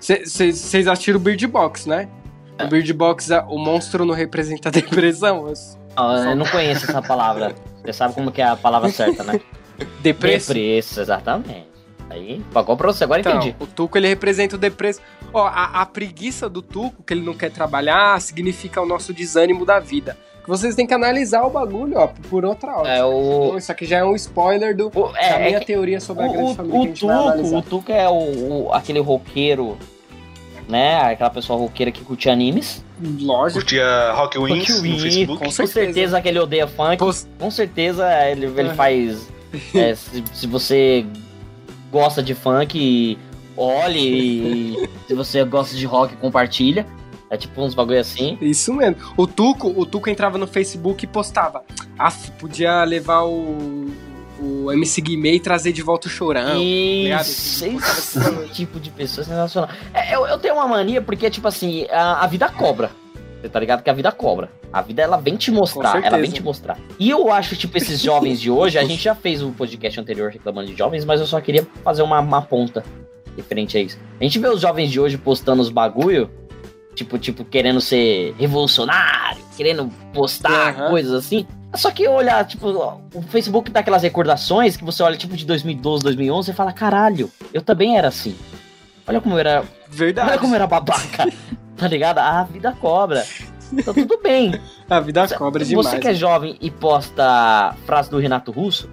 Vocês 0.00 0.88
assistiram 0.88 1.18
o 1.18 1.22
Bird 1.22 1.46
Box, 1.46 1.88
né? 1.88 2.08
O 2.62 2.66
Bird 2.68 2.92
Box, 2.92 3.28
o 3.48 3.58
monstro 3.58 4.04
não 4.04 4.14
representa 4.14 4.68
a 4.68 4.72
depressão. 4.72 5.52
ó, 5.96 6.16
eu 6.16 6.36
não 6.36 6.46
conheço 6.46 6.84
essa 6.88 7.02
palavra. 7.02 7.54
Você 7.84 7.92
sabe 7.92 8.14
como 8.14 8.30
que 8.32 8.40
é 8.40 8.46
a 8.46 8.56
palavra 8.56 8.88
certa, 8.90 9.22
né? 9.24 9.40
Depresso. 10.02 10.54
Depresso, 10.54 11.00
exatamente. 11.00 11.66
Aí, 12.08 12.40
pagou 12.52 12.76
pra 12.76 12.92
você, 12.92 13.02
agora 13.04 13.20
Então, 13.20 13.36
entendi. 13.38 13.56
o 13.58 13.66
Tuco 13.66 13.98
ele 13.98 14.06
representa 14.06 14.54
o 14.54 14.58
depresso. 14.58 15.00
Ó, 15.32 15.46
a, 15.46 15.80
a 15.82 15.86
preguiça 15.86 16.48
do 16.48 16.62
Tuco, 16.62 17.02
que 17.02 17.12
ele 17.12 17.22
não 17.22 17.34
quer 17.34 17.50
trabalhar, 17.50 18.20
significa 18.20 18.80
o 18.80 18.86
nosso 18.86 19.12
desânimo 19.12 19.64
da 19.66 19.80
vida. 19.80 20.16
Que 20.44 20.50
vocês 20.50 20.74
têm 20.74 20.86
que 20.86 20.92
analisar 20.92 21.42
o 21.42 21.50
bagulho, 21.50 21.96
ó, 21.98 22.06
por 22.28 22.44
outra 22.44 22.76
hora. 22.76 22.88
É 22.88 23.02
o. 23.04 23.44
Então, 23.46 23.58
isso 23.58 23.72
aqui 23.72 23.86
já 23.86 23.98
é 23.98 24.04
um 24.04 24.14
spoiler 24.14 24.76
do, 24.76 24.88
o- 24.94 25.12
da 25.12 25.18
é, 25.18 25.30
é 25.42 25.46
minha 25.46 25.60
que- 25.60 25.66
teoria 25.66 25.98
sobre 26.00 26.24
a 26.24 26.28
o, 26.28 26.32
grande 26.32 26.50
o, 26.50 26.54
família 26.54 26.92
que 26.92 27.06
a 27.06 27.18
o 27.18 27.32
Tuco, 27.32 27.56
o 27.56 27.62
Tuco 27.62 27.92
é 27.92 28.08
o, 28.08 28.12
o- 28.66 28.72
aquele 28.74 29.00
roqueiro, 29.00 29.78
né? 30.68 31.00
Aquela 31.00 31.30
pessoa 31.30 31.58
roqueira 31.58 31.90
que 31.90 32.02
curte 32.04 32.28
animes. 32.28 32.84
Lógico, 33.20 33.60
Curtia 33.60 34.12
Rock 34.12 34.38
Wings 34.38 34.68
Rock 34.68 34.72
no 34.72 34.82
Wings, 34.82 35.02
Facebook. 35.02 35.38
com 35.38 35.44
Com 35.46 35.50
certeza. 35.50 35.72
certeza 35.86 36.20
que 36.20 36.28
ele 36.28 36.38
odeia 36.38 36.66
funk. 36.68 36.98
Pos- 36.98 37.26
Com 37.38 37.50
certeza 37.50 38.06
ele, 38.30 38.46
ele 38.46 38.68
É. 38.68 38.74
faz. 38.74 39.28
é, 39.74 39.94
se, 39.94 40.22
se 40.32 40.46
você 40.46 41.06
gosta 41.90 42.22
de 42.22 42.34
funk, 42.34 43.18
olhe. 43.56 43.98
E 44.84 44.88
se 45.08 45.14
você 45.14 45.42
gosta 45.44 45.74
de 45.74 45.86
rock, 45.86 46.14
compartilha. 46.16 46.86
É 47.34 47.36
tipo 47.36 47.60
uns 47.60 47.74
bagulho 47.74 47.98
assim. 47.98 48.38
Isso 48.40 48.72
mesmo. 48.72 48.96
O 49.16 49.26
Tuco, 49.26 49.68
o 49.76 49.84
Tuco 49.84 50.08
entrava 50.08 50.38
no 50.38 50.46
Facebook 50.46 51.04
e 51.04 51.08
postava. 51.08 51.64
Ah, 51.98 52.12
podia 52.38 52.84
levar 52.84 53.24
o, 53.24 53.90
o 54.38 54.70
MC 54.70 55.00
Guimê 55.00 55.34
e 55.34 55.40
trazer 55.40 55.72
de 55.72 55.82
volta 55.82 56.06
o 56.06 56.10
chorão. 56.10 56.62
Isso, 56.62 57.64
ligado? 57.66 57.80
esse 57.88 58.48
tipo 58.52 58.78
de 58.78 58.90
pessoa 58.90 59.24
sensacional. 59.24 59.68
É, 59.92 60.14
eu, 60.14 60.24
eu 60.26 60.38
tenho 60.38 60.54
uma 60.54 60.68
mania 60.68 61.02
porque, 61.02 61.28
tipo 61.28 61.48
assim, 61.48 61.86
a, 61.90 62.22
a 62.22 62.26
vida 62.28 62.48
cobra. 62.48 62.92
Você 63.40 63.48
tá 63.48 63.58
ligado 63.58 63.82
que 63.82 63.90
a 63.90 63.92
vida 63.92 64.12
cobra. 64.12 64.48
A 64.72 64.80
vida, 64.80 65.02
ela 65.02 65.16
vem 65.16 65.36
te 65.36 65.50
mostrar. 65.50 66.02
Ela 66.02 66.18
vem 66.18 66.30
te 66.30 66.42
mostrar. 66.42 66.78
E 67.00 67.10
eu 67.10 67.32
acho, 67.32 67.56
tipo, 67.56 67.76
esses 67.76 68.00
jovens 68.00 68.40
de 68.40 68.50
hoje, 68.50 68.78
a 68.78 68.84
gente 68.84 69.02
já 69.02 69.14
fez 69.14 69.42
um 69.42 69.52
podcast 69.52 70.00
anterior 70.00 70.30
reclamando 70.30 70.68
de 70.70 70.78
jovens, 70.78 71.04
mas 71.04 71.20
eu 71.20 71.26
só 71.26 71.40
queria 71.40 71.66
fazer 71.82 72.02
uma, 72.02 72.20
uma 72.20 72.40
ponta 72.40 72.84
referente 73.36 73.76
a 73.76 73.80
isso. 73.80 73.98
A 74.20 74.24
gente 74.24 74.38
vê 74.38 74.48
os 74.48 74.60
jovens 74.60 74.90
de 74.90 75.00
hoje 75.00 75.18
postando 75.18 75.60
os 75.60 75.68
bagulho, 75.68 76.30
tipo, 76.94 77.18
tipo, 77.18 77.44
querendo 77.44 77.80
ser 77.80 78.34
revolucionário, 78.38 79.42
querendo 79.56 79.90
postar 80.12 80.74
Aham. 80.74 80.90
coisas 80.90 81.12
assim. 81.12 81.46
Só 81.74 81.90
que 81.90 82.06
olhar, 82.06 82.44
tipo, 82.46 82.68
o 82.68 83.22
Facebook 83.22 83.70
dá 83.70 83.80
aquelas 83.80 84.02
recordações 84.02 84.76
que 84.76 84.84
você 84.84 85.02
olha, 85.02 85.16
tipo, 85.16 85.36
de 85.36 85.44
2012, 85.44 86.04
2011 86.04 86.50
e 86.50 86.54
fala, 86.54 86.72
caralho, 86.72 87.30
eu 87.52 87.60
também 87.60 87.98
era 87.98 88.08
assim. 88.08 88.36
Olha 89.06 89.20
como 89.20 89.34
eu 89.34 89.38
era, 89.40 89.60
olha 89.60 89.68
Verdade. 89.88 90.38
como 90.38 90.52
eu 90.52 90.56
era 90.56 90.66
babaca. 90.66 91.26
tá 91.76 91.88
ligado? 91.88 92.18
A 92.18 92.44
vida 92.44 92.72
cobra. 92.80 93.26
Tá 93.84 93.92
tudo 93.92 94.20
bem. 94.22 94.60
A 94.88 95.00
vida 95.00 95.26
cobra 95.36 95.64
demais. 95.64 95.86
Você 95.86 95.98
que 95.98 96.08
é 96.08 96.14
jovem 96.14 96.56
e 96.60 96.70
posta 96.70 97.74
frase 97.86 98.08
do 98.10 98.18
Renato 98.18 98.52
Russo 98.52 98.88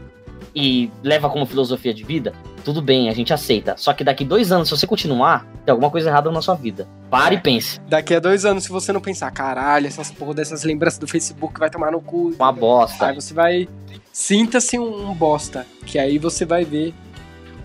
e 0.55 0.91
leva 1.03 1.29
como 1.29 1.45
filosofia 1.45 1.93
de 1.93 2.03
vida, 2.03 2.33
tudo 2.63 2.81
bem, 2.81 3.09
a 3.09 3.13
gente 3.13 3.33
aceita. 3.33 3.75
Só 3.77 3.93
que 3.93 4.03
daqui 4.03 4.23
dois 4.23 4.51
anos, 4.51 4.67
se 4.67 4.77
você 4.77 4.85
continuar, 4.85 5.45
tem 5.65 5.71
alguma 5.71 5.89
coisa 5.89 6.09
errada 6.09 6.31
na 6.31 6.41
sua 6.41 6.55
vida. 6.55 6.87
Pare 7.09 7.35
e 7.35 7.39
pense. 7.39 7.79
Daqui 7.87 8.13
a 8.13 8.19
dois 8.19 8.45
anos, 8.45 8.63
se 8.63 8.69
você 8.69 8.93
não 8.93 9.01
pensar, 9.01 9.31
caralho, 9.31 9.87
essas 9.87 10.11
porra 10.11 10.33
dessas 10.33 10.63
lembranças 10.63 10.99
do 10.99 11.07
Facebook 11.07 11.59
vai 11.59 11.69
tomar 11.69 11.91
no 11.91 12.01
cu. 12.01 12.33
Uma 12.37 12.51
bosta. 12.51 13.07
Aí 13.07 13.15
você 13.15 13.33
vai. 13.33 13.67
Sinta-se 14.11 14.77
um, 14.77 15.09
um 15.09 15.13
bosta. 15.13 15.65
Que 15.85 15.97
aí 15.97 16.17
você 16.17 16.45
vai 16.45 16.63
ver. 16.63 16.93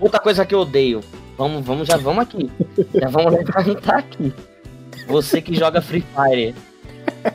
Outra 0.01 0.21
coisa 0.21 0.45
que 0.45 0.55
eu 0.55 0.61
odeio. 0.61 1.01
Vamos, 1.37 1.65
vamos, 1.65 1.87
já 1.87 1.97
vamos 1.97 2.23
aqui. 2.23 2.51
Já 2.95 3.09
vamos 3.09 3.33
levantar 3.33 3.99
aqui. 3.99 4.33
Você 5.07 5.41
que 5.41 5.55
joga 5.55 5.83
Free 5.83 6.05
Fire. 6.15 6.55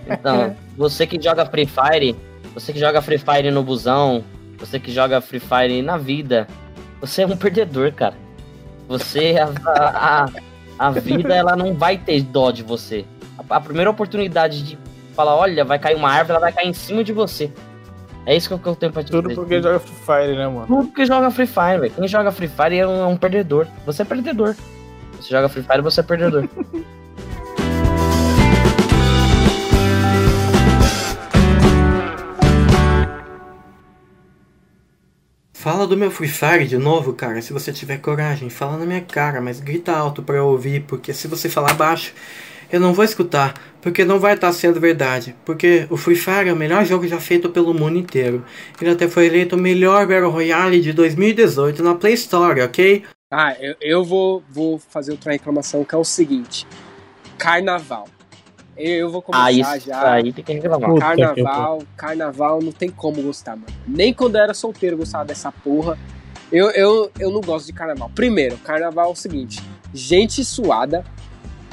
Então, 0.08 0.56
você 0.76 1.06
que 1.06 1.22
joga 1.22 1.46
Free 1.46 1.68
Fire, 1.68 2.16
você 2.54 2.74
que 2.74 2.80
joga 2.80 3.02
Free 3.02 3.18
Fire 3.18 3.52
no 3.52 3.64
busão, 3.64 4.24
você 4.62 4.80
que 4.80 4.91
joga 4.91 5.19
Free 5.19 5.39
Fire 5.39 5.82
na 5.82 5.97
vida, 5.97 6.47
você 7.02 7.24
é 7.24 7.28
um 7.28 7.36
perdedor, 7.36 7.91
cara. 7.93 8.13
Você, 8.88 9.36
a, 9.65 10.26
a, 10.28 10.30
a 10.78 10.91
vida, 10.91 11.34
ela 11.34 11.56
não 11.56 11.74
vai 11.74 11.97
ter 11.97 12.21
dó 12.21 12.52
de 12.52 12.62
você. 12.62 13.04
A, 13.38 13.58
a 13.58 13.60
primeira 13.60 13.89
oportunidade 13.89 14.63
de 14.63 14.78
falar, 15.15 15.36
olha, 15.36 15.65
vai 15.65 15.80
cair 15.80 15.95
uma 15.95 16.10
árvore, 16.12 16.32
ela 16.32 16.39
vai 16.39 16.54
cair 16.54 16.67
em 16.67 16.74
cima 16.74 17.04
de 17.04 17.12
você. 17.12 17.52
É 18.26 18.36
isso 18.36 18.56
que 18.56 18.67
eu 18.67 18.76
tenho 18.76 18.91
pra 18.91 19.04
te 19.04 19.12
Tudo 19.12 19.30
dizer. 19.30 19.41
porque 19.41 19.62
joga 19.62 19.80
Free 19.80 19.95
Fire, 19.95 20.38
né, 20.38 20.47
mano? 20.47 20.67
Tudo 20.67 20.91
que 20.93 21.06
joga 21.06 21.32
Free 21.32 21.47
Fire, 21.47 21.80
velho. 21.80 21.93
Quem 21.93 22.08
joga 22.08 22.32
Free 22.32 22.47
Fire 22.47 22.78
é 22.78 22.88
um, 22.88 23.02
é 23.02 23.08
um 23.08 23.17
perdedor. 23.17 23.67
Você 23.86 24.04
é 24.04 24.06
perdedor. 24.06 24.56
Você 25.19 25.30
joga 25.30 25.50
Free 25.50 25.63
Fire, 25.63 25.82
você 25.82 26.02
é 26.02 26.04
perdedor. 26.04 26.47
Fala 35.62 35.86
do 35.86 35.95
meu 35.95 36.10
Free 36.10 36.28
Fire 36.28 36.65
de 36.65 36.76
novo, 36.76 37.13
cara. 37.13 37.39
Se 37.39 37.54
você 37.54 37.71
tiver 37.71 38.00
coragem, 38.00 38.50
fala 38.50 38.80
na 38.80 38.86
minha 38.88 39.00
cara, 39.00 39.39
mas 39.39 39.60
grita 39.60 39.91
alto 39.91 40.24
pra 40.24 40.38
eu 40.38 40.47
ouvir, 40.47 40.86
porque 40.88 41.13
se 41.13 41.28
você 41.28 41.47
falar 41.47 41.76
baixo, 41.76 42.15
eu 42.71 42.80
não 42.80 42.95
vou 42.95 43.06
escutar, 43.06 43.54
porque 43.80 44.04
não 44.04 44.19
vai 44.19 44.34
estar 44.34 44.52
sendo 44.54 44.80
verdade. 44.80 45.36
Porque 45.45 45.86
o 45.91 45.97
Free 45.97 46.15
Fire 46.15 46.50
é 46.50 46.54
o 46.54 46.56
melhor 46.56 46.84
jogo 46.84 47.08
já 47.08 47.19
feito 47.19 47.47
pelo 47.47 47.76
mundo 47.76 48.00
inteiro. 48.00 48.43
Ele 48.82 48.89
até 48.89 49.08
foi 49.08 49.28
eleito 49.28 49.56
o 49.56 49.60
melhor 49.60 50.08
Battle 50.08 50.32
Royale 50.32 50.82
de 50.82 50.93
2018 50.93 51.84
na 51.84 51.93
Play 51.93 52.15
Store, 52.15 52.60
ok? 52.62 53.04
Ah, 53.30 53.56
eu, 53.60 53.76
eu 53.80 54.04
vou, 54.04 54.43
vou 54.50 54.80
fazer 54.80 55.12
outra 55.12 55.32
reclamação 55.32 55.86
que 55.86 55.93
é 55.93 55.97
o 56.00 56.04
seguinte: 56.04 56.65
Carnaval. 57.38 58.08
Eu, 58.82 58.96
eu 59.00 59.10
vou 59.12 59.22
começar 59.22 59.44
Ah, 59.46 59.52
isso 59.52 59.88
já. 59.88 60.12
aí 60.13 60.34
tem 60.34 60.44
que 60.44 60.54
reclamar. 60.54 60.89
Puta 60.89 61.12
que 61.15 61.22
Carnaval, 61.22 61.84
carnaval 61.96 62.62
não 62.62 62.72
tem 62.72 62.89
como 62.89 63.22
gostar, 63.22 63.56
mano. 63.56 63.67
Nem 63.88 64.13
quando 64.13 64.36
eu 64.38 64.41
era 64.44 64.54
solteiro 64.54 64.96
eu 64.96 65.00
gostava 65.00 65.26
dessa 65.26 65.52
porra. 65.52 65.98
Eu, 66.52 66.70
eu, 66.72 67.12
eu 67.20 67.32
não 67.32 67.39
gosto 67.41 67.65
de 67.67 67.74
carnaval. 67.74 68.10
Primeiro, 68.13 68.58
carnaval 68.58 69.10
é 69.10 69.12
o 69.13 69.15
seguinte: 69.15 69.62
gente 69.94 70.44
suada, 70.44 71.04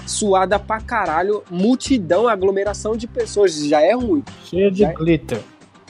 suada 0.07 0.59
pra 0.59 0.81
caralho, 0.81 1.42
multidão, 1.51 2.29
aglomeração 2.29 2.97
de 2.97 3.07
pessoas, 3.07 3.55
já 3.66 3.81
é 3.81 3.92
ruim. 3.94 4.23
Cheio 4.44 4.71
de 4.71 4.81
Já- 4.81 4.92
glitter. 4.92 5.40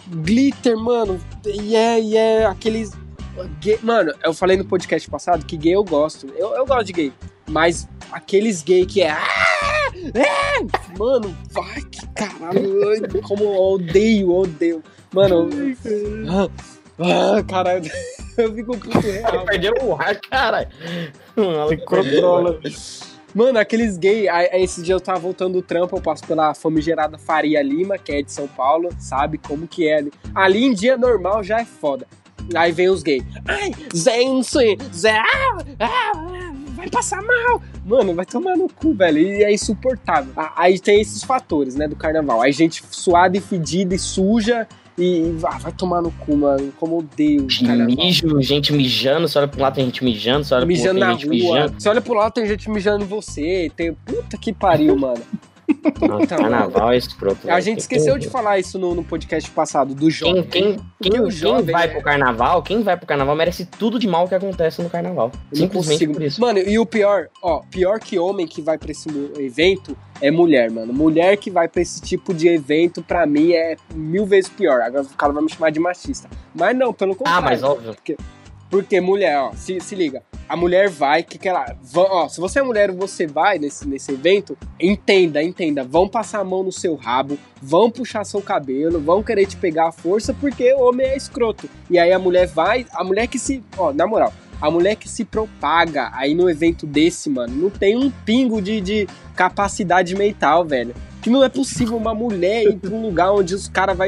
Glitter, 0.06 0.76
mano, 0.78 1.20
e 1.44 1.76
é, 1.76 2.00
e 2.00 2.16
é 2.16 2.46
aqueles. 2.46 2.92
Gay, 3.60 3.78
mano, 3.82 4.12
eu 4.24 4.32
falei 4.32 4.56
no 4.56 4.64
podcast 4.64 5.08
passado 5.10 5.44
que 5.44 5.56
gay 5.56 5.74
eu 5.74 5.84
gosto. 5.84 6.26
Eu, 6.36 6.54
eu 6.54 6.64
gosto 6.66 6.86
de 6.86 6.92
gay. 6.92 7.12
Mas 7.48 7.86
aqueles 8.10 8.62
gay 8.62 8.84
que 8.86 9.02
é. 9.02 9.16
"Ah, 10.14 10.18
é", 10.62 10.98
Mano, 10.98 11.36
vai 11.50 11.80
que 11.82 12.06
caralho. 12.08 13.22
Como 13.22 13.44
eu 13.44 13.54
odeio, 13.54 14.30
odeio. 14.34 14.82
Mano. 15.12 15.48
eu- 15.84 16.50
Ah, 17.00 17.42
caralho. 17.44 17.84
Eu 18.38 18.54
fico 18.54 18.76
puto 18.78 19.00
real. 19.00 19.44
Perdeu 19.46 19.74
o 19.82 19.94
ar, 20.00 20.14
cara. 20.20 20.68
Se 21.68 21.76
controla. 21.78 22.60
Mano, 23.34 23.58
aqueles 23.58 23.96
gay. 23.98 24.28
aí- 24.28 24.48
aí 24.52 24.62
Esse 24.62 24.80
dia 24.80 24.94
eu 24.94 25.00
tava 25.00 25.18
voltando 25.18 25.54
do 25.54 25.62
trampo, 25.62 25.96
eu 25.96 26.00
passo 26.00 26.24
pela 26.24 26.54
famigerada 26.54 27.18
Faria 27.18 27.60
Lima, 27.62 27.98
que 27.98 28.12
é 28.12 28.22
de 28.22 28.30
São 28.30 28.46
Paulo, 28.46 28.90
sabe 29.00 29.38
como 29.38 29.66
que 29.66 29.88
é 29.88 29.96
ali. 29.98 30.12
Ali 30.34 30.64
em 30.64 30.72
dia 30.72 30.96
normal 30.96 31.42
já 31.42 31.60
é 31.60 31.64
foda. 31.64 32.06
Aí 32.54 32.70
vem 32.70 32.88
os 32.88 33.02
gays. 33.02 33.24
Ai, 33.46 33.72
gente, 33.92 34.78
Zé, 34.94 35.18
ah, 35.18 35.58
ah, 35.80 36.52
vai 36.78 36.88
passar 36.88 37.20
mal. 37.22 37.60
Mano, 37.84 38.14
vai 38.14 38.24
tomar 38.24 38.56
no 38.56 38.68
cu, 38.68 38.94
velho. 38.94 39.18
E 39.18 39.42
é 39.42 39.52
insuportável. 39.52 40.32
Aí 40.56 40.78
tem 40.78 41.00
esses 41.00 41.22
fatores, 41.22 41.74
né, 41.74 41.88
do 41.88 41.96
carnaval. 41.96 42.40
Aí 42.40 42.52
gente 42.52 42.82
suada 42.90 43.36
e 43.36 43.40
fedida 43.40 43.94
e 43.94 43.98
suja. 43.98 44.66
E 44.96 45.36
ah, 45.44 45.58
vai 45.58 45.72
tomar 45.72 46.02
no 46.02 46.10
cu, 46.10 46.36
mano. 46.36 46.72
Como 46.78 46.98
odeio. 46.98 47.46
Mijo, 47.86 48.42
gente 48.42 48.72
mijando, 48.72 49.28
você 49.28 49.38
olha 49.38 49.50
um 49.56 49.60
lado 49.60 49.74
tem 49.74 49.84
gente 49.84 50.02
mijando, 50.04 50.44
você 50.44 50.54
olha 50.54 50.66
pro 50.66 50.74
outro 50.74 50.94
Mijando 50.94 50.98
tem 50.98 51.08
na 51.08 51.12
gente 51.12 51.26
rua. 51.26 51.34
mijando. 51.34 51.80
Você 51.80 51.88
olha 51.88 52.00
pro 52.00 52.14
lado, 52.14 52.32
tem 52.32 52.46
gente 52.46 52.70
mijando 52.70 53.04
em 53.04 53.06
você. 53.06 53.70
Tem... 53.76 53.92
Puta 53.92 54.36
que 54.36 54.52
pariu, 54.52 54.96
mano. 54.98 55.22
Nossa, 56.08 56.24
Então, 56.24 56.38
carnaval 56.38 56.92
é 56.92 56.96
escroto. 56.96 57.50
A 57.50 57.60
gente 57.60 57.80
esqueceu 57.80 58.18
de 58.18 58.28
falar 58.28 58.58
isso 58.58 58.78
no, 58.78 58.94
no 58.94 59.04
podcast 59.04 59.50
passado, 59.50 59.94
do 59.94 60.10
jovem. 60.10 60.42
quem, 60.44 60.62
quem, 60.72 60.78
Porque 60.98 61.10
quem 61.20 61.30
jovem 61.30 61.72
vai 61.72 61.84
é- 61.86 61.88
pro 61.88 62.02
carnaval, 62.02 62.62
quem 62.62 62.82
vai 62.82 62.96
pro 62.96 63.06
carnaval 63.06 63.36
merece 63.36 63.66
tudo 63.66 63.98
de 63.98 64.06
mal 64.08 64.26
que 64.28 64.34
acontece 64.34 64.82
no 64.82 64.88
carnaval. 64.88 65.30
Eu 65.52 65.56
Simplesmente 65.58 66.08
por 66.08 66.22
isso. 66.22 66.40
Mano, 66.40 66.58
e 66.58 66.78
o 66.78 66.86
pior, 66.86 67.28
ó, 67.42 67.60
pior 67.70 67.98
que 68.00 68.18
homem 68.18 68.46
que 68.46 68.62
vai 68.62 68.78
pra 68.78 68.90
esse 68.90 69.08
evento 69.38 69.96
é 70.20 70.30
mulher, 70.30 70.70
mano. 70.70 70.92
Mulher 70.92 71.36
que 71.36 71.50
vai 71.50 71.68
pra 71.68 71.82
esse 71.82 72.00
tipo 72.00 72.32
de 72.32 72.48
evento, 72.48 73.02
pra 73.02 73.26
mim, 73.26 73.52
é 73.52 73.76
mil 73.94 74.24
vezes 74.26 74.48
pior. 74.50 74.80
Agora 74.80 75.02
o 75.04 75.16
cara 75.16 75.32
vai 75.32 75.42
me 75.42 75.50
chamar 75.50 75.70
de 75.70 75.78
machista. 75.80 76.28
Mas 76.54 76.76
não, 76.76 76.92
pelo 76.92 77.12
Ah, 77.12 77.16
contrário. 77.16 77.44
mas 77.44 77.62
óbvio. 77.62 77.94
Porque 78.70 79.00
mulher, 79.00 79.38
ó, 79.38 79.52
se, 79.54 79.80
se 79.80 79.94
liga. 79.94 80.22
A 80.48 80.56
mulher 80.56 80.88
vai, 80.88 81.22
que 81.22 81.38
que 81.38 81.48
ela. 81.48 81.76
Ó, 81.94 82.28
se 82.28 82.40
você 82.40 82.60
é 82.60 82.62
mulher 82.62 82.90
você 82.90 83.26
vai 83.26 83.58
nesse, 83.58 83.86
nesse 83.86 84.12
evento, 84.12 84.56
entenda, 84.80 85.42
entenda. 85.42 85.84
Vão 85.84 86.08
passar 86.08 86.40
a 86.40 86.44
mão 86.44 86.62
no 86.62 86.72
seu 86.72 86.94
rabo, 86.94 87.38
vão 87.60 87.90
puxar 87.90 88.24
seu 88.24 88.40
cabelo, 88.40 88.98
vão 88.98 89.22
querer 89.22 89.46
te 89.46 89.56
pegar 89.56 89.88
à 89.88 89.92
força, 89.92 90.32
porque 90.32 90.72
o 90.72 90.88
homem 90.88 91.06
é 91.06 91.16
escroto. 91.16 91.68
E 91.90 91.98
aí 91.98 92.12
a 92.12 92.18
mulher 92.18 92.46
vai, 92.46 92.86
a 92.92 93.04
mulher 93.04 93.26
que 93.26 93.38
se. 93.38 93.62
Ó, 93.76 93.92
na 93.92 94.06
moral, 94.06 94.32
a 94.60 94.70
mulher 94.70 94.96
que 94.96 95.08
se 95.08 95.24
propaga 95.24 96.10
aí 96.14 96.34
no 96.34 96.48
evento 96.48 96.86
desse, 96.86 97.28
mano, 97.28 97.54
não 97.54 97.70
tem 97.70 97.96
um 97.96 98.10
pingo 98.10 98.60
de, 98.62 98.80
de 98.80 99.08
capacidade 99.36 100.14
mental, 100.16 100.64
velho. 100.64 100.94
Que 101.20 101.30
não 101.30 101.44
é 101.44 101.48
possível 101.48 101.96
uma 101.96 102.14
mulher 102.14 102.64
ir 102.64 102.76
pra 102.76 102.90
um 102.90 103.02
lugar 103.02 103.32
onde 103.32 103.54
os 103.54 103.68
caras 103.68 103.96
vão 103.96 104.06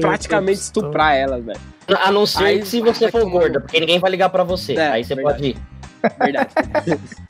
praticamente 0.00 0.60
estuprar 0.60 1.14
ela, 1.14 1.40
velho. 1.40 1.60
A 2.00 2.10
não 2.10 2.24
ser 2.26 2.44
Aí 2.44 2.60
que 2.60 2.66
se 2.66 2.80
você 2.80 3.10
for 3.10 3.28
gorda, 3.28 3.60
porque 3.60 3.78
ninguém 3.78 3.98
vai 3.98 4.10
ligar 4.10 4.30
pra 4.30 4.42
você. 4.42 4.74
É, 4.74 4.88
Aí 4.88 5.04
você 5.04 5.14
verdade. 5.14 5.36
pode 5.36 5.48
ir. 5.50 5.74
Verdade. 6.22 6.50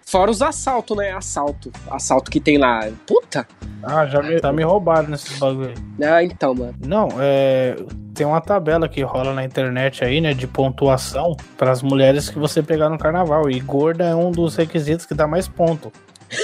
Fora 0.04 0.30
os 0.30 0.42
assaltos, 0.42 0.96
né? 0.96 1.12
Assalto. 1.12 1.70
Assalto 1.88 2.30
que 2.30 2.40
tem 2.40 2.58
lá. 2.58 2.88
Puta! 3.06 3.46
Ah, 3.82 4.06
já 4.06 4.22
me, 4.22 4.40
tá 4.40 4.52
me 4.52 4.64
roubado 4.64 5.08
nesses 5.08 5.38
bagulho 5.38 5.68
aí. 5.68 6.04
Ah, 6.04 6.24
então, 6.24 6.54
mano. 6.54 6.74
Não, 6.84 7.08
é. 7.20 7.76
Tem 8.14 8.26
uma 8.26 8.40
tabela 8.40 8.88
que 8.88 9.02
rola 9.02 9.32
na 9.32 9.44
internet 9.44 10.04
aí, 10.04 10.20
né? 10.20 10.34
De 10.34 10.46
pontuação 10.46 11.36
para 11.56 11.70
as 11.70 11.82
mulheres 11.82 12.28
que 12.28 12.38
você 12.38 12.62
pegar 12.62 12.88
no 12.88 12.98
carnaval. 12.98 13.48
E 13.48 13.60
gorda 13.60 14.04
é 14.04 14.14
um 14.14 14.30
dos 14.30 14.56
requisitos 14.56 15.06
que 15.06 15.14
dá 15.14 15.26
mais 15.26 15.46
ponto. 15.46 15.92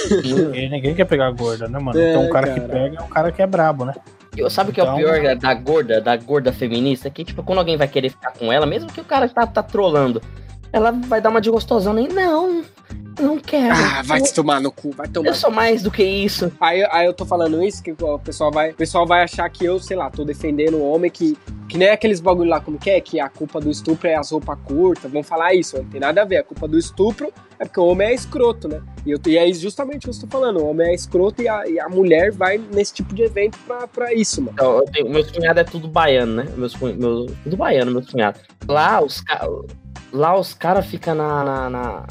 Porque 0.09 0.69
ninguém 0.69 0.95
quer 0.95 1.05
pegar 1.05 1.31
gorda, 1.31 1.67
né, 1.67 1.79
mano? 1.79 1.99
É, 1.99 2.11
então 2.11 2.25
o 2.25 2.29
cara, 2.29 2.53
que 2.53 2.59
cara. 2.59 2.73
pega 2.73 2.97
é 2.97 3.01
o 3.01 3.07
cara 3.07 3.31
que 3.31 3.41
é 3.41 3.47
brabo, 3.47 3.85
né? 3.85 3.93
Eu- 4.37 4.49
Sabe 4.49 4.69
o 4.71 4.73
que 4.73 4.79
é 4.79 4.83
o 4.83 4.85
Então- 4.85 4.97
pior 4.97 5.21
da- 5.23 5.33
da 5.33 5.53
gorda, 5.53 6.01
da 6.01 6.15
gorda 6.15 6.53
feminista? 6.53 7.09
Que, 7.09 7.23
tipo, 7.23 7.43
quando 7.43 7.59
alguém 7.59 7.75
vai 7.77 7.87
querer 7.87 8.09
ficar 8.09 8.31
com 8.31 8.51
ela, 8.51 8.65
mesmo 8.65 8.91
que 8.91 9.01
o 9.01 9.05
cara 9.05 9.27
tá, 9.27 9.45
tá 9.45 9.61
trolando, 9.61 10.21
ela 10.71 10.91
vai 10.91 11.19
dar 11.19 11.29
uma 11.29 11.41
de 11.41 11.49
gostosão 11.49 11.97
e 11.99 12.07
não, 12.07 12.63
não 13.19 13.37
quero. 13.37 13.73
Ah, 13.75 14.01
vai 14.03 14.19
eu, 14.19 14.23
te 14.23 14.33
tomar 14.33 14.61
no 14.61 14.71
cu, 14.71 14.91
vai 14.91 15.07
tomar. 15.07 15.27
eu 15.29 15.33
sou 15.35 15.51
mais 15.51 15.83
do 15.83 15.91
que 15.91 16.03
isso. 16.03 16.51
Aí, 16.61 16.81
aí 16.91 17.05
eu 17.05 17.13
tô 17.13 17.25
falando 17.25 17.61
isso 17.61 17.83
que 17.83 17.91
o 17.91 18.17
pessoal 18.19 18.51
vai, 18.51 18.71
o 18.71 18.73
pessoal 18.75 19.05
vai 19.05 19.21
achar 19.23 19.49
que 19.49 19.65
eu, 19.65 19.79
sei 19.79 19.97
lá, 19.97 20.09
tô 20.09 20.23
defendendo 20.23 20.75
o 20.77 20.89
homem 20.91 21.11
que. 21.11 21.37
Que 21.71 21.77
nem 21.77 21.87
aqueles 21.87 22.19
bagulho 22.19 22.49
lá, 22.49 22.59
como 22.59 22.77
que 22.77 22.89
é? 22.89 22.99
Que 22.99 23.17
a 23.17 23.29
culpa 23.29 23.61
do 23.61 23.71
estupro 23.71 24.05
é 24.05 24.15
as 24.15 24.29
roupas 24.29 24.59
curtas. 24.65 25.09
Vão 25.09 25.23
falar 25.23 25.53
isso, 25.53 25.77
não 25.77 25.85
tem 25.85 26.01
nada 26.01 26.21
a 26.21 26.25
ver. 26.25 26.35
A 26.39 26.43
culpa 26.43 26.67
do 26.67 26.77
estupro 26.77 27.31
é 27.57 27.63
porque 27.63 27.79
o 27.79 27.85
homem 27.85 28.09
é 28.09 28.13
escroto, 28.13 28.67
né? 28.67 28.81
E, 29.05 29.11
eu, 29.11 29.19
e 29.25 29.37
é 29.37 29.53
justamente 29.53 30.05
o 30.05 30.11
que 30.11 30.17
eu 30.17 30.21
tô 30.21 30.27
falando. 30.27 30.57
O 30.59 30.67
homem 30.69 30.89
é 30.89 30.93
escroto 30.93 31.41
e 31.41 31.47
a, 31.47 31.65
e 31.65 31.79
a 31.79 31.87
mulher 31.87 32.33
vai 32.33 32.57
nesse 32.57 32.93
tipo 32.95 33.15
de 33.15 33.21
evento 33.21 33.57
pra, 33.65 33.87
pra 33.87 34.13
isso, 34.13 34.41
mano. 34.41 34.51
Então, 34.53 34.79
eu 34.79 34.83
tenho, 34.83 35.09
meus 35.09 35.31
cunhados 35.31 35.61
é 35.61 35.63
tudo 35.63 35.87
baiano, 35.87 36.33
né? 36.43 36.47
Meus, 36.57 36.75
meus, 36.75 37.31
tudo 37.41 37.55
baiano, 37.55 37.89
meus 37.89 38.09
cunhados. 38.11 38.41
Lá 38.67 39.01
os, 39.01 39.23
lá 40.11 40.37
os 40.37 40.53
caras 40.53 40.85
ficam 40.85 41.15
na, 41.15 41.41
na, 41.45 41.69
na, 41.69 42.03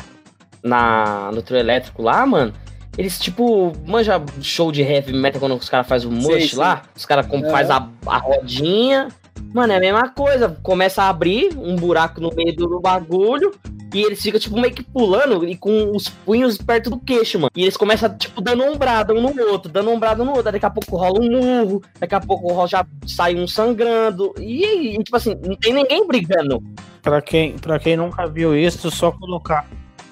na- 0.63 1.31
no 1.33 1.43
trio 1.43 1.59
elétrico 1.59 2.03
lá, 2.03 2.25
mano. 2.25 2.55
Eles, 2.97 3.19
tipo, 3.19 3.73
manja 3.87 4.21
show 4.41 4.73
de 4.73 4.83
heavy 4.83 5.13
metal 5.13 5.39
quando 5.39 5.55
os 5.55 5.69
caras 5.69 5.87
fazem 5.87 6.09
o 6.09 6.13
mush 6.13 6.55
lá. 6.55 6.83
Os 6.97 7.05
caras 7.05 7.27
fazem 7.27 7.77
a, 7.77 7.89
a 8.07 8.17
rodinha. 8.19 9.09
Mano, 9.53 9.73
é 9.73 9.77
a 9.77 9.81
mesma 9.81 10.09
coisa. 10.11 10.49
Começa 10.63 11.03
a 11.03 11.09
abrir 11.09 11.51
um 11.57 11.77
buraco 11.77 12.21
no 12.21 12.31
meio 12.35 12.55
do, 12.55 12.81
bagulho. 12.81 13.53
E 13.93 14.03
eles 14.03 14.23
ficam, 14.23 14.39
tipo, 14.39 14.61
meio 14.61 14.73
que 14.73 14.85
pulando 14.85 15.45
e 15.45 15.57
com 15.57 15.91
os 15.95 16.09
punhos 16.09 16.57
perto 16.57 16.91
do 16.91 16.99
queixo, 17.01 17.41
mano. 17.41 17.51
E 17.57 17.63
eles 17.63 17.77
começam, 17.77 18.17
tipo, 18.17 18.41
dando 18.41 18.63
ombrada 18.63 19.13
um 19.13 19.21
no 19.21 19.51
outro, 19.51 19.71
dando 19.71 19.91
ombrada 19.91 20.23
um 20.23 20.27
no 20.27 20.31
outro. 20.33 20.53
Daqui 20.53 20.65
a 20.65 20.71
pouco 20.71 20.97
rola 20.97 21.21
um 21.21 21.29
murro, 21.29 21.83
daqui 21.99 22.15
a 22.15 22.21
pouco 22.21 22.67
já 22.69 22.87
sai 23.05 23.35
um 23.35 23.49
sangrando. 23.49 24.33
E, 24.39 24.95
e, 24.95 25.03
tipo 25.03 25.17
assim, 25.17 25.35
não 25.45 25.57
tem 25.57 25.73
ninguém 25.73 26.07
brigando. 26.07 26.63
Pra 27.03 27.21
quem, 27.21 27.59
pra 27.59 27.81
quem 27.81 27.97
nunca 27.97 28.27
viu 28.29 28.57
isso, 28.57 28.91
só 28.91 29.11
colocar. 29.11 29.67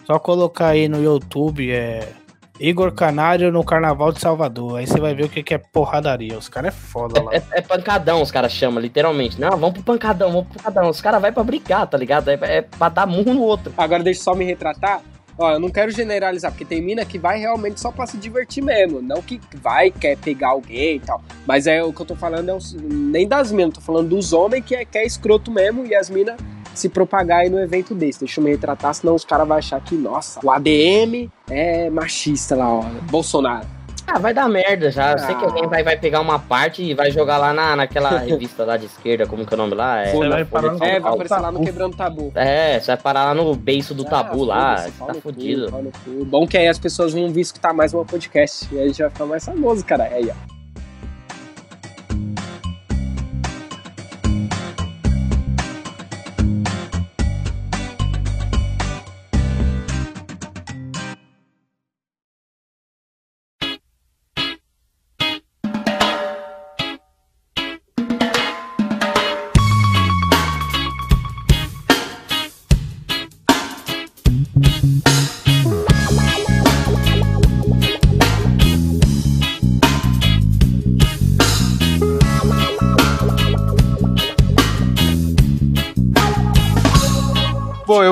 Só 0.05 0.18
colocar 0.18 0.68
aí 0.68 0.89
no 0.89 1.03
YouTube 1.03 1.70
é. 1.70 2.18
Igor 2.61 2.92
Canário 2.92 3.52
no 3.52 3.62
Carnaval 3.64 4.12
de 4.12 4.20
Salvador. 4.20 4.78
Aí 4.78 4.86
você 4.86 4.98
vai 5.00 5.14
ver 5.14 5.24
o 5.24 5.28
que, 5.28 5.42
que 5.42 5.54
é 5.54 5.59
porradaria. 5.59 6.36
Os 6.36 6.48
caras 6.48 6.74
é 6.74 6.76
foda 6.76 7.22
lá. 7.22 7.32
É, 7.34 7.42
é 7.52 7.61
pancadão, 7.62 8.20
os 8.20 8.30
caras 8.30 8.50
chamam, 8.52 8.80
literalmente. 8.80 9.40
Não, 9.40 9.50
vamos 9.50 9.72
pro 9.74 9.82
pancadão, 9.82 10.32
vamos 10.32 10.48
pro 10.48 10.59
pancadão. 10.62 10.90
Os 10.90 11.00
caras 11.00 11.20
vão 11.22 11.32
pra 11.32 11.44
brigar, 11.44 11.86
tá 11.86 11.96
ligado? 11.96 12.28
É, 12.30 12.38
é 12.42 12.62
pra 12.62 12.88
dar 12.88 13.06
murro 13.06 13.32
no 13.32 13.42
outro. 13.42 13.72
Agora 13.78 14.02
deixa 14.02 14.20
eu 14.20 14.24
só 14.24 14.34
me 14.34 14.44
retratar. 14.44 15.00
Ó, 15.40 15.52
eu 15.52 15.61
não 15.61 15.70
quero 15.70 15.92
generalizar, 15.92 16.50
porque 16.50 16.64
tem 16.64 16.82
mina 16.82 17.04
que 17.04 17.16
vai 17.16 17.38
realmente 17.38 17.78
só 17.80 17.92
pra 17.92 18.09
se 18.09 18.16
divertir 18.16 18.61
mesmo. 18.61 19.00
Não 19.00 19.22
que 19.22 19.40
vai, 19.62 19.88
quer 19.88 20.16
pegar 20.16 20.48
alguém 20.48 20.96
e 20.96 21.00
tal. 21.00 21.22
Mas 21.46 21.68
é 21.68 21.80
o 21.80 21.92
que 21.92 22.02
eu 22.02 22.06
tô 22.06 22.16
falando, 22.16 22.48
é 22.48 22.54
os- 22.54 22.72
nem 22.74 23.28
das 23.28 23.52
minas, 23.52 23.74
tô 23.74 23.80
falando 23.80 24.09
dos 24.09 24.32
homens 24.32 24.64
que 24.64 24.74
é, 24.74 24.84
que 24.84 24.98
é 24.98 25.06
escroto 25.06 25.48
mesmo 25.52 25.86
e 25.86 25.94
as 25.94 26.11
minas 26.11 26.36
se 26.79 26.89
propagar 26.89 27.41
aí 27.41 27.51
no 27.51 27.59
evento 27.61 27.95
desse. 27.95 28.20
Deixa 28.20 28.41
eu 28.41 28.45
me 28.45 28.51
retratar, 28.51 28.95
senão 28.95 29.14
os 29.14 29.24
caras 29.24 29.47
vão 29.47 29.57
achar 29.57 29.81
que, 29.81 29.95
nossa, 29.95 30.41
o 30.45 30.51
ADM 30.51 31.29
é 31.51 31.91
machista 31.91 32.57
lá, 32.57 32.68
ó. 32.72 32.83
Bolsonaro. 33.11 33.66
Ah, 34.11 34.18
vai 34.18 34.33
dar 34.33 34.49
merda 34.49 34.91
já. 34.91 35.12
Eu 35.12 35.18
sei 35.18 35.35
que 35.35 35.45
Ah. 35.45 35.49
alguém 35.49 35.66
vai, 35.68 35.83
vai 35.83 35.95
pegar 35.99 36.20
uma 36.22 36.39
parte 36.39 36.83
e 36.83 36.95
vai 36.95 37.11
jogar 37.11 37.37
lá 37.37 37.53
na, 37.53 37.76
naquela 37.76 38.09
revista 38.18 38.64
lá 38.64 38.79
de 38.79 38.87
esquerda, 38.87 39.26
como 39.26 39.45
que 39.45 39.53
é 39.53 39.55
o 39.55 39.59
nome 39.59 39.74
lá? 39.74 40.01
É, 40.01 40.12
Você 40.12 40.29
vai 40.31 40.45
parar 40.47 40.72
no- 40.72 40.76
É, 40.76 40.79
vai 40.79 41.01
Tabu. 41.03 41.09
aparecer 41.14 41.41
lá 41.43 41.53
no 41.53 41.61
Quebrando 41.62 41.95
Tabu. 41.97 42.33
É, 42.35 42.81
você 42.81 42.87
vai 42.87 42.97
parar 42.97 43.24
lá 43.26 43.35
no 43.35 43.55
beiço 43.55 43.93
do 43.93 44.05
tabu 44.07 44.45
Ah, 44.45 44.47
lá. 44.47 44.76
Você 44.79 44.93
pau 44.93 45.09
tá 45.09 45.14
fudido. 45.14 45.70
Bom 46.24 46.47
que 46.47 46.57
aí 46.57 46.68
as 46.68 46.79
pessoas 46.79 47.12
vão 47.12 47.29
vir 47.29 47.43
escutar 47.43 47.74
mais 47.74 47.93
um 47.93 48.03
podcast. 48.03 48.66
E 48.72 48.79
aí 48.79 48.85
a 48.85 48.89
gente 48.89 49.03
vai 49.03 49.11
ficar 49.11 49.26
mais 49.26 49.45
famoso, 49.45 49.85
cara. 49.85 50.05
É 50.05 50.14
Aí, 50.14 50.31
ó. 50.31 50.57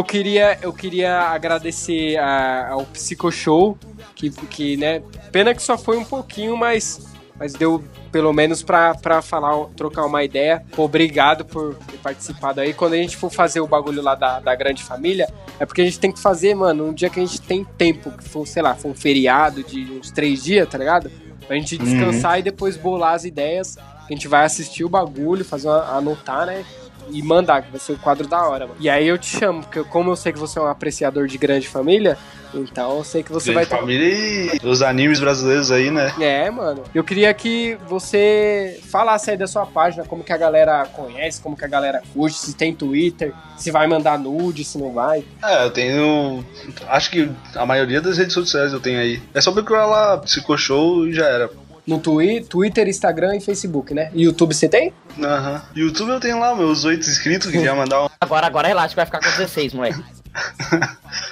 Queria, 0.07 0.59
eu 0.63 0.73
queria 0.73 1.21
agradecer 1.21 2.17
a- 2.19 2.69
ao 2.71 2.85
Psico 2.87 3.31
Show, 3.31 3.79
que, 4.15 4.31
que, 4.31 4.77
né, 4.77 5.03
pena 5.31 5.55
que 5.55 5.63
só 5.63 5.77
foi 5.77 5.97
um 5.99 6.05
pouquinho, 6.05 6.57
mas, 6.57 7.07
mas 7.39 7.53
deu 7.53 7.83
pelo 8.11 8.33
menos 8.33 8.63
pra, 8.63 8.95
pra 8.95 9.21
falar, 9.21 9.67
trocar 9.77 10.07
uma 10.07 10.25
ideia. 10.25 10.65
Obrigado 10.77 11.45
por 11.45 11.75
ter 11.75 11.99
participado 11.99 12.61
aí. 12.63 12.73
Quando 12.73 12.95
a 12.95 12.97
gente 12.97 13.15
for 13.17 13.31
fazer 13.31 13.61
o 13.61 13.67
bagulho 13.67 14.01
lá 14.01 14.15
da, 14.15 14.41
da 14.41 14.55
grande 14.55 14.83
família, 14.83 15.29
é 15.61 15.67
porque 15.67 15.83
a 15.83 15.85
gente 15.85 15.99
tem 16.01 16.11
que 16.11 16.19
fazer, 16.19 16.55
mano, 16.55 16.87
um 16.87 16.95
dia 16.95 17.11
que 17.11 17.21
a 17.21 17.27
gente 17.27 17.41
tem 17.43 17.63
tempo, 17.63 18.11
que 18.11 18.25
for, 18.27 18.47
sei 18.47 18.63
lá, 18.63 18.75
for 18.75 18.89
um 18.91 18.95
feriado 18.95 19.63
de 19.63 19.83
uns 19.93 20.11
três 20.11 20.43
dias, 20.43 20.67
tá 20.67 20.79
ligado? 20.79 21.11
Pra 21.47 21.57
gente 21.57 21.77
descansar 21.77 22.39
e 22.39 22.43
depois 22.43 22.77
bolar 22.77 23.15
as 23.15 23.25
ideias. 23.25 23.77
A 23.79 24.07
gente 24.13 24.27
vai 24.29 24.45
assistir 24.47 24.83
o 24.85 24.89
bagulho, 24.89 25.45
fazer 25.45 25.69
uma, 25.69 25.97
anotar, 25.97 26.47
né? 26.47 26.65
E 27.11 27.23
mandar, 27.23 27.63
que 27.63 27.71
vai 27.71 27.81
ser 27.81 27.93
o 27.93 27.99
quadro 27.99 28.27
da 28.27 28.43
hora, 28.47 28.67
mano. 28.67 28.79
E 28.81 28.89
aí 28.91 29.07
eu 29.07 29.19
te 29.19 29.27
chamo, 29.39 29.63
porque 29.63 29.83
como 29.85 30.11
eu 30.11 30.17
sei 30.17 30.33
que 30.33 30.39
você 30.39 30.59
é 30.59 30.63
um 30.63 30.67
apreciador 30.67 31.27
de 31.27 31.39
grande 31.39 31.69
família, 31.69 32.17
então 32.55 32.97
eu 32.99 33.05
sei 33.05 33.23
que 33.23 33.31
você 33.33 33.53
Grande 33.53 33.69
vai 33.69 33.77
ter. 33.79 33.81
família 33.81 34.55
e 34.63 34.67
os 34.67 34.81
animes 34.83 35.21
brasileiros 35.21 35.71
aí, 35.71 35.91
né? 35.91 36.13
É, 36.21 36.51
mano. 36.51 36.85
Eu 36.95 37.05
queria 37.05 37.33
que 37.35 37.77
você 37.87 38.81
falasse 38.91 39.31
aí 39.31 39.37
da 39.37 39.47
sua 39.47 39.67
página, 39.67 40.05
como 40.05 40.25
que 40.25 40.33
a 40.33 40.37
galera 40.37 40.87
conhece, 40.87 41.41
como 41.41 41.57
que 41.57 41.65
a 41.65 41.69
galera 41.69 42.03
curte, 42.15 42.37
se 42.37 42.55
tem 42.55 42.75
Twitter, 42.75 43.33
se 43.57 43.71
vai 43.71 43.87
mandar 43.87 44.19
nude, 44.19 44.65
se 44.65 44.79
não 44.79 44.93
vai. 44.93 45.25
É, 45.45 45.65
eu 45.65 45.71
tenho. 45.71 46.45
Acho 46.89 47.11
que 47.11 47.31
a 47.55 47.67
maioria 47.67 48.01
das 48.01 48.17
redes 48.17 48.33
sociais 48.33 48.73
eu 48.73 48.81
tenho 48.81 49.01
aí. 49.01 49.23
É 49.35 49.41
só 49.41 49.53
procurar 49.53 49.87
lá 49.87 50.19
Psico 50.19 50.57
Show 50.57 51.07
e 51.07 51.13
já 51.13 51.27
era. 51.27 51.51
No 51.87 51.99
twi 52.01 52.41
Twitter, 52.43 52.89
Instagram 52.89 53.37
e 53.37 53.41
Facebook, 53.41 53.95
né? 53.95 54.11
E 54.12 54.24
YouTube 54.24 54.55
você 54.55 54.68
tem? 54.68 54.93
Aham. 55.22 55.62
YouTube 55.74 56.11
eu 56.11 56.20
tenho 56.20 56.39
lá 56.41 56.55
meus 56.55 56.84
oito 56.84 57.09
inscritos, 57.09 57.51
queria 57.51 57.74
mandar 57.74 58.05
um. 58.05 58.09
Agora, 58.20 58.47
agora 58.47 58.66
relaxa 58.66 58.89
que 58.89 58.97
vai 58.97 59.07
ficar 59.07 59.20
com 59.20 59.30
16, 59.30 59.72
moleque. 59.72 60.03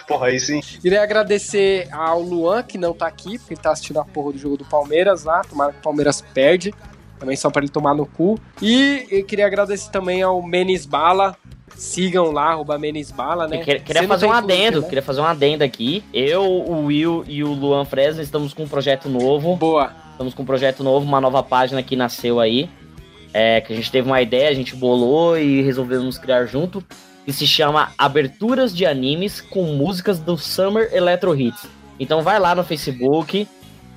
Porra, 0.06 0.28
aí 0.28 0.38
sim. 0.38 0.60
Queria 0.60 1.02
agradecer 1.02 1.88
ao 1.92 2.20
Luan, 2.22 2.62
que 2.62 2.78
não 2.78 2.92
tá 2.92 3.06
aqui, 3.06 3.38
porque 3.38 3.54
ele 3.54 3.60
tá 3.60 3.72
assistindo 3.72 3.98
a 3.98 4.04
porra 4.04 4.32
do 4.32 4.38
jogo 4.38 4.56
do 4.56 4.64
Palmeiras 4.64 5.24
lá. 5.24 5.42
Tomara 5.42 5.72
que 5.72 5.78
o 5.78 5.82
Palmeiras 5.82 6.22
perde. 6.32 6.72
Também 7.18 7.36
só 7.36 7.50
pra 7.50 7.62
ele 7.62 7.70
tomar 7.70 7.94
no 7.94 8.06
cu. 8.06 8.38
E 8.62 9.06
eu 9.10 9.24
queria 9.24 9.46
agradecer 9.46 9.90
também 9.90 10.22
ao 10.22 10.42
Menis 10.42 10.86
Bala. 10.86 11.36
Sigam 11.76 12.30
lá, 12.30 12.52
arroba 12.52 12.78
Menis 12.78 13.10
Bala, 13.10 13.48
né? 13.48 13.58
Queria, 13.58 13.80
queria 13.80 14.06
fazer 14.06 14.26
um 14.26 14.32
adendo, 14.32 14.80
né? 14.82 14.86
queria 14.86 15.02
fazer 15.02 15.20
um 15.20 15.24
adendo 15.24 15.64
aqui. 15.64 16.04
Eu, 16.12 16.44
o 16.44 16.86
Will 16.86 17.24
e 17.26 17.42
o 17.42 17.52
Luan 17.52 17.84
Fresno 17.84 18.22
estamos 18.22 18.54
com 18.54 18.62
um 18.62 18.68
projeto 18.68 19.08
novo. 19.08 19.56
Boa. 19.56 20.03
Estamos 20.14 20.32
com 20.32 20.44
um 20.44 20.46
projeto 20.46 20.84
novo, 20.84 21.04
uma 21.04 21.20
nova 21.20 21.42
página 21.42 21.82
que 21.82 21.96
nasceu 21.96 22.38
aí. 22.38 22.70
É, 23.32 23.60
que 23.60 23.72
a 23.72 23.76
gente 23.76 23.90
teve 23.90 24.06
uma 24.06 24.22
ideia, 24.22 24.48
a 24.48 24.54
gente 24.54 24.76
bolou 24.76 25.36
e 25.36 25.60
resolvemos 25.60 26.16
criar 26.16 26.46
junto. 26.46 26.84
Que 27.26 27.32
se 27.32 27.48
chama 27.48 27.90
Aberturas 27.98 28.74
de 28.74 28.86
Animes 28.86 29.40
com 29.40 29.64
Músicas 29.74 30.20
do 30.20 30.38
Summer 30.38 30.88
Electro 30.92 31.34
Hits. 31.34 31.66
Então 31.98 32.22
vai 32.22 32.38
lá 32.38 32.54
no 32.54 32.62
Facebook 32.62 33.48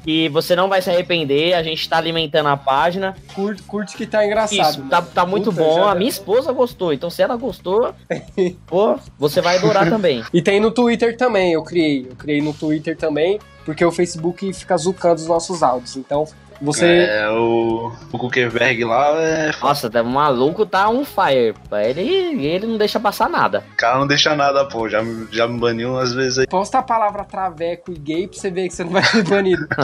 e 0.08 0.30
você 0.30 0.56
não 0.56 0.70
vai 0.70 0.82
se 0.82 0.90
arrepender. 0.90 1.54
A 1.54 1.62
gente 1.62 1.88
tá 1.90 1.98
alimentando 1.98 2.48
a 2.48 2.56
página. 2.56 3.14
Curte, 3.36 3.62
curte 3.64 3.98
que 3.98 4.08
tá 4.08 4.26
engraçado. 4.26 4.70
Isso, 4.70 4.82
tá, 4.84 5.02
tá 5.02 5.26
muito 5.26 5.52
Puta, 5.52 5.62
bom. 5.62 5.86
A 5.86 5.94
minha 5.94 6.10
esposa 6.10 6.54
gostou. 6.54 6.94
Então 6.94 7.10
se 7.10 7.22
ela 7.22 7.36
gostou, 7.36 7.94
pô, 8.66 8.98
você 9.20 9.42
vai 9.42 9.58
adorar 9.58 9.90
também. 9.90 10.24
E 10.34 10.42
tem 10.42 10.62
no 10.62 10.72
Twitter 10.72 11.18
também, 11.18 11.52
eu 11.52 11.62
criei. 11.62 12.08
Eu 12.10 12.16
criei 12.16 12.42
no 12.42 12.54
Twitter 12.54 12.96
também, 12.96 13.38
porque 13.66 13.84
o 13.84 13.92
Facebook 13.92 14.54
fica 14.54 14.78
zucando 14.78 15.20
os 15.20 15.28
nossos 15.28 15.62
áudios. 15.62 15.98
Então, 15.98 16.26
você. 16.62 16.86
É, 17.10 17.30
o, 17.30 17.92
o 18.12 18.18
Kuckerberg 18.18 18.84
lá, 18.86 19.10
é, 19.22 19.52
Nossa, 19.62 19.90
tá, 19.90 20.02
o 20.02 20.06
maluco 20.06 20.66
tá 20.66 20.90
on 20.90 21.04
fire. 21.06 21.54
Ele, 21.86 22.46
ele 22.48 22.68
não 22.68 22.78
deixa 22.78 23.00
passar 23.00 23.30
nada. 23.30 23.64
o 23.74 23.76
cara 23.78 23.98
não 24.00 24.08
deixa 24.08 24.36
nada, 24.36 24.66
pô. 24.66 24.88
Já, 24.90 25.02
me- 25.02 25.28
já 25.32 25.48
me 25.48 25.60
baniu 25.60 25.92
umas 25.92 26.14
vezes 26.14 26.40
aí. 26.40 26.48
Posta 26.48 26.80
a 26.80 26.84
palavra 26.84 27.24
traveco 27.24 27.92
e 27.92 27.96
gay 27.98 28.28
pra 28.28 28.38
você 28.40 28.50
ver 28.52 28.68
que 28.68 28.74
você 28.76 28.84
não 28.84 28.92
vai 28.92 29.04
ser 29.04 29.24
banido. 29.24 29.68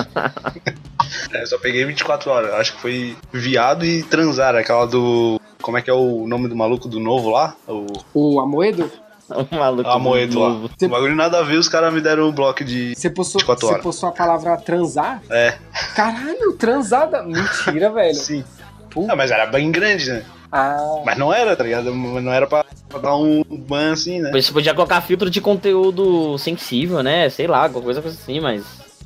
É, 1.31 1.45
só 1.45 1.57
peguei 1.59 1.85
24 1.85 2.31
horas. 2.31 2.53
Acho 2.53 2.73
que 2.73 2.79
foi 2.81 3.15
viado 3.31 3.85
e 3.85 4.01
transar, 4.03 4.55
aquela 4.55 4.85
do. 4.85 5.39
Como 5.61 5.77
é 5.77 5.81
que 5.81 5.89
é 5.89 5.93
o 5.93 6.25
nome 6.27 6.47
do 6.47 6.55
maluco 6.55 6.87
do 6.87 6.99
novo 6.99 7.29
lá? 7.29 7.55
O 7.67 7.85
o 8.13 8.39
Amoedo, 8.39 8.89
O 9.51 9.55
maluco. 9.55 9.89
Amoedo 9.89 10.39
lá. 10.39 10.49
novo. 10.49 10.69
O 10.81 10.87
bagulho 10.89 11.15
nada 11.15 11.39
a 11.39 11.43
ver, 11.43 11.57
os 11.57 11.67
caras 11.69 11.93
me 11.93 12.01
deram 12.01 12.27
um 12.29 12.31
bloco 12.31 12.63
de. 12.63 12.93
você 12.95 13.09
postou, 13.09 13.39
24 13.39 13.67
você 13.67 13.79
postou 13.79 14.09
a 14.09 14.11
palavra 14.11 14.57
transar? 14.57 15.21
É, 15.29 15.57
Caralho, 15.95 16.53
transada. 16.53 17.23
Mentira, 17.23 17.89
velho. 17.89 18.15
sim. 18.15 18.43
Puta. 18.89 19.13
Ah, 19.13 19.15
mas 19.15 19.31
era 19.31 19.45
bem 19.47 19.71
grande, 19.71 20.09
né? 20.11 20.23
Ah, 20.51 21.01
Mas 21.03 21.17
não 21.17 21.33
era, 21.33 21.55
tá 21.55 21.63
ligado? 21.63 21.91
Não 21.95 22.31
era 22.31 22.45
pra, 22.45 22.63
pra 22.87 22.99
dar 22.99 23.15
um 23.15 23.43
ban 23.43 23.93
assim, 23.93 24.19
né? 24.19 24.29
Você 24.39 24.51
podia 24.51 24.71
colocar 24.75 25.01
filtro 25.01 25.27
de 25.27 25.41
conteúdo 25.41 26.37
sensível, 26.37 27.01
né? 27.01 27.27
Sei 27.29 27.47
lá, 27.47 27.63
alguma 27.63 27.83
coisa 27.83 28.07
assim, 28.07 28.39
mas. 28.39 28.63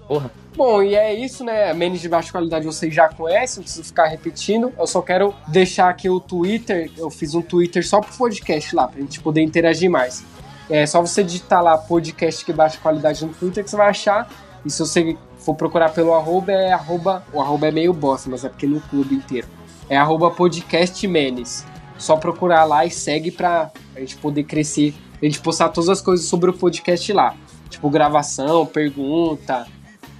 Porra. 0.08 0.30
Bom, 0.58 0.82
e 0.82 0.96
é 0.96 1.14
isso, 1.14 1.44
né? 1.44 1.72
Menos 1.72 2.02
de 2.02 2.10
baixa 2.10 2.32
qualidade 2.32 2.66
vocês 2.66 2.92
já 2.92 3.08
conhecem, 3.08 3.58
não 3.58 3.64
preciso 3.64 3.84
ficar 3.84 4.08
repetindo. 4.08 4.74
Eu 4.76 4.88
só 4.88 5.04
quero 5.04 5.32
deixar 5.48 5.88
aqui 5.88 6.10
o 6.10 6.20
Twitter. 6.20 6.90
Eu 6.98 7.12
fiz 7.12 7.36
um 7.36 7.44
Twitter 7.44 7.88
só 7.88 8.02
pro 8.02 8.12
podcast 8.18 8.76
lá, 8.76 8.88
pra 8.88 9.00
gente 9.00 9.20
poder 9.20 9.44
interagir 9.44 9.88
mais. 9.88 10.26
É 10.68 10.84
só 10.88 11.00
você 11.00 11.24
digitar 11.24 11.62
lá 11.62 11.78
podcast 11.78 12.44
que 12.44 12.52
baixa 12.52 12.80
qualidade 12.80 13.24
no 13.24 13.36
Twitter 13.36 13.64
que 13.64 13.70
você 13.70 13.78
vai 13.78 13.90
achar. 13.90 14.28
E 14.66 14.72
se 14.72 14.80
você 14.80 15.16
for 15.38 15.54
procurar 15.54 15.90
pelo 15.90 16.16
arroba, 16.16 16.52
é 16.52 16.74
arroba. 16.74 17.24
O 17.32 17.40
arroba 17.40 17.68
é 17.68 17.72
meio 17.72 17.94
bosta, 17.94 18.28
mas 18.28 18.44
é 18.44 18.50
porque 18.50 18.66
no 18.66 18.82
clube 18.82 19.14
inteiro. 19.14 19.48
É 19.88 19.96
arroba 19.96 20.32
podcastmenes. 20.32 21.68
Só 22.00 22.18
procurar 22.18 22.64
lá 22.64 22.84
e 22.84 22.90
segue 22.90 23.30
pra 23.30 23.70
a 23.96 24.00
gente 24.00 24.18
poder 24.18 24.44
crescer. 24.46 24.96
A 25.22 25.26
gente 25.26 25.40
postar 25.40 25.70
todas 25.70 25.88
as 25.88 26.02
coisas 26.02 26.26
sobre 26.26 26.50
o 26.50 26.54
podcast 26.54 27.14
lá. 27.14 27.36
Tipo, 27.70 27.92
gravação, 27.92 28.66
pergunta, 28.66 29.68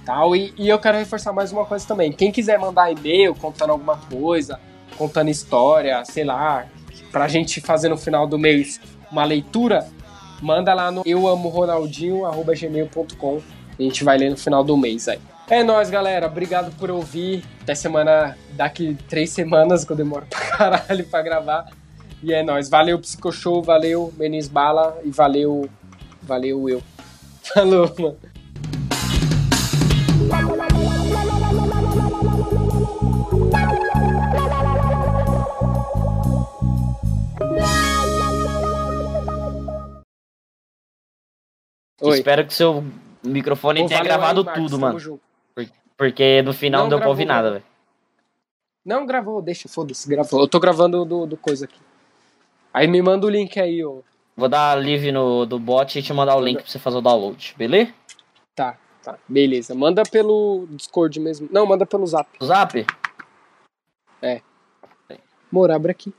tal. 0.08 0.34
E, 0.34 0.54
e 0.56 0.70
eu 0.70 0.78
quero 0.78 0.96
reforçar 0.96 1.34
mais 1.34 1.52
uma 1.52 1.66
coisa 1.66 1.86
também. 1.86 2.10
Quem 2.10 2.32
quiser 2.32 2.58
mandar 2.58 2.90
e-mail 2.90 3.34
contando 3.34 3.72
alguma 3.72 3.98
coisa, 3.98 4.58
contando 4.96 5.28
história, 5.28 6.02
sei 6.06 6.24
lá, 6.24 6.64
pra 7.12 7.28
gente 7.28 7.60
fazer 7.60 7.90
no 7.90 7.98
final 7.98 8.26
do 8.26 8.38
mês 8.38 8.80
uma 9.12 9.24
leitura, 9.24 9.86
manda 10.40 10.72
lá 10.72 10.90
no 10.90 11.02
euamoronaldinho.gmail.com. 11.04 13.42
A 13.78 13.82
gente 13.82 14.02
vai 14.02 14.16
ler 14.16 14.30
no 14.30 14.38
final 14.38 14.64
do 14.64 14.78
mês 14.78 15.08
aí. 15.08 15.18
É 15.50 15.62
nóis, 15.62 15.90
galera. 15.90 16.26
Obrigado 16.26 16.74
por 16.78 16.90
ouvir. 16.90 17.44
Até 17.62 17.74
semana, 17.74 18.34
daqui 18.52 18.96
três 19.08 19.28
semanas, 19.30 19.84
que 19.84 19.92
eu 19.92 19.96
demoro 19.96 20.24
pra 20.24 20.40
caralho 20.56 21.04
pra 21.04 21.20
gravar. 21.20 21.66
E 22.22 22.32
é 22.32 22.42
nóis. 22.42 22.70
Valeu, 22.70 22.98
Psico 22.98 23.30
Show. 23.30 23.62
Valeu, 23.62 24.10
Menis 24.16 24.48
Bala. 24.48 24.98
E 25.04 25.10
valeu, 25.10 25.68
valeu 26.22 26.66
eu. 26.66 26.82
Falou, 27.42 27.94
mano. 27.98 28.16
Oi. 42.00 42.18
Espero 42.18 42.46
que 42.46 42.54
seu 42.54 42.84
microfone 43.24 43.82
Pô, 43.82 43.88
tenha 43.88 43.98
valeu 43.98 44.12
aí, 44.12 44.18
gravado 44.18 44.44
Marcos, 44.44 44.62
tudo, 44.70 44.78
mano. 44.78 45.20
Porque 45.96 46.42
no 46.42 46.52
final 46.52 46.82
Não 46.82 46.88
deu 46.88 46.98
pra 46.98 47.08
ouvir 47.08 47.24
nada, 47.24 47.48
não. 47.48 47.52
velho. 47.54 47.64
Não 48.84 49.04
gravou, 49.04 49.42
deixa, 49.42 49.68
foda-se, 49.68 50.08
gravou. 50.08 50.40
Eu 50.40 50.48
tô 50.48 50.60
gravando 50.60 51.04
do, 51.04 51.26
do 51.26 51.36
coisa 51.36 51.64
aqui. 51.64 51.80
Aí 52.72 52.86
me 52.86 53.02
manda 53.02 53.26
o 53.26 53.30
link 53.30 53.58
aí, 53.58 53.84
ô. 53.84 54.04
Vou 54.36 54.48
dar 54.48 54.78
live 54.78 55.10
no 55.10 55.44
do 55.44 55.58
bot 55.58 55.98
e 55.98 56.02
te 56.02 56.12
mandar 56.12 56.36
o 56.36 56.40
link 56.40 56.58
pra 56.58 56.66
você 56.66 56.78
fazer 56.78 56.98
o 56.98 57.00
download, 57.00 57.54
beleza? 57.58 57.92
Tá, 58.54 58.78
tá, 59.12 59.18
beleza. 59.28 59.74
Manda 59.74 60.02
pelo 60.02 60.66
Discord 60.70 61.18
mesmo. 61.20 61.48
Não, 61.50 61.66
manda 61.66 61.86
pelo 61.86 62.06
Zap. 62.06 62.28
Zap? 62.42 62.86
Amor, 65.50 65.70
abre 65.70 65.92
aqui. 65.92 66.12